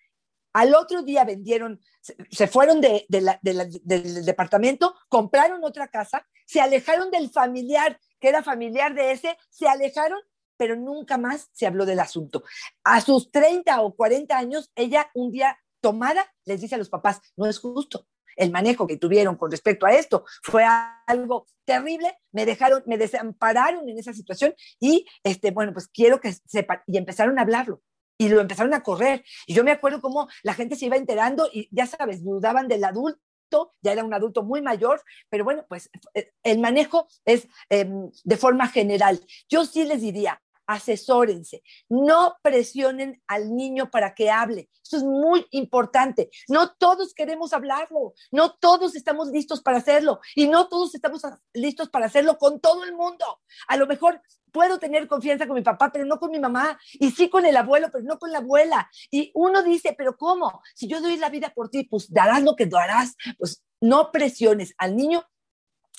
al 0.53 0.75
otro 0.75 1.03
día 1.03 1.23
vendieron, 1.23 1.79
se 2.01 2.47
fueron 2.47 2.81
del 2.81 4.25
departamento, 4.25 4.95
compraron 5.07 5.63
otra 5.63 5.87
casa, 5.87 6.27
se 6.45 6.61
alejaron 6.61 7.11
del 7.11 7.29
familiar, 7.29 7.99
que 8.19 8.29
era 8.29 8.43
familiar 8.43 8.93
de 8.93 9.11
ese, 9.11 9.37
se 9.49 9.67
alejaron, 9.67 10.19
pero 10.57 10.75
nunca 10.75 11.17
más 11.17 11.49
se 11.53 11.65
habló 11.65 11.85
del 11.85 11.99
asunto. 11.99 12.43
A 12.83 13.01
sus 13.01 13.31
30 13.31 13.81
o 13.81 13.95
40 13.95 14.37
años, 14.37 14.71
ella 14.75 15.09
un 15.13 15.31
día 15.31 15.57
tomada 15.79 16.31
les 16.45 16.61
dice 16.61 16.75
a 16.75 16.77
los 16.77 16.89
papás, 16.89 17.21
no 17.35 17.47
es 17.47 17.59
justo. 17.59 18.07
El 18.37 18.51
manejo 18.51 18.87
que 18.87 18.97
tuvieron 18.97 19.35
con 19.35 19.51
respecto 19.51 19.85
a 19.85 19.91
esto 19.91 20.23
fue 20.41 20.63
algo 21.05 21.47
terrible, 21.65 22.17
me 22.31 22.45
dejaron, 22.45 22.81
me 22.85 22.97
desampararon 22.97 23.87
en 23.89 23.99
esa 23.99 24.13
situación 24.13 24.53
y, 24.79 25.05
este, 25.23 25.51
bueno, 25.51 25.73
pues 25.73 25.87
quiero 25.87 26.21
que 26.21 26.33
sepan, 26.33 26.81
y 26.87 26.97
empezaron 26.97 27.37
a 27.37 27.41
hablarlo 27.41 27.81
y 28.21 28.29
lo 28.29 28.39
empezaron 28.39 28.75
a 28.75 28.83
correr. 28.83 29.23
Y 29.47 29.55
yo 29.55 29.63
me 29.63 29.71
acuerdo 29.71 29.99
cómo 29.99 30.27
la 30.43 30.53
gente 30.53 30.75
se 30.75 30.85
iba 30.85 30.95
enterando 30.95 31.49
y 31.51 31.67
ya 31.71 31.87
sabes, 31.87 32.23
dudaban 32.23 32.67
del 32.67 32.83
adulto, 32.83 33.73
ya 33.81 33.93
era 33.93 34.03
un 34.03 34.13
adulto 34.13 34.43
muy 34.43 34.61
mayor, 34.61 35.01
pero 35.27 35.43
bueno, 35.43 35.65
pues 35.67 35.89
eh, 36.13 36.31
el 36.43 36.59
manejo 36.59 37.07
es 37.25 37.47
em, 37.69 38.11
de 38.23 38.37
forma 38.37 38.67
general. 38.67 39.19
Yo 39.49 39.65
sí 39.65 39.85
les 39.85 40.01
diría, 40.01 40.39
asesórense, 40.71 41.63
no 41.89 42.37
presionen 42.41 43.21
al 43.27 43.55
niño 43.55 43.91
para 43.91 44.15
que 44.15 44.29
hable. 44.29 44.69
Eso 44.83 44.97
es 44.97 45.03
muy 45.03 45.45
importante. 45.51 46.29
No 46.47 46.73
todos 46.75 47.13
queremos 47.13 47.51
hablarlo, 47.53 48.13
no 48.31 48.55
todos 48.55 48.95
estamos 48.95 49.29
listos 49.29 49.61
para 49.61 49.77
hacerlo 49.77 50.21
y 50.35 50.47
no 50.47 50.69
todos 50.69 50.95
estamos 50.95 51.21
listos 51.53 51.89
para 51.89 52.05
hacerlo 52.05 52.37
con 52.37 52.61
todo 52.61 52.85
el 52.85 52.93
mundo. 52.93 53.25
A 53.67 53.75
lo 53.75 53.85
mejor 53.85 54.21
puedo 54.51 54.79
tener 54.79 55.07
confianza 55.07 55.45
con 55.45 55.55
mi 55.55 55.61
papá, 55.61 55.91
pero 55.91 56.05
no 56.05 56.19
con 56.19 56.31
mi 56.31 56.39
mamá, 56.39 56.79
y 56.93 57.11
sí 57.11 57.29
con 57.29 57.45
el 57.45 57.55
abuelo, 57.55 57.89
pero 57.91 58.03
no 58.03 58.19
con 58.19 58.31
la 58.31 58.39
abuela. 58.39 58.89
Y 59.09 59.31
uno 59.33 59.63
dice, 59.63 59.93
pero 59.97 60.17
¿cómo? 60.17 60.61
Si 60.75 60.87
yo 60.87 61.01
doy 61.01 61.17
la 61.17 61.29
vida 61.29 61.51
por 61.53 61.69
ti, 61.69 61.83
pues 61.83 62.11
darás 62.11 62.43
lo 62.43 62.55
que 62.55 62.65
darás. 62.65 63.15
Pues 63.37 63.63
no 63.81 64.11
presiones 64.11 64.73
al 64.77 64.95
niño 64.95 65.25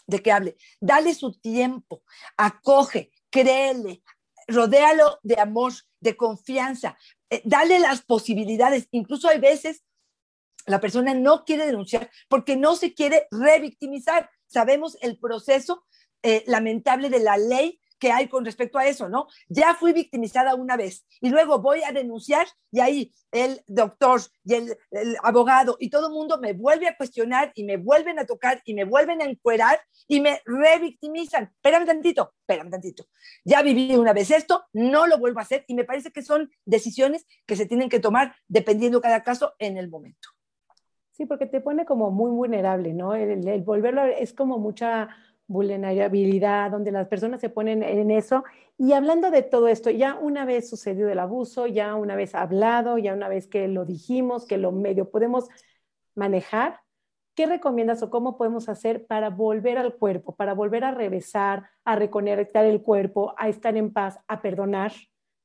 de 0.07 0.23
que 0.23 0.33
hable. 0.33 0.57
Dale 0.81 1.15
su 1.15 1.39
tiempo, 1.41 2.03
acoge, 2.37 3.11
créele, 3.31 4.03
rodéalo 4.49 5.19
de 5.23 5.39
amor, 5.41 5.73
de 6.01 6.17
confianza, 6.17 6.97
eh, 7.31 7.43
dale 7.45 7.79
las 7.79 8.03
posibilidades. 8.03 8.89
Incluso 8.91 9.29
hay 9.29 9.39
veces 9.39 9.85
la 10.67 10.81
persona 10.81 11.15
no 11.15 11.45
quiere 11.45 11.67
denunciar 11.67 12.11
porque 12.29 12.57
no 12.57 12.77
se 12.77 12.95
quiere 12.95 13.27
revictimizar. 13.31 14.31
Sabemos 14.47 14.97
el 15.01 15.19
proceso 15.19 15.85
eh, 16.23 16.45
lamentable 16.47 17.11
de 17.11 17.21
la 17.21 17.37
ley 17.37 17.81
que 18.03 18.11
hay 18.11 18.27
con 18.27 18.45
respecto 18.45 18.81
a 18.81 18.87
eso, 18.89 19.09
¿no? 19.09 19.29
Ya 19.49 19.77
fui 19.77 19.93
victimizada 19.93 20.57
una 20.57 20.77
vez 20.77 21.07
y 21.21 21.31
luego 21.31 21.61
voy 21.61 21.85
a 21.85 21.93
denunciar 21.93 22.49
y 22.73 22.81
ahí 22.81 23.13
el 23.31 23.63
doctor 23.69 24.21
y 24.45 24.55
el, 24.55 24.77
abogado 25.23 25.77
y 25.79 25.89
todo 25.89 26.09
el 26.09 26.13
mundo 26.13 26.41
me 26.41 26.53
vuelve 26.53 26.89
a 26.89 26.97
cuestionar 26.97 27.53
y 27.55 27.63
me 27.63 27.77
vuelven 27.77 28.19
a 28.19 28.27
tocar 28.27 28.61
y 28.65 28.75
me 28.75 28.85
vuelven 28.85 29.23
a 29.23 29.27
encuerar 29.27 29.79
y 30.09 30.21
me 30.21 30.41
revictimizan. 30.45 31.45
Espérame 31.45 31.87
tantito, 31.87 32.35
espérame 32.41 32.71
tantito. 32.71 33.05
Ya 33.45 33.63
viví 33.63 33.95
una 33.95 34.13
vez 34.13 34.33
esto, 34.33 34.65
no 34.73 35.07
lo 35.07 35.19
vuelvo 35.19 35.39
a 35.39 35.43
hacer 35.43 35.65
y 35.69 35.75
me 35.75 35.85
parece 35.85 36.11
que 36.11 36.23
son 36.23 36.51
decisiones 36.65 37.25
que 37.47 37.55
se 37.55 37.67
tienen 37.67 37.89
que 37.89 38.01
tomar 38.01 38.35
dependiendo 38.49 39.01
cada 39.01 39.23
caso 39.23 39.55
en 39.61 39.77
el 39.77 39.89
momento. 39.89 40.29
Sí, 41.13 41.25
porque 41.25 41.47
te 41.47 41.61
pone 41.61 41.85
como 41.85 42.11
muy 42.11 42.33
vulnerable, 42.33 42.95
¿no? 42.95 43.15
El, 43.15 43.47
el 43.47 43.63
volverlo 43.63 44.03
es 44.07 44.33
como 44.33 44.59
mucha 44.59 45.09
vulnerabilidad, 45.47 46.71
donde 46.71 46.93
las 46.93 47.09
personas 47.09 47.41
se 47.41 47.51
ponen 47.51 47.83
en 47.83 48.11
eso. 48.11 48.45
Y 48.79 48.93
hablando 48.93 49.31
de 49.31 49.43
todo 49.43 49.69
esto, 49.69 49.91
ya 49.91 50.15
una 50.15 50.45
vez 50.45 50.69
sucedido 50.69 51.09
el 51.11 51.19
abuso, 51.19 51.67
ya 51.67 51.95
una 51.95 52.17
vez 52.17 52.35
hablado, 52.35 52.99
ya 52.99 53.13
una 53.13 53.29
vez 53.29 53.47
que 53.47 53.69
lo 53.69 53.85
dijimos, 53.85 54.47
que 54.47 54.59
lo 54.59 54.73
medio 54.73 55.11
podemos 55.11 55.49
manejar, 56.15 56.81
¿qué 57.35 57.47
recomiendas 57.47 58.03
o 58.03 58.11
cómo 58.11 58.37
podemos 58.37 58.69
hacer 58.69 59.07
para 59.07 59.31
volver 59.31 59.79
al 59.79 59.95
cuerpo, 59.95 60.35
para 60.35 60.55
volver 60.55 60.85
a 60.85 60.93
regresar, 60.93 61.71
a 61.85 61.97
reconectar 61.97 62.65
el 62.65 62.83
cuerpo, 62.83 63.35
a 63.39 63.49
estar 63.49 63.77
en 63.77 63.93
paz, 63.93 64.19
a 64.29 64.43
perdonar, 64.43 64.93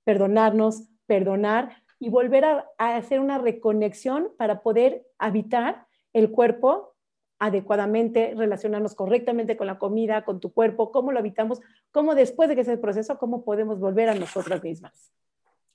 perdonarnos, 0.04 0.90
perdonar 1.06 1.84
y 2.00 2.10
volver 2.10 2.46
a, 2.46 2.66
a 2.78 2.96
hacer 2.98 3.20
una 3.20 3.38
reconexión 3.38 4.30
para 4.38 4.62
poder 4.62 5.06
habitar 5.18 5.88
el 6.14 6.32
cuerpo 6.32 6.97
adecuadamente, 7.40 8.34
relacionarnos 8.36 8.96
correctamente 8.96 9.58
con 9.58 9.68
la 9.68 9.78
comida, 9.78 10.26
con 10.26 10.40
tu 10.40 10.52
cuerpo, 10.52 10.92
cómo 10.92 11.12
lo 11.12 11.20
habitamos, 11.20 11.60
cómo 11.92 12.16
después 12.16 12.50
de 12.50 12.56
que 12.56 12.62
ese 12.62 12.78
proceso, 12.78 13.18
cómo 13.18 13.44
podemos 13.44 13.80
volver 13.80 14.10
a 14.10 14.16
nosotras 14.16 14.64
mismas. 14.64 15.12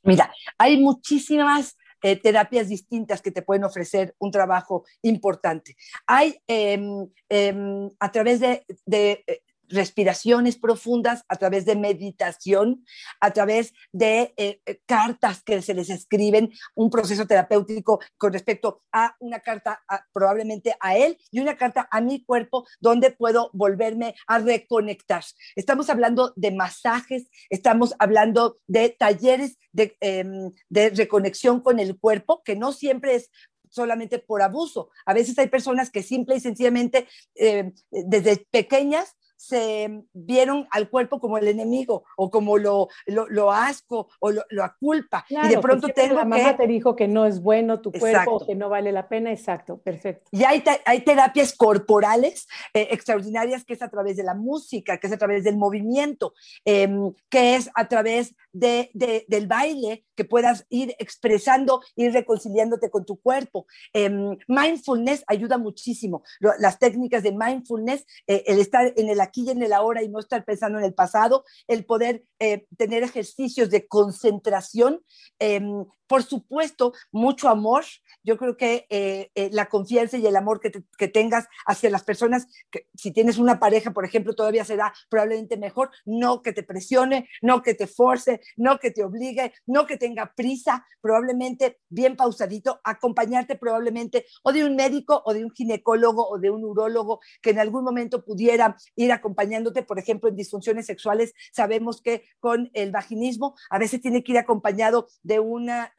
Mira, 0.03 0.33
hay 0.59 0.81
muchísimas 0.81 1.77
eh, 2.03 2.17
terapias 2.17 2.69
distintas 2.69 3.23
que 3.23 3.31
te 3.31 3.43
pueden 3.43 3.63
ofrecer 3.63 4.15
un 4.19 4.33
trabajo 4.33 4.85
importante. 5.03 5.77
Hay 6.07 6.41
em, 6.49 7.09
em, 7.29 7.89
a 8.01 8.11
través 8.11 8.41
de, 8.41 8.65
de 8.85 9.23
eh, 9.27 9.43
respiraciones 9.69 10.57
profundas, 10.57 11.25
a 11.29 11.37
través 11.37 11.65
de 11.65 11.77
meditación, 11.77 12.85
a 13.21 13.33
través 13.33 13.73
de 13.93 14.35
eh, 14.37 14.61
eh, 14.67 14.81
cartas 14.87 15.43
que 15.43 15.63
se 15.63 15.75
les 15.75 15.91
escriben, 15.91 16.53
un 16.75 16.91
proceso 16.91 17.27
terapéutico 17.27 18.01
con 18.17 18.33
respecto 18.33 18.83
a 18.93 19.17
una 19.21 19.41
carta 19.41 19.83
probablemente 20.13 20.75
a 20.81 20.97
él 20.97 21.19
y 21.31 21.41
una 21.41 21.57
carta 21.57 21.89
a 21.91 22.01
mi 22.01 22.25
cuerpo 22.25 22.67
donde 22.81 23.11
puedo 23.11 23.51
volverme 23.53 24.15
a 24.27 24.39
reconectar. 24.39 25.25
Estamos 25.57 25.91
hablando 25.91 26.33
de 26.37 26.51
masajes, 26.51 27.29
estamos 27.51 27.95
hablando 27.99 28.59
de 28.67 28.91
talleres 28.91 29.59
de, 29.73 29.97
em, 30.01 30.51
reconexión 30.71 31.61
con 31.61 31.79
el 31.79 31.99
cuerpo, 31.99 32.43
que 32.43 32.57
no 32.57 32.73
siempre 32.73 33.15
es 33.15 33.31
solamente 33.69 34.19
por 34.19 34.43
abuso. 34.43 34.91
A 35.07 35.15
veces 35.15 35.39
hay 35.39 35.49
personas 35.49 35.91
que 35.91 36.03
simple 36.03 36.37
y 36.37 36.41
sencillamente 36.41 37.09
em, 37.35 37.73
desde 37.91 38.47
pequeñas 38.51 39.17
se 39.43 40.05
vieron 40.13 40.69
al 40.71 40.89
cuerpo 40.89 41.19
como 41.19 41.37
el 41.37 41.49
enemigo 41.49 42.05
o 42.17 42.31
como 42.31 42.59
lo, 42.59 42.87
lo, 43.07 43.51
asco 43.51 44.09
o 44.21 44.31
lo, 44.31 44.45
lo 44.51 44.63
aculpa. 44.63 45.25
y 45.29 45.49
de 45.49 45.59
pronto 45.59 45.89
tengo 45.89 46.15
la 46.15 46.25
mamá 46.25 46.57
te 46.57 46.69
dijo 46.69 46.95
que 46.95 47.09
no 47.09 47.27
es 47.27 47.43
bueno 47.43 47.81
tu 47.81 47.91
cuerpo 47.91 48.37
o 48.37 48.47
que 48.47 48.55
no 48.55 48.69
vale 48.69 48.93
la 48.93 49.09
pena, 49.09 49.33
exacto, 49.33 49.79
perfecto. 49.79 50.29
Y 50.31 50.45
hay, 50.45 50.63
hay 50.85 51.01
terapias 51.01 51.57
corporales 51.57 52.47
eh, 52.73 52.89
extraordinarias 52.93 53.65
que 53.65 53.73
es 53.73 53.83
a 53.83 53.89
través 53.89 54.17
de 54.17 54.23
la 54.23 54.35
música, 54.35 54.99
que 54.99 55.09
es 55.09 55.13
a 55.13 55.19
través 55.19 55.43
del 55.43 55.57
movimiento, 55.57 56.35
em, 56.65 57.13
que 57.29 57.57
es 57.57 57.69
a 57.75 57.89
través 57.89 58.37
de, 58.53 58.91
del 59.29 59.47
baile, 59.47 60.05
que 60.15 60.25
puedas 60.25 60.67
ir 60.69 60.95
expresando, 60.99 61.83
ir 61.97 62.13
reconciliándote 62.13 62.91
con 62.91 63.05
tu 63.05 63.21
cuerpo. 63.21 63.67
Em, 63.93 64.37
mindfulness 64.47 65.25
ayuda 65.27 65.59
muchísimo. 65.59 66.23
Las 66.59 66.79
técnicas 66.79 67.23
de 67.23 67.33
mindfulness, 67.33 68.05
eh, 68.27 68.45
el 68.47 68.61
estar 68.61 68.93
en 68.97 69.09
el 69.09 69.21
aquí 69.21 69.45
y 69.47 69.51
en 69.51 69.63
el 69.63 69.73
ahora 69.73 70.03
y 70.03 70.09
no 70.09 70.21
estar 70.21 70.45
pensando 70.45 70.79
en 70.79 70.85
el 70.85 70.95
pasado, 70.95 71.45
el 71.67 71.85
poder 71.85 72.25
eh, 72.39 72.67
tener 72.77 73.03
ejercicios 73.03 73.71
de 73.71 73.87
concentración, 73.87 75.03
em, 75.39 75.85
por 76.07 76.23
supuesto, 76.25 76.93
mucho 77.11 77.49
amor. 77.49 77.85
Yo 78.23 78.37
creo 78.37 78.57
que 78.57 78.87
eh, 78.91 79.31
la 79.53 79.67
confianza 79.71 80.19
y 80.19 80.27
el 80.27 80.37
amor 80.37 80.61
que, 80.61 80.71
que, 80.99 81.09
tengas 81.09 81.47
hacia 81.67 81.89
las 81.89 82.05
personas, 82.05 82.47
que, 82.71 82.87
si 82.95 83.13
tienes 83.13 83.39
una 83.39 83.59
pareja, 83.59 83.93
por 83.93 84.05
ejemplo, 84.05 84.35
todavía 84.35 84.65
será 84.65 84.93
probablemente 85.09 85.57
mejor, 85.57 85.91
no 86.05 86.43
que 86.43 86.53
te 86.53 86.63
presione, 86.63 87.29
no 87.41 87.63
que 87.63 87.75
te 87.75 87.87
force, 87.87 88.42
no 88.57 88.79
que 88.79 88.91
te 88.91 89.05
obligue, 89.05 89.53
no 89.67 89.87
que 89.87 89.97
tenga 89.97 90.33
prisa, 90.35 90.87
probablemente 91.01 91.81
bien 91.89 92.17
pausadito, 92.17 92.81
acompañarte 92.85 93.57
probablemente 93.57 94.27
o 94.43 94.53
de 94.53 94.65
un 94.65 94.77
médico 94.77 95.23
o 95.25 95.35
de 95.35 95.45
un 95.45 95.51
ginecólogo 95.51 96.29
o 96.29 96.39
de 96.39 96.51
un 96.51 96.65
urólogo 96.65 97.21
que 97.41 97.51
en 97.51 97.59
algún 97.59 97.85
momento 97.85 98.25
pudiera 98.25 98.77
ir 98.97 99.13
acompañándote, 99.13 99.83
por 99.83 99.99
ejemplo, 99.99 100.29
en 100.29 100.37
disfunciones 100.37 100.87
sexuales, 100.87 101.35
sabemos 101.53 102.03
que 102.03 102.25
con 102.41 102.71
el 102.75 102.91
vaginismo 102.91 103.55
a 103.71 103.79
veces 103.79 104.01
tiene 104.01 104.23
que 104.23 104.33
ir 104.33 104.39
acompañado 104.39 105.09
de 105.23 105.41
una, 105.41 105.93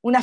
una 0.00 0.22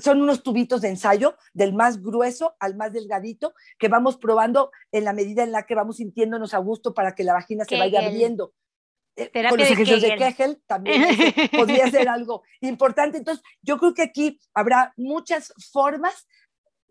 son 0.00 0.22
unos 0.22 0.42
tubitos 0.42 0.80
de 0.80 0.88
ensayo 0.88 1.36
del 1.52 1.74
más 1.74 2.00
grueso 2.00 2.54
al 2.60 2.76
más 2.76 2.92
delgadito 2.92 3.54
que 3.78 3.88
vamos 3.88 4.16
probando 4.18 4.70
en 4.92 5.04
la 5.04 5.12
medida 5.12 5.42
en 5.42 5.52
la 5.52 5.64
que 5.64 5.74
vamos 5.74 5.96
sintiéndonos 5.96 6.54
a 6.54 6.58
gusto 6.58 6.94
para 6.94 7.14
que 7.14 7.24
la 7.24 7.32
vagina 7.32 7.64
se 7.64 7.78
vaya 7.78 8.06
abriendo. 8.06 8.52
Eh, 9.16 9.30
con 9.48 9.58
los 9.58 9.70
ejercicios 9.70 10.02
de 10.02 10.16
Kegel, 10.16 10.62
también 10.66 11.04
podría 11.50 11.90
ser 11.90 12.08
algo 12.08 12.42
importante. 12.60 13.18
Entonces, 13.18 13.44
yo 13.62 13.78
creo 13.78 13.94
que 13.94 14.02
aquí 14.02 14.40
habrá 14.54 14.92
muchas 14.96 15.52
formas, 15.72 16.26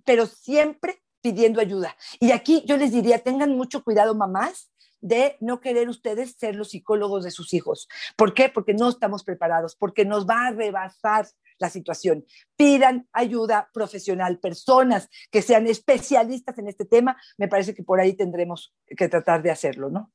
pero 0.06 0.26
siempre 0.26 1.02
pidiendo 1.22 1.60
ayuda. 1.60 1.96
Y 2.20 2.32
aquí 2.32 2.64
yo 2.66 2.78
les 2.78 2.92
diría, 2.92 3.20
tengan 3.20 3.56
mucho 3.56 3.84
cuidado, 3.84 4.16
mamás, 4.16 4.72
de 5.02 5.38
no 5.40 5.62
querer 5.62 5.90
ustedes 5.90 6.36
ser 6.38 6.56
los 6.56 6.72
psicólogos 6.72 7.24
de 7.24 7.32
sus 7.32 7.54
hijos. 7.54 7.88
¿Por 8.16 8.34
qué? 8.34 8.50
Porque 8.50 8.74
no 8.74 8.90
estamos 8.90 9.24
preparados, 9.24 9.76
porque 9.76 10.06
nos 10.06 10.28
va 10.28 10.48
a 10.48 10.52
rebasar 10.52 11.28
la 11.58 11.70
situación. 11.70 12.26
Pidan 12.56 13.08
ayuda 13.12 13.70
profesional, 13.74 14.40
personas 14.40 15.10
que 15.32 15.42
sean 15.42 15.68
especialistas 15.68 16.58
en 16.58 16.68
este 16.68 16.86
tema. 16.86 17.18
Me 17.38 17.48
parece 17.48 17.74
que 17.74 17.84
por 17.84 18.00
ahí 18.00 18.14
tendremos 18.14 18.74
que 18.86 19.10
tratar 19.10 19.42
de 19.42 19.52
hacerlo, 19.52 19.90
¿no? 19.90 20.12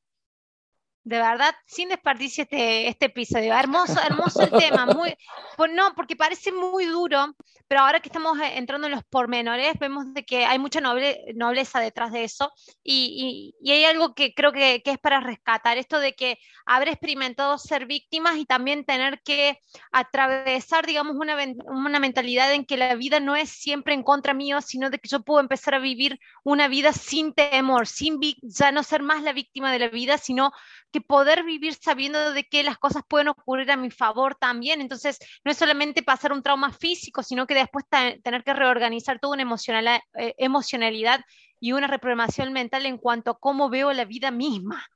De 1.05 1.19
verdad, 1.19 1.53
sin 1.67 1.89
desperdicio 1.89 2.43
este, 2.43 2.87
este 2.87 3.05
episodio. 3.05 3.53
Hermoso, 3.53 3.95
hermoso 4.03 4.41
el 4.41 4.49
tema. 4.49 4.87
Muy, 4.87 5.15
pues 5.55 5.71
no, 5.71 5.93
porque 5.95 6.15
parece 6.15 6.51
muy 6.51 6.85
duro, 6.85 7.35
pero 7.67 7.81
ahora 7.81 7.99
que 7.99 8.09
estamos 8.09 8.39
eh, 8.39 8.57
entrando 8.57 8.87
en 8.87 8.93
los 8.93 9.03
pormenores, 9.03 9.77
vemos 9.79 10.11
de 10.15 10.25
que 10.25 10.45
hay 10.45 10.57
mucha 10.57 10.81
noble, 10.81 11.23
nobleza 11.35 11.79
detrás 11.79 12.11
de 12.11 12.23
eso 12.23 12.51
y, 12.83 13.53
y, 13.61 13.71
hay 13.71 13.85
algo 13.85 14.15
que 14.15 14.33
creo 14.33 14.51
que, 14.51 14.81
que, 14.83 14.91
es 14.91 14.97
para 14.97 15.19
rescatar, 15.19 15.77
esto 15.77 15.99
de 15.99 16.13
que 16.15 16.39
haber 16.65 16.87
experimentado 16.87 17.59
ser 17.59 17.85
víctimas 17.85 18.37
y 18.37 18.45
también 18.45 18.83
tener 18.83 19.21
que 19.23 19.59
atravesar, 19.91 20.87
digamos, 20.87 21.15
una, 21.15 21.37
una 21.65 21.99
mentalidad 21.99 22.51
en 22.51 22.65
que 22.65 22.77
la 22.77 22.95
vida 22.95 23.19
no 23.19 23.35
es 23.35 23.51
siempre 23.51 23.93
en 23.93 24.01
contra 24.01 24.33
mío, 24.33 24.59
sino 24.61 24.89
de 24.89 24.97
que 24.97 25.07
yo 25.07 25.21
puedo 25.21 25.39
empezar 25.39 25.75
a 25.75 25.79
vivir 25.79 26.19
una 26.43 26.67
vida 26.67 26.93
sin 26.93 27.31
temor, 27.33 27.85
sin 27.85 28.19
ya 28.41 28.71
no 28.71 28.81
ser 28.81 29.03
más 29.03 29.21
la 29.21 29.33
víctima 29.33 29.71
de 29.71 29.79
la 29.79 29.89
vida, 29.89 30.17
sino 30.17 30.51
que 30.95 31.01
poder 31.01 31.43
vivir 31.43 31.73
sabiendo 31.73 32.31
de 32.31 32.45
que 32.45 32.63
las 32.63 32.77
cosas 32.77 33.03
pueden 33.05 33.27
ocurrir 33.27 33.69
a 33.69 33.75
mi 33.75 33.91
favor 33.91 34.35
también. 34.35 34.79
Entonces, 34.79 35.19
no 35.43 35.51
es 35.51 35.57
solamente 35.57 36.03
pasar 36.03 36.31
un 36.31 36.41
trauma 36.41 36.71
físico, 36.71 37.21
sino 37.21 37.45
que 37.45 37.53
después 37.53 37.83
tener 37.89 38.45
que 38.45 38.53
reorganizar 38.53 39.19
toda 39.19 39.33
una 39.33 39.41
emocional, 39.41 40.01
eh, 40.17 40.33
emocionalidad 40.37 41.19
y 41.59 41.73
una 41.73 41.87
reprogramación 41.87 42.53
mental 42.53 42.85
en 42.85 42.97
cuanto 42.97 43.31
a 43.31 43.37
cómo 43.37 43.69
veo 43.69 43.91
la 43.91 44.05
vida 44.05 44.31
misma. 44.31 44.87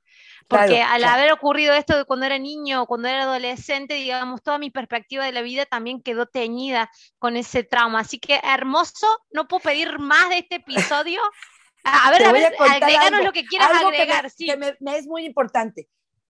Porque 0.48 0.80
al 0.80 1.04
haber 1.04 1.32
ocurrido 1.32 1.74
esto 1.74 1.98
de 1.98 2.06
cuando 2.06 2.24
era 2.24 2.38
niño 2.38 2.86
cuando 2.86 3.06
era 3.06 3.24
adolescente, 3.24 3.92
digamos, 3.92 4.42
toda 4.42 4.56
mi 4.56 4.70
perspectiva 4.70 5.26
de 5.26 5.32
la 5.32 5.42
vida 5.42 5.66
también 5.66 6.02
quedó 6.02 6.24
teñida 6.24 6.90
con 7.18 7.36
ese 7.36 7.62
trauma. 7.62 8.00
Así 8.00 8.18
que 8.18 8.40
hermoso, 8.42 9.06
no 9.32 9.46
puedo 9.46 9.64
pedir 9.64 9.98
más 9.98 10.30
de 10.30 10.38
este 10.38 10.54
episodio. 10.56 11.20
A 11.84 12.10
ver, 12.10 12.24
a 12.24 12.32
ver, 12.32 12.54
agreganos 12.58 13.24
lo 13.24 13.32
que 13.32 13.44
quieras 13.44 13.70
agregar. 13.82 14.24
Que, 14.24 14.30
sí. 14.30 14.50
me, 14.56 14.96
es 14.96 15.06
muy 15.06 15.24
importante. 15.24 15.88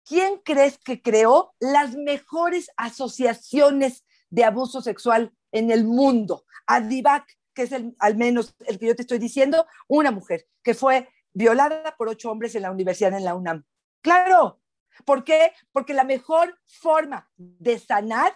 ¿Quién 0.05 0.39
crees 0.43 0.77
que 0.77 1.01
creó 1.01 1.53
las 1.59 1.95
mejores 1.95 2.69
asociaciones 2.77 4.05
de 4.29 4.45
abuso 4.45 4.81
sexual 4.81 5.33
en 5.51 5.71
el 5.71 5.83
mundo? 5.83 6.45
Adivac, 6.65 7.25
que 7.53 7.63
es 7.63 7.71
el, 7.71 7.95
al 7.99 8.15
menos 8.15 8.55
el 8.67 8.79
que 8.79 8.87
yo 8.87 8.95
te 8.95 9.01
estoy 9.01 9.19
diciendo, 9.19 9.65
una 9.87 10.11
mujer 10.11 10.47
que 10.63 10.73
fue 10.73 11.09
violada 11.33 11.95
por 11.97 12.09
ocho 12.09 12.31
hombres 12.31 12.55
en 12.55 12.63
la 12.63 12.71
universidad 12.71 13.13
en 13.13 13.25
la 13.25 13.35
UNAM. 13.35 13.63
Claro. 14.01 14.61
¿Por 15.05 15.23
qué? 15.23 15.51
Porque 15.71 15.93
la 15.93 16.03
mejor 16.03 16.57
forma 16.65 17.29
de 17.35 17.77
sanar 17.77 18.35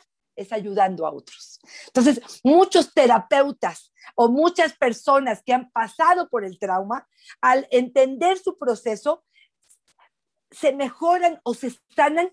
ayudando 0.51 1.05
a 1.05 1.11
otros. 1.11 1.59
Entonces, 1.87 2.21
muchos 2.43 2.93
terapeutas 2.93 3.91
o 4.15 4.29
muchas 4.29 4.73
personas 4.73 5.43
que 5.43 5.53
han 5.53 5.69
pasado 5.71 6.29
por 6.29 6.43
el 6.45 6.59
trauma, 6.59 7.07
al 7.41 7.67
entender 7.71 8.37
su 8.37 8.57
proceso, 8.57 9.23
se 10.49 10.73
mejoran 10.73 11.39
o 11.43 11.53
se 11.53 11.73
sanan, 11.95 12.31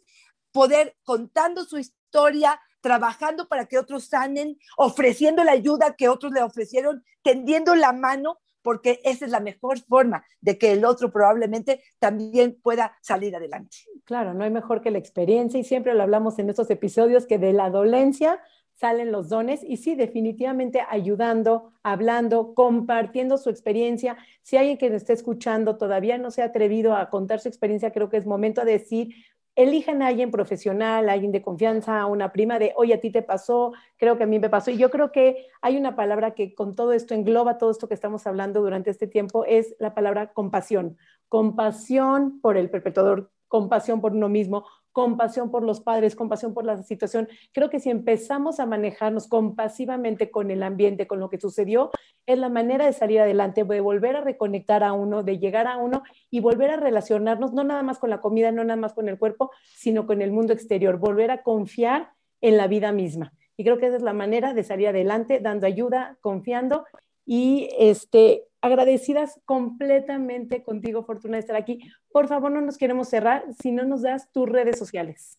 poder 0.53 0.97
contando 1.05 1.65
su 1.65 1.79
historia, 1.79 2.61
trabajando 2.81 3.49
para 3.49 3.67
que 3.67 3.79
otros 3.79 4.09
sanen, 4.09 4.59
ofreciendo 4.77 5.45
la 5.45 5.53
ayuda 5.53 5.95
que 5.97 6.09
otros 6.09 6.33
le 6.33 6.43
ofrecieron, 6.43 7.05
tendiendo 7.23 7.75
la 7.75 7.93
mano 7.93 8.41
porque 8.69 9.01
esa 9.03 9.25
es 9.25 9.31
la 9.31 9.41
mejor 9.41 9.79
forma 9.81 10.23
de 10.43 10.59
que 10.59 10.73
el 10.73 10.85
otro 10.85 11.11
probablemente 11.11 11.81
también 11.99 12.59
pueda 12.63 12.99
salir 13.01 13.35
adelante. 13.35 13.79
Claro, 14.05 14.35
no 14.35 14.45
hay 14.45 14.51
mejor 14.51 14.83
que 14.83 14.91
la 14.91 14.99
experiencia 14.99 15.59
y 15.59 15.65
siempre 15.65 15.95
lo 15.95 16.03
hablamos 16.03 16.39
en 16.39 16.51
estos 16.51 16.69
episodios 16.69 17.25
que 17.25 17.39
de 17.39 17.55
la 17.55 17.71
dolencia 17.71 18.43
salen 18.75 19.11
los 19.11 19.31
dones 19.31 19.65
y 19.65 19.79
sí, 19.79 19.95
definitivamente 19.95 20.83
ayudando, 20.87 21.73
hablando, 21.83 22.53
compartiendo 22.53 23.39
su 23.39 23.49
experiencia. 23.49 24.19
Si 24.43 24.59
alguien 24.59 24.77
que 24.77 24.91
nos 24.91 24.99
esté 24.99 25.15
escuchando 25.15 25.79
todavía 25.79 26.19
no 26.19 26.31
se 26.31 26.43
ha 26.43 26.45
atrevido 26.45 26.95
a 26.95 27.09
contar 27.09 27.41
su 27.41 27.49
experiencia, 27.49 27.91
creo 27.91 28.11
que 28.11 28.19
es 28.19 28.27
momento 28.27 28.67
de 28.67 28.73
decir, 28.73 29.15
elijan 29.59 30.03
a 30.03 30.07
alguien 30.07 30.31
profesional, 30.31 31.09
a 31.09 31.13
alguien 31.13 31.33
de 31.33 31.43
confianza, 31.43 32.01
a 32.01 32.07
una 32.07 32.31
prima 32.31 32.61
de, 32.61 32.73
oye, 32.77 32.95
a 32.95 33.01
ti 33.01 33.11
te 33.11 33.23
pasó, 33.23 33.73
creo 33.97 34.17
que 34.17 34.23
a 34.23 34.27
mí 34.27 34.39
me 34.39 34.49
pasó. 34.49 34.71
Y 34.71 34.77
yo 34.77 34.89
creo 34.89 35.11
que 35.11 35.49
hay 35.61 35.77
una 35.77 35.97
palabra 35.97 36.31
que 36.31 36.55
con 36.55 36.77
todo 36.77 36.93
esto 36.93 37.13
engloba 37.13 37.59
todo 37.59 37.73
esto 37.73 37.89
que 37.89 37.95
estamos 37.95 38.25
hablando 38.29 38.61
durante 38.61 38.91
este 38.91 39.09
tiempo, 39.09 39.45
es 39.45 39.75
la 39.81 39.95
palabra 39.95 40.33
compasión. 40.33 40.97
Compasión 41.29 42.41
por 42.41 42.57
el 42.57 42.71
perpetrador, 42.71 43.33
compasión 43.49 44.01
por 44.01 44.13
uno 44.13 44.29
mismo, 44.29 44.65
compasión 44.99 45.53
por 45.53 45.63
los 45.63 45.81
padres, 45.81 46.17
compasión 46.17 46.55
por 46.55 46.65
la 46.65 46.83
situación. 46.83 47.29
Creo 47.53 47.71
que 47.71 47.79
si 47.79 47.89
empezamos 47.89 48.59
a 48.59 48.67
manejarnos 48.67 49.29
compasivamente 49.29 50.33
con 50.33 50.51
el 50.51 50.61
ambiente, 50.65 51.07
con 51.07 51.21
lo 51.21 51.31
que 51.31 51.39
sucedió, 51.39 51.93
es 52.27 52.37
la 52.37 52.49
manera 52.49 52.85
de 52.85 52.93
salir 52.93 53.21
adelante, 53.21 53.63
de 53.63 53.81
volver 53.81 54.17
a 54.17 54.23
reconectar 54.23 54.83
a 54.83 54.93
uno, 54.93 55.23
de 55.23 55.39
llegar 55.39 55.69
a 55.69 55.77
uno 55.77 56.03
y 56.33 56.41
volver 56.41 56.73
a 56.73 56.77
relacionarnos, 56.79 57.53
no 57.53 57.63
nada 57.63 57.85
más 57.85 58.01
con 58.01 58.11
la 58.11 58.21
comida, 58.21 58.51
no 58.51 58.65
nada 58.65 58.77
más 58.77 58.93
con 58.93 59.09
el 59.09 59.21
cuerpo, 59.21 59.53
sino 59.77 60.05
con 60.05 60.21
el 60.21 60.33
mundo 60.33 60.53
exterior, 60.53 60.99
volver 60.99 61.31
a 61.31 61.45
confiar 61.45 62.11
en 62.41 62.57
la 62.57 62.67
vida 62.67 62.91
misma. 62.91 63.33
Y 63.57 63.63
creo 63.63 63.79
que 63.79 63.87
esa 63.87 63.99
es 63.99 64.03
la 64.03 64.15
manera 64.15 64.53
de 64.53 64.65
salir 64.65 64.89
adelante, 64.89 65.39
dando 65.39 65.69
ayuda, 65.69 66.19
confiando 66.23 66.87
y 67.31 67.69
este, 67.79 68.47
agradecidas 68.63 69.39
completamente 69.45 70.63
contigo, 70.63 71.05
Fortuna, 71.05 71.37
de 71.37 71.41
estar 71.41 71.57
aquí. 71.57 71.79
Por 72.11 72.27
favor, 72.27 72.51
no 72.51 72.63
nos 72.63 72.79
queremos 72.79 73.11
cerrar 73.11 73.45
si 73.61 73.71
no 73.71 73.85
nos 73.85 74.01
das 74.01 74.33
tus 74.33 74.49
redes 74.49 74.79
sociales 74.79 75.39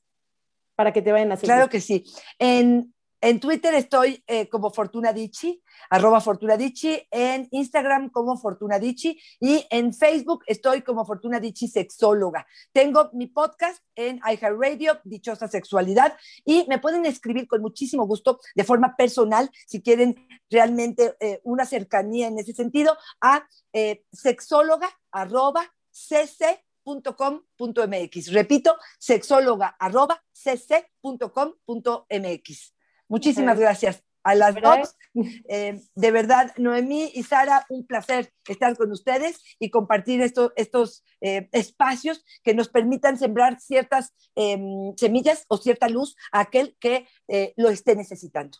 para 0.75 0.93
que 0.93 1.01
te 1.01 1.11
vayan 1.11 1.31
a 1.31 1.35
seguir. 1.35 1.47
Claro 1.47 1.67
que 1.67 1.81
sí. 1.81 2.05
En 2.37 2.93
en 3.21 3.39
Twitter 3.39 3.73
estoy 3.73 4.23
eh, 4.27 4.47
como 4.47 4.71
Fortuna 4.71 5.11
Dichi, 5.11 5.61
arroba 5.89 6.21
Fortuna 6.21 6.55
Dichi, 6.57 7.05
en 7.11 7.47
Instagram 7.51 8.09
como 8.09 8.37
Fortuna 8.37 8.79
Dichi 8.79 9.19
y 9.39 9.65
en 9.69 9.93
Facebook 9.93 10.43
estoy 10.47 10.81
como 10.81 11.05
Fortuna 11.05 11.39
Dichi 11.39 11.67
Sexóloga. 11.67 12.47
Tengo 12.71 13.09
mi 13.13 13.27
podcast 13.27 13.83
en 13.95 14.19
iHeartRadio, 14.19 14.99
Dichosa 15.03 15.47
Sexualidad, 15.47 16.17
y 16.45 16.65
me 16.69 16.79
pueden 16.79 17.05
escribir 17.05 17.47
con 17.47 17.61
muchísimo 17.61 18.05
gusto 18.07 18.39
de 18.55 18.63
forma 18.63 18.95
personal 18.95 19.49
si 19.67 19.81
quieren 19.81 20.27
realmente 20.49 21.15
eh, 21.19 21.41
una 21.43 21.65
cercanía 21.65 22.27
en 22.27 22.39
ese 22.39 22.53
sentido 22.53 22.97
a 23.21 23.45
eh, 23.73 24.05
sexóloga 24.11 24.89
arroba 25.11 25.63
cc.com.mx. 25.91 26.63
Repito, 28.31 28.77
sexóloga 28.97 29.75
arroba 29.77 30.23
cc.com.mx. 30.31 30.79
Muchísimas 33.09 33.59
gracias 33.59 34.03
a 34.23 34.35
las 34.35 34.55
dos. 34.55 34.95
Eh, 35.49 35.81
de 35.95 36.11
verdad, 36.11 36.53
Noemí 36.57 37.11
y 37.13 37.23
Sara, 37.23 37.65
un 37.69 37.85
placer 37.85 38.31
estar 38.47 38.77
con 38.77 38.91
ustedes 38.91 39.43
y 39.59 39.71
compartir 39.71 40.21
estos 40.21 41.03
eh, 41.19 41.49
espacios 41.51 42.23
que 42.43 42.53
nos 42.53 42.69
permitan 42.69 43.17
sembrar 43.17 43.59
ciertas 43.59 44.13
em, 44.35 44.95
semillas 44.95 45.45
o 45.49 45.57
cierta 45.57 45.89
luz 45.89 46.15
a 46.31 46.41
aquel 46.41 46.77
que 46.79 47.07
eh, 47.27 47.53
lo 47.57 47.69
esté 47.69 47.95
necesitando. 47.95 48.57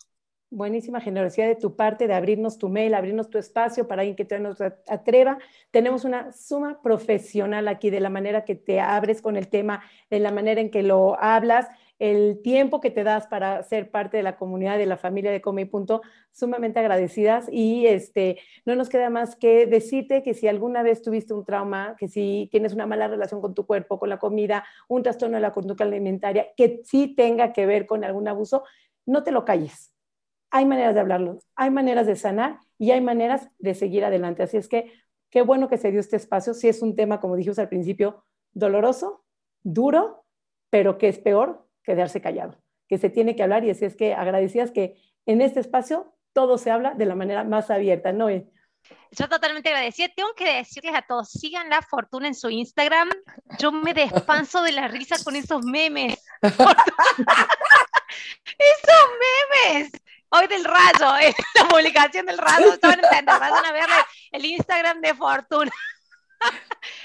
Buenísima 0.52 1.00
generosidad 1.00 1.48
de 1.48 1.56
tu 1.56 1.76
parte 1.76 2.08
de 2.08 2.16
abrirnos 2.16 2.58
tu 2.58 2.70
mail, 2.70 2.96
abrirnos 2.96 3.30
tu 3.30 3.38
espacio 3.38 3.88
para 3.88 4.02
alguien 4.02 4.16
que 4.16 4.26
te 4.26 4.40
nos 4.40 4.60
atreva. 4.62 5.38
Tenemos 5.70 6.06
una 6.06 6.32
suma 6.32 6.82
profesional 6.82 7.68
aquí 7.68 7.92
de 7.92 8.00
la 8.00 8.10
manera 8.10 8.46
que 8.46 8.56
te 8.56 8.80
abres 8.80 9.22
con 9.22 9.38
el 9.38 9.48
tema, 9.48 9.84
de 10.10 10.20
la 10.20 10.32
manera 10.32 10.60
en 10.60 10.72
que 10.72 10.82
lo 10.82 11.22
hablas 11.22 11.68
el 12.00 12.42
tiempo 12.42 12.80
que 12.80 12.92
te 12.92 13.04
das 13.04 13.28
para 13.28 13.62
ser 13.64 13.92
parte 13.92 14.18
de 14.18 14.24
la 14.24 14.38
comunidad, 14.38 14.78
de 14.78 14.86
la 14.86 14.98
familia 14.98 15.32
de 15.32 15.42
Come 15.42 15.64
y 15.64 15.66
Punto, 15.66 16.02
sumamente 16.32 16.80
agradecidas 16.80 17.48
y 17.52 17.88
este, 17.88 18.40
no 18.66 18.76
nos 18.76 18.88
queda 18.88 19.10
más 19.10 19.36
que 19.36 19.68
decirte 19.68 20.24
que 20.24 20.34
si 20.34 20.48
alguna 20.48 20.82
vez 20.82 21.02
tuviste 21.02 21.34
un 21.34 21.44
trauma, 21.44 21.96
que 22.00 22.08
si 22.08 22.48
tienes 22.52 22.74
una 22.74 22.88
mala 22.88 23.10
relación 23.10 23.42
con 23.42 23.54
tu 23.54 23.66
cuerpo, 23.66 24.00
con 24.00 24.08
la 24.08 24.18
comida, 24.18 24.66
un 24.88 25.04
trastorno 25.04 25.36
de 25.36 25.42
la 25.42 25.52
conducta 25.52 25.84
alimentaria, 25.84 26.48
que 26.56 26.82
sí 26.86 27.14
tenga 27.16 27.52
que 27.52 27.66
ver 27.66 27.86
con 27.86 28.06
algún 28.06 28.30
abuso, 28.30 28.64
no 29.06 29.24
te 29.24 29.32
lo 29.32 29.44
calles. 29.44 29.94
Hay 30.52 30.66
maneras 30.66 30.94
de 30.94 31.02
hablarlo, 31.02 31.40
hay 31.56 31.70
maneras 31.70 32.08
de 32.08 32.16
sanar 32.16 32.60
y 32.78 32.92
hay 32.92 33.02
maneras 33.02 33.50
de 33.60 33.76
seguir 33.76 34.06
adelante. 34.06 34.42
Así 34.42 34.56
es 34.56 34.70
que 34.70 34.92
qué 35.30 35.42
bueno 35.42 35.68
que 35.68 35.78
se 35.78 35.92
dio 35.92 36.00
este 36.00 36.16
espacio. 36.16 36.54
Si 36.54 36.70
es 36.70 36.82
un 36.82 36.96
tema, 36.96 37.20
como 37.20 37.36
dijimos 37.36 37.60
al 37.60 37.70
principio, 37.70 38.24
doloroso, 38.54 39.26
duro, 39.64 40.24
pero 40.70 40.98
que 40.98 41.10
es 41.10 41.20
peor 41.20 41.69
quedarse 41.84 42.22
callado, 42.22 42.62
que 42.88 42.98
se 42.98 43.10
tiene 43.10 43.36
que 43.36 43.44
hablar 43.44 43.64
y 43.64 43.72
así 43.72 43.86
es 43.86 43.96
que 43.96 44.14
agradecías 44.14 44.72
que 44.72 44.96
en 45.26 45.42
este 45.42 45.60
espacio 45.60 46.16
todo 46.34 46.58
se 46.58 46.72
habla 46.72 46.94
de 46.94 47.06
la 47.06 47.16
manera 47.16 47.44
más 47.44 47.70
abierta, 47.72 48.12
¿no? 48.12 48.30
Yo 49.12 49.28
totalmente 49.28 49.70
agradecida. 49.70 50.08
Tengo 50.16 50.34
que 50.36 50.58
decirles 50.58 50.96
a 50.96 51.02
todos, 51.02 51.30
sigan 51.30 51.70
la 51.70 51.82
fortuna 51.82 52.28
en 52.28 52.36
su 52.36 52.50
Instagram. 52.50 53.10
Yo 53.58 53.72
me 53.72 53.94
despanso 53.94 54.62
de 54.62 54.72
la 54.72 54.88
risa 54.88 55.16
con 55.24 55.36
esos 55.36 55.64
memes. 55.64 56.18
esos 56.42 56.62
memes. 59.20 59.92
Hoy 60.32 60.48
del 60.48 60.64
rayo, 60.64 61.18
eh, 61.22 61.34
la 61.56 61.68
publicación 61.68 62.28
del 62.28 62.38
rayo. 62.38 62.78
Van 62.82 63.66
a 63.66 63.72
ver 63.72 63.90
el 64.32 64.46
Instagram 64.46 65.02
de 65.02 65.16
Fortuna. 65.16 65.72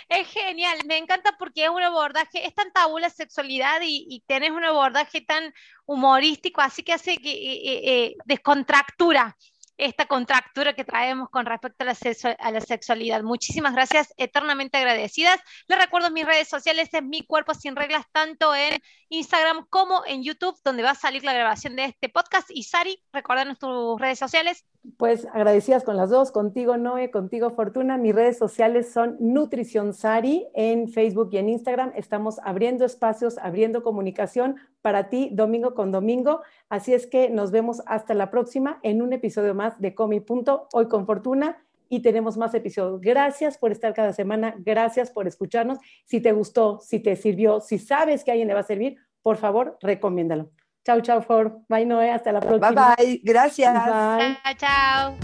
Es 0.08 0.28
genial, 0.28 0.78
me 0.86 0.98
encanta 0.98 1.36
porque 1.38 1.64
es 1.64 1.70
un 1.70 1.82
abordaje, 1.82 2.46
es 2.46 2.54
tan 2.54 2.72
tabú 2.72 2.98
la 2.98 3.10
sexualidad 3.10 3.80
y, 3.82 4.06
y 4.08 4.20
tenés 4.26 4.50
un 4.50 4.64
abordaje 4.64 5.20
tan 5.20 5.52
humorístico, 5.86 6.60
así 6.60 6.82
que 6.82 6.92
hace 6.92 7.18
que 7.18 7.30
eh, 7.30 7.60
eh, 7.64 7.80
eh 7.84 8.16
descontractura 8.24 9.36
esta 9.76 10.06
contractura 10.06 10.74
que 10.74 10.84
traemos 10.84 11.28
con 11.30 11.46
respecto 11.46 11.84
a 11.84 11.86
la, 11.86 11.96
a 12.38 12.50
la, 12.50 12.60
sexualidad. 12.60 13.22
Muchísimas 13.22 13.74
gracias, 13.74 14.14
eternamente 14.16 14.78
agradecidas. 14.78 15.40
Les 15.68 15.78
recuerdo 15.78 16.10
mis 16.10 16.26
redes 16.26 16.48
sociales, 16.48 16.88
es 16.92 17.02
Mi 17.02 17.26
Cuerpo 17.26 17.54
Sin 17.54 17.74
Reglas, 17.76 18.06
tanto 18.12 18.54
en 18.54 18.80
Instagram 19.08 19.66
como 19.70 20.02
en 20.06 20.22
YouTube, 20.22 20.56
donde 20.64 20.82
va 20.82 20.90
a 20.90 20.94
salir 20.94 21.24
la 21.24 21.32
grabación 21.32 21.76
de 21.76 21.86
este 21.86 22.08
podcast. 22.08 22.50
Y 22.50 22.64
Sari, 22.64 23.02
recuérdanos 23.12 23.58
tus 23.58 24.00
redes 24.00 24.18
sociales. 24.18 24.64
Pues 24.98 25.26
agradecidas 25.32 25.82
con 25.82 25.96
las 25.96 26.10
dos, 26.10 26.30
contigo 26.30 26.76
Noé, 26.76 27.10
contigo 27.10 27.50
Fortuna. 27.50 27.96
Mis 27.96 28.14
redes 28.14 28.36
sociales 28.36 28.92
son 28.92 29.16
Nutrición 29.18 29.94
Sari 29.94 30.46
en 30.54 30.88
Facebook 30.88 31.30
y 31.32 31.38
en 31.38 31.48
Instagram. 31.48 31.92
Estamos 31.96 32.38
abriendo 32.44 32.84
espacios, 32.84 33.38
abriendo 33.38 33.82
comunicación 33.82 34.56
para 34.82 35.08
ti 35.08 35.30
domingo 35.32 35.74
con 35.74 35.90
domingo. 35.90 36.42
Así 36.68 36.92
es 36.92 37.06
que 37.06 37.30
nos 37.30 37.50
vemos 37.50 37.80
hasta 37.86 38.12
la 38.12 38.30
próxima 38.30 38.78
en 38.82 39.00
un 39.00 39.14
episodio 39.14 39.54
más 39.64 39.80
de 39.80 39.94
Comi 39.94 40.20
Punto, 40.20 40.68
hoy 40.72 40.88
con 40.88 41.06
Fortuna. 41.06 41.58
Y 41.88 42.00
tenemos 42.00 42.36
más 42.36 42.52
episodios. 42.54 43.00
Gracias 43.00 43.58
por 43.58 43.70
estar 43.70 43.94
cada 43.94 44.12
semana, 44.12 44.54
gracias 44.58 45.10
por 45.10 45.28
escucharnos. 45.28 45.78
Si 46.06 46.20
te 46.20 46.32
gustó, 46.32 46.80
si 46.80 46.98
te 46.98 47.14
sirvió, 47.14 47.60
si 47.60 47.78
sabes 47.78 48.24
que 48.24 48.30
a 48.30 48.32
alguien 48.32 48.48
le 48.48 48.54
va 48.54 48.60
a 48.60 48.64
servir, 48.64 48.96
por 49.22 49.36
favor, 49.36 49.76
recomiéndalo. 49.80 50.50
Chao, 50.84 51.00
chao, 51.00 51.22
For. 51.22 51.60
Bye, 51.68 51.86
Noé. 51.86 52.10
Hasta 52.10 52.32
la 52.32 52.40
próxima. 52.40 52.94
Bye, 52.96 53.06
bye. 53.06 53.20
Gracias. 53.22 53.72
Bye. 53.72 54.36
Chao, 54.42 54.54
chao. 54.58 55.14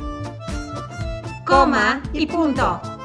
Coma 1.44 2.02
y 2.12 2.26
punto. 2.26 2.99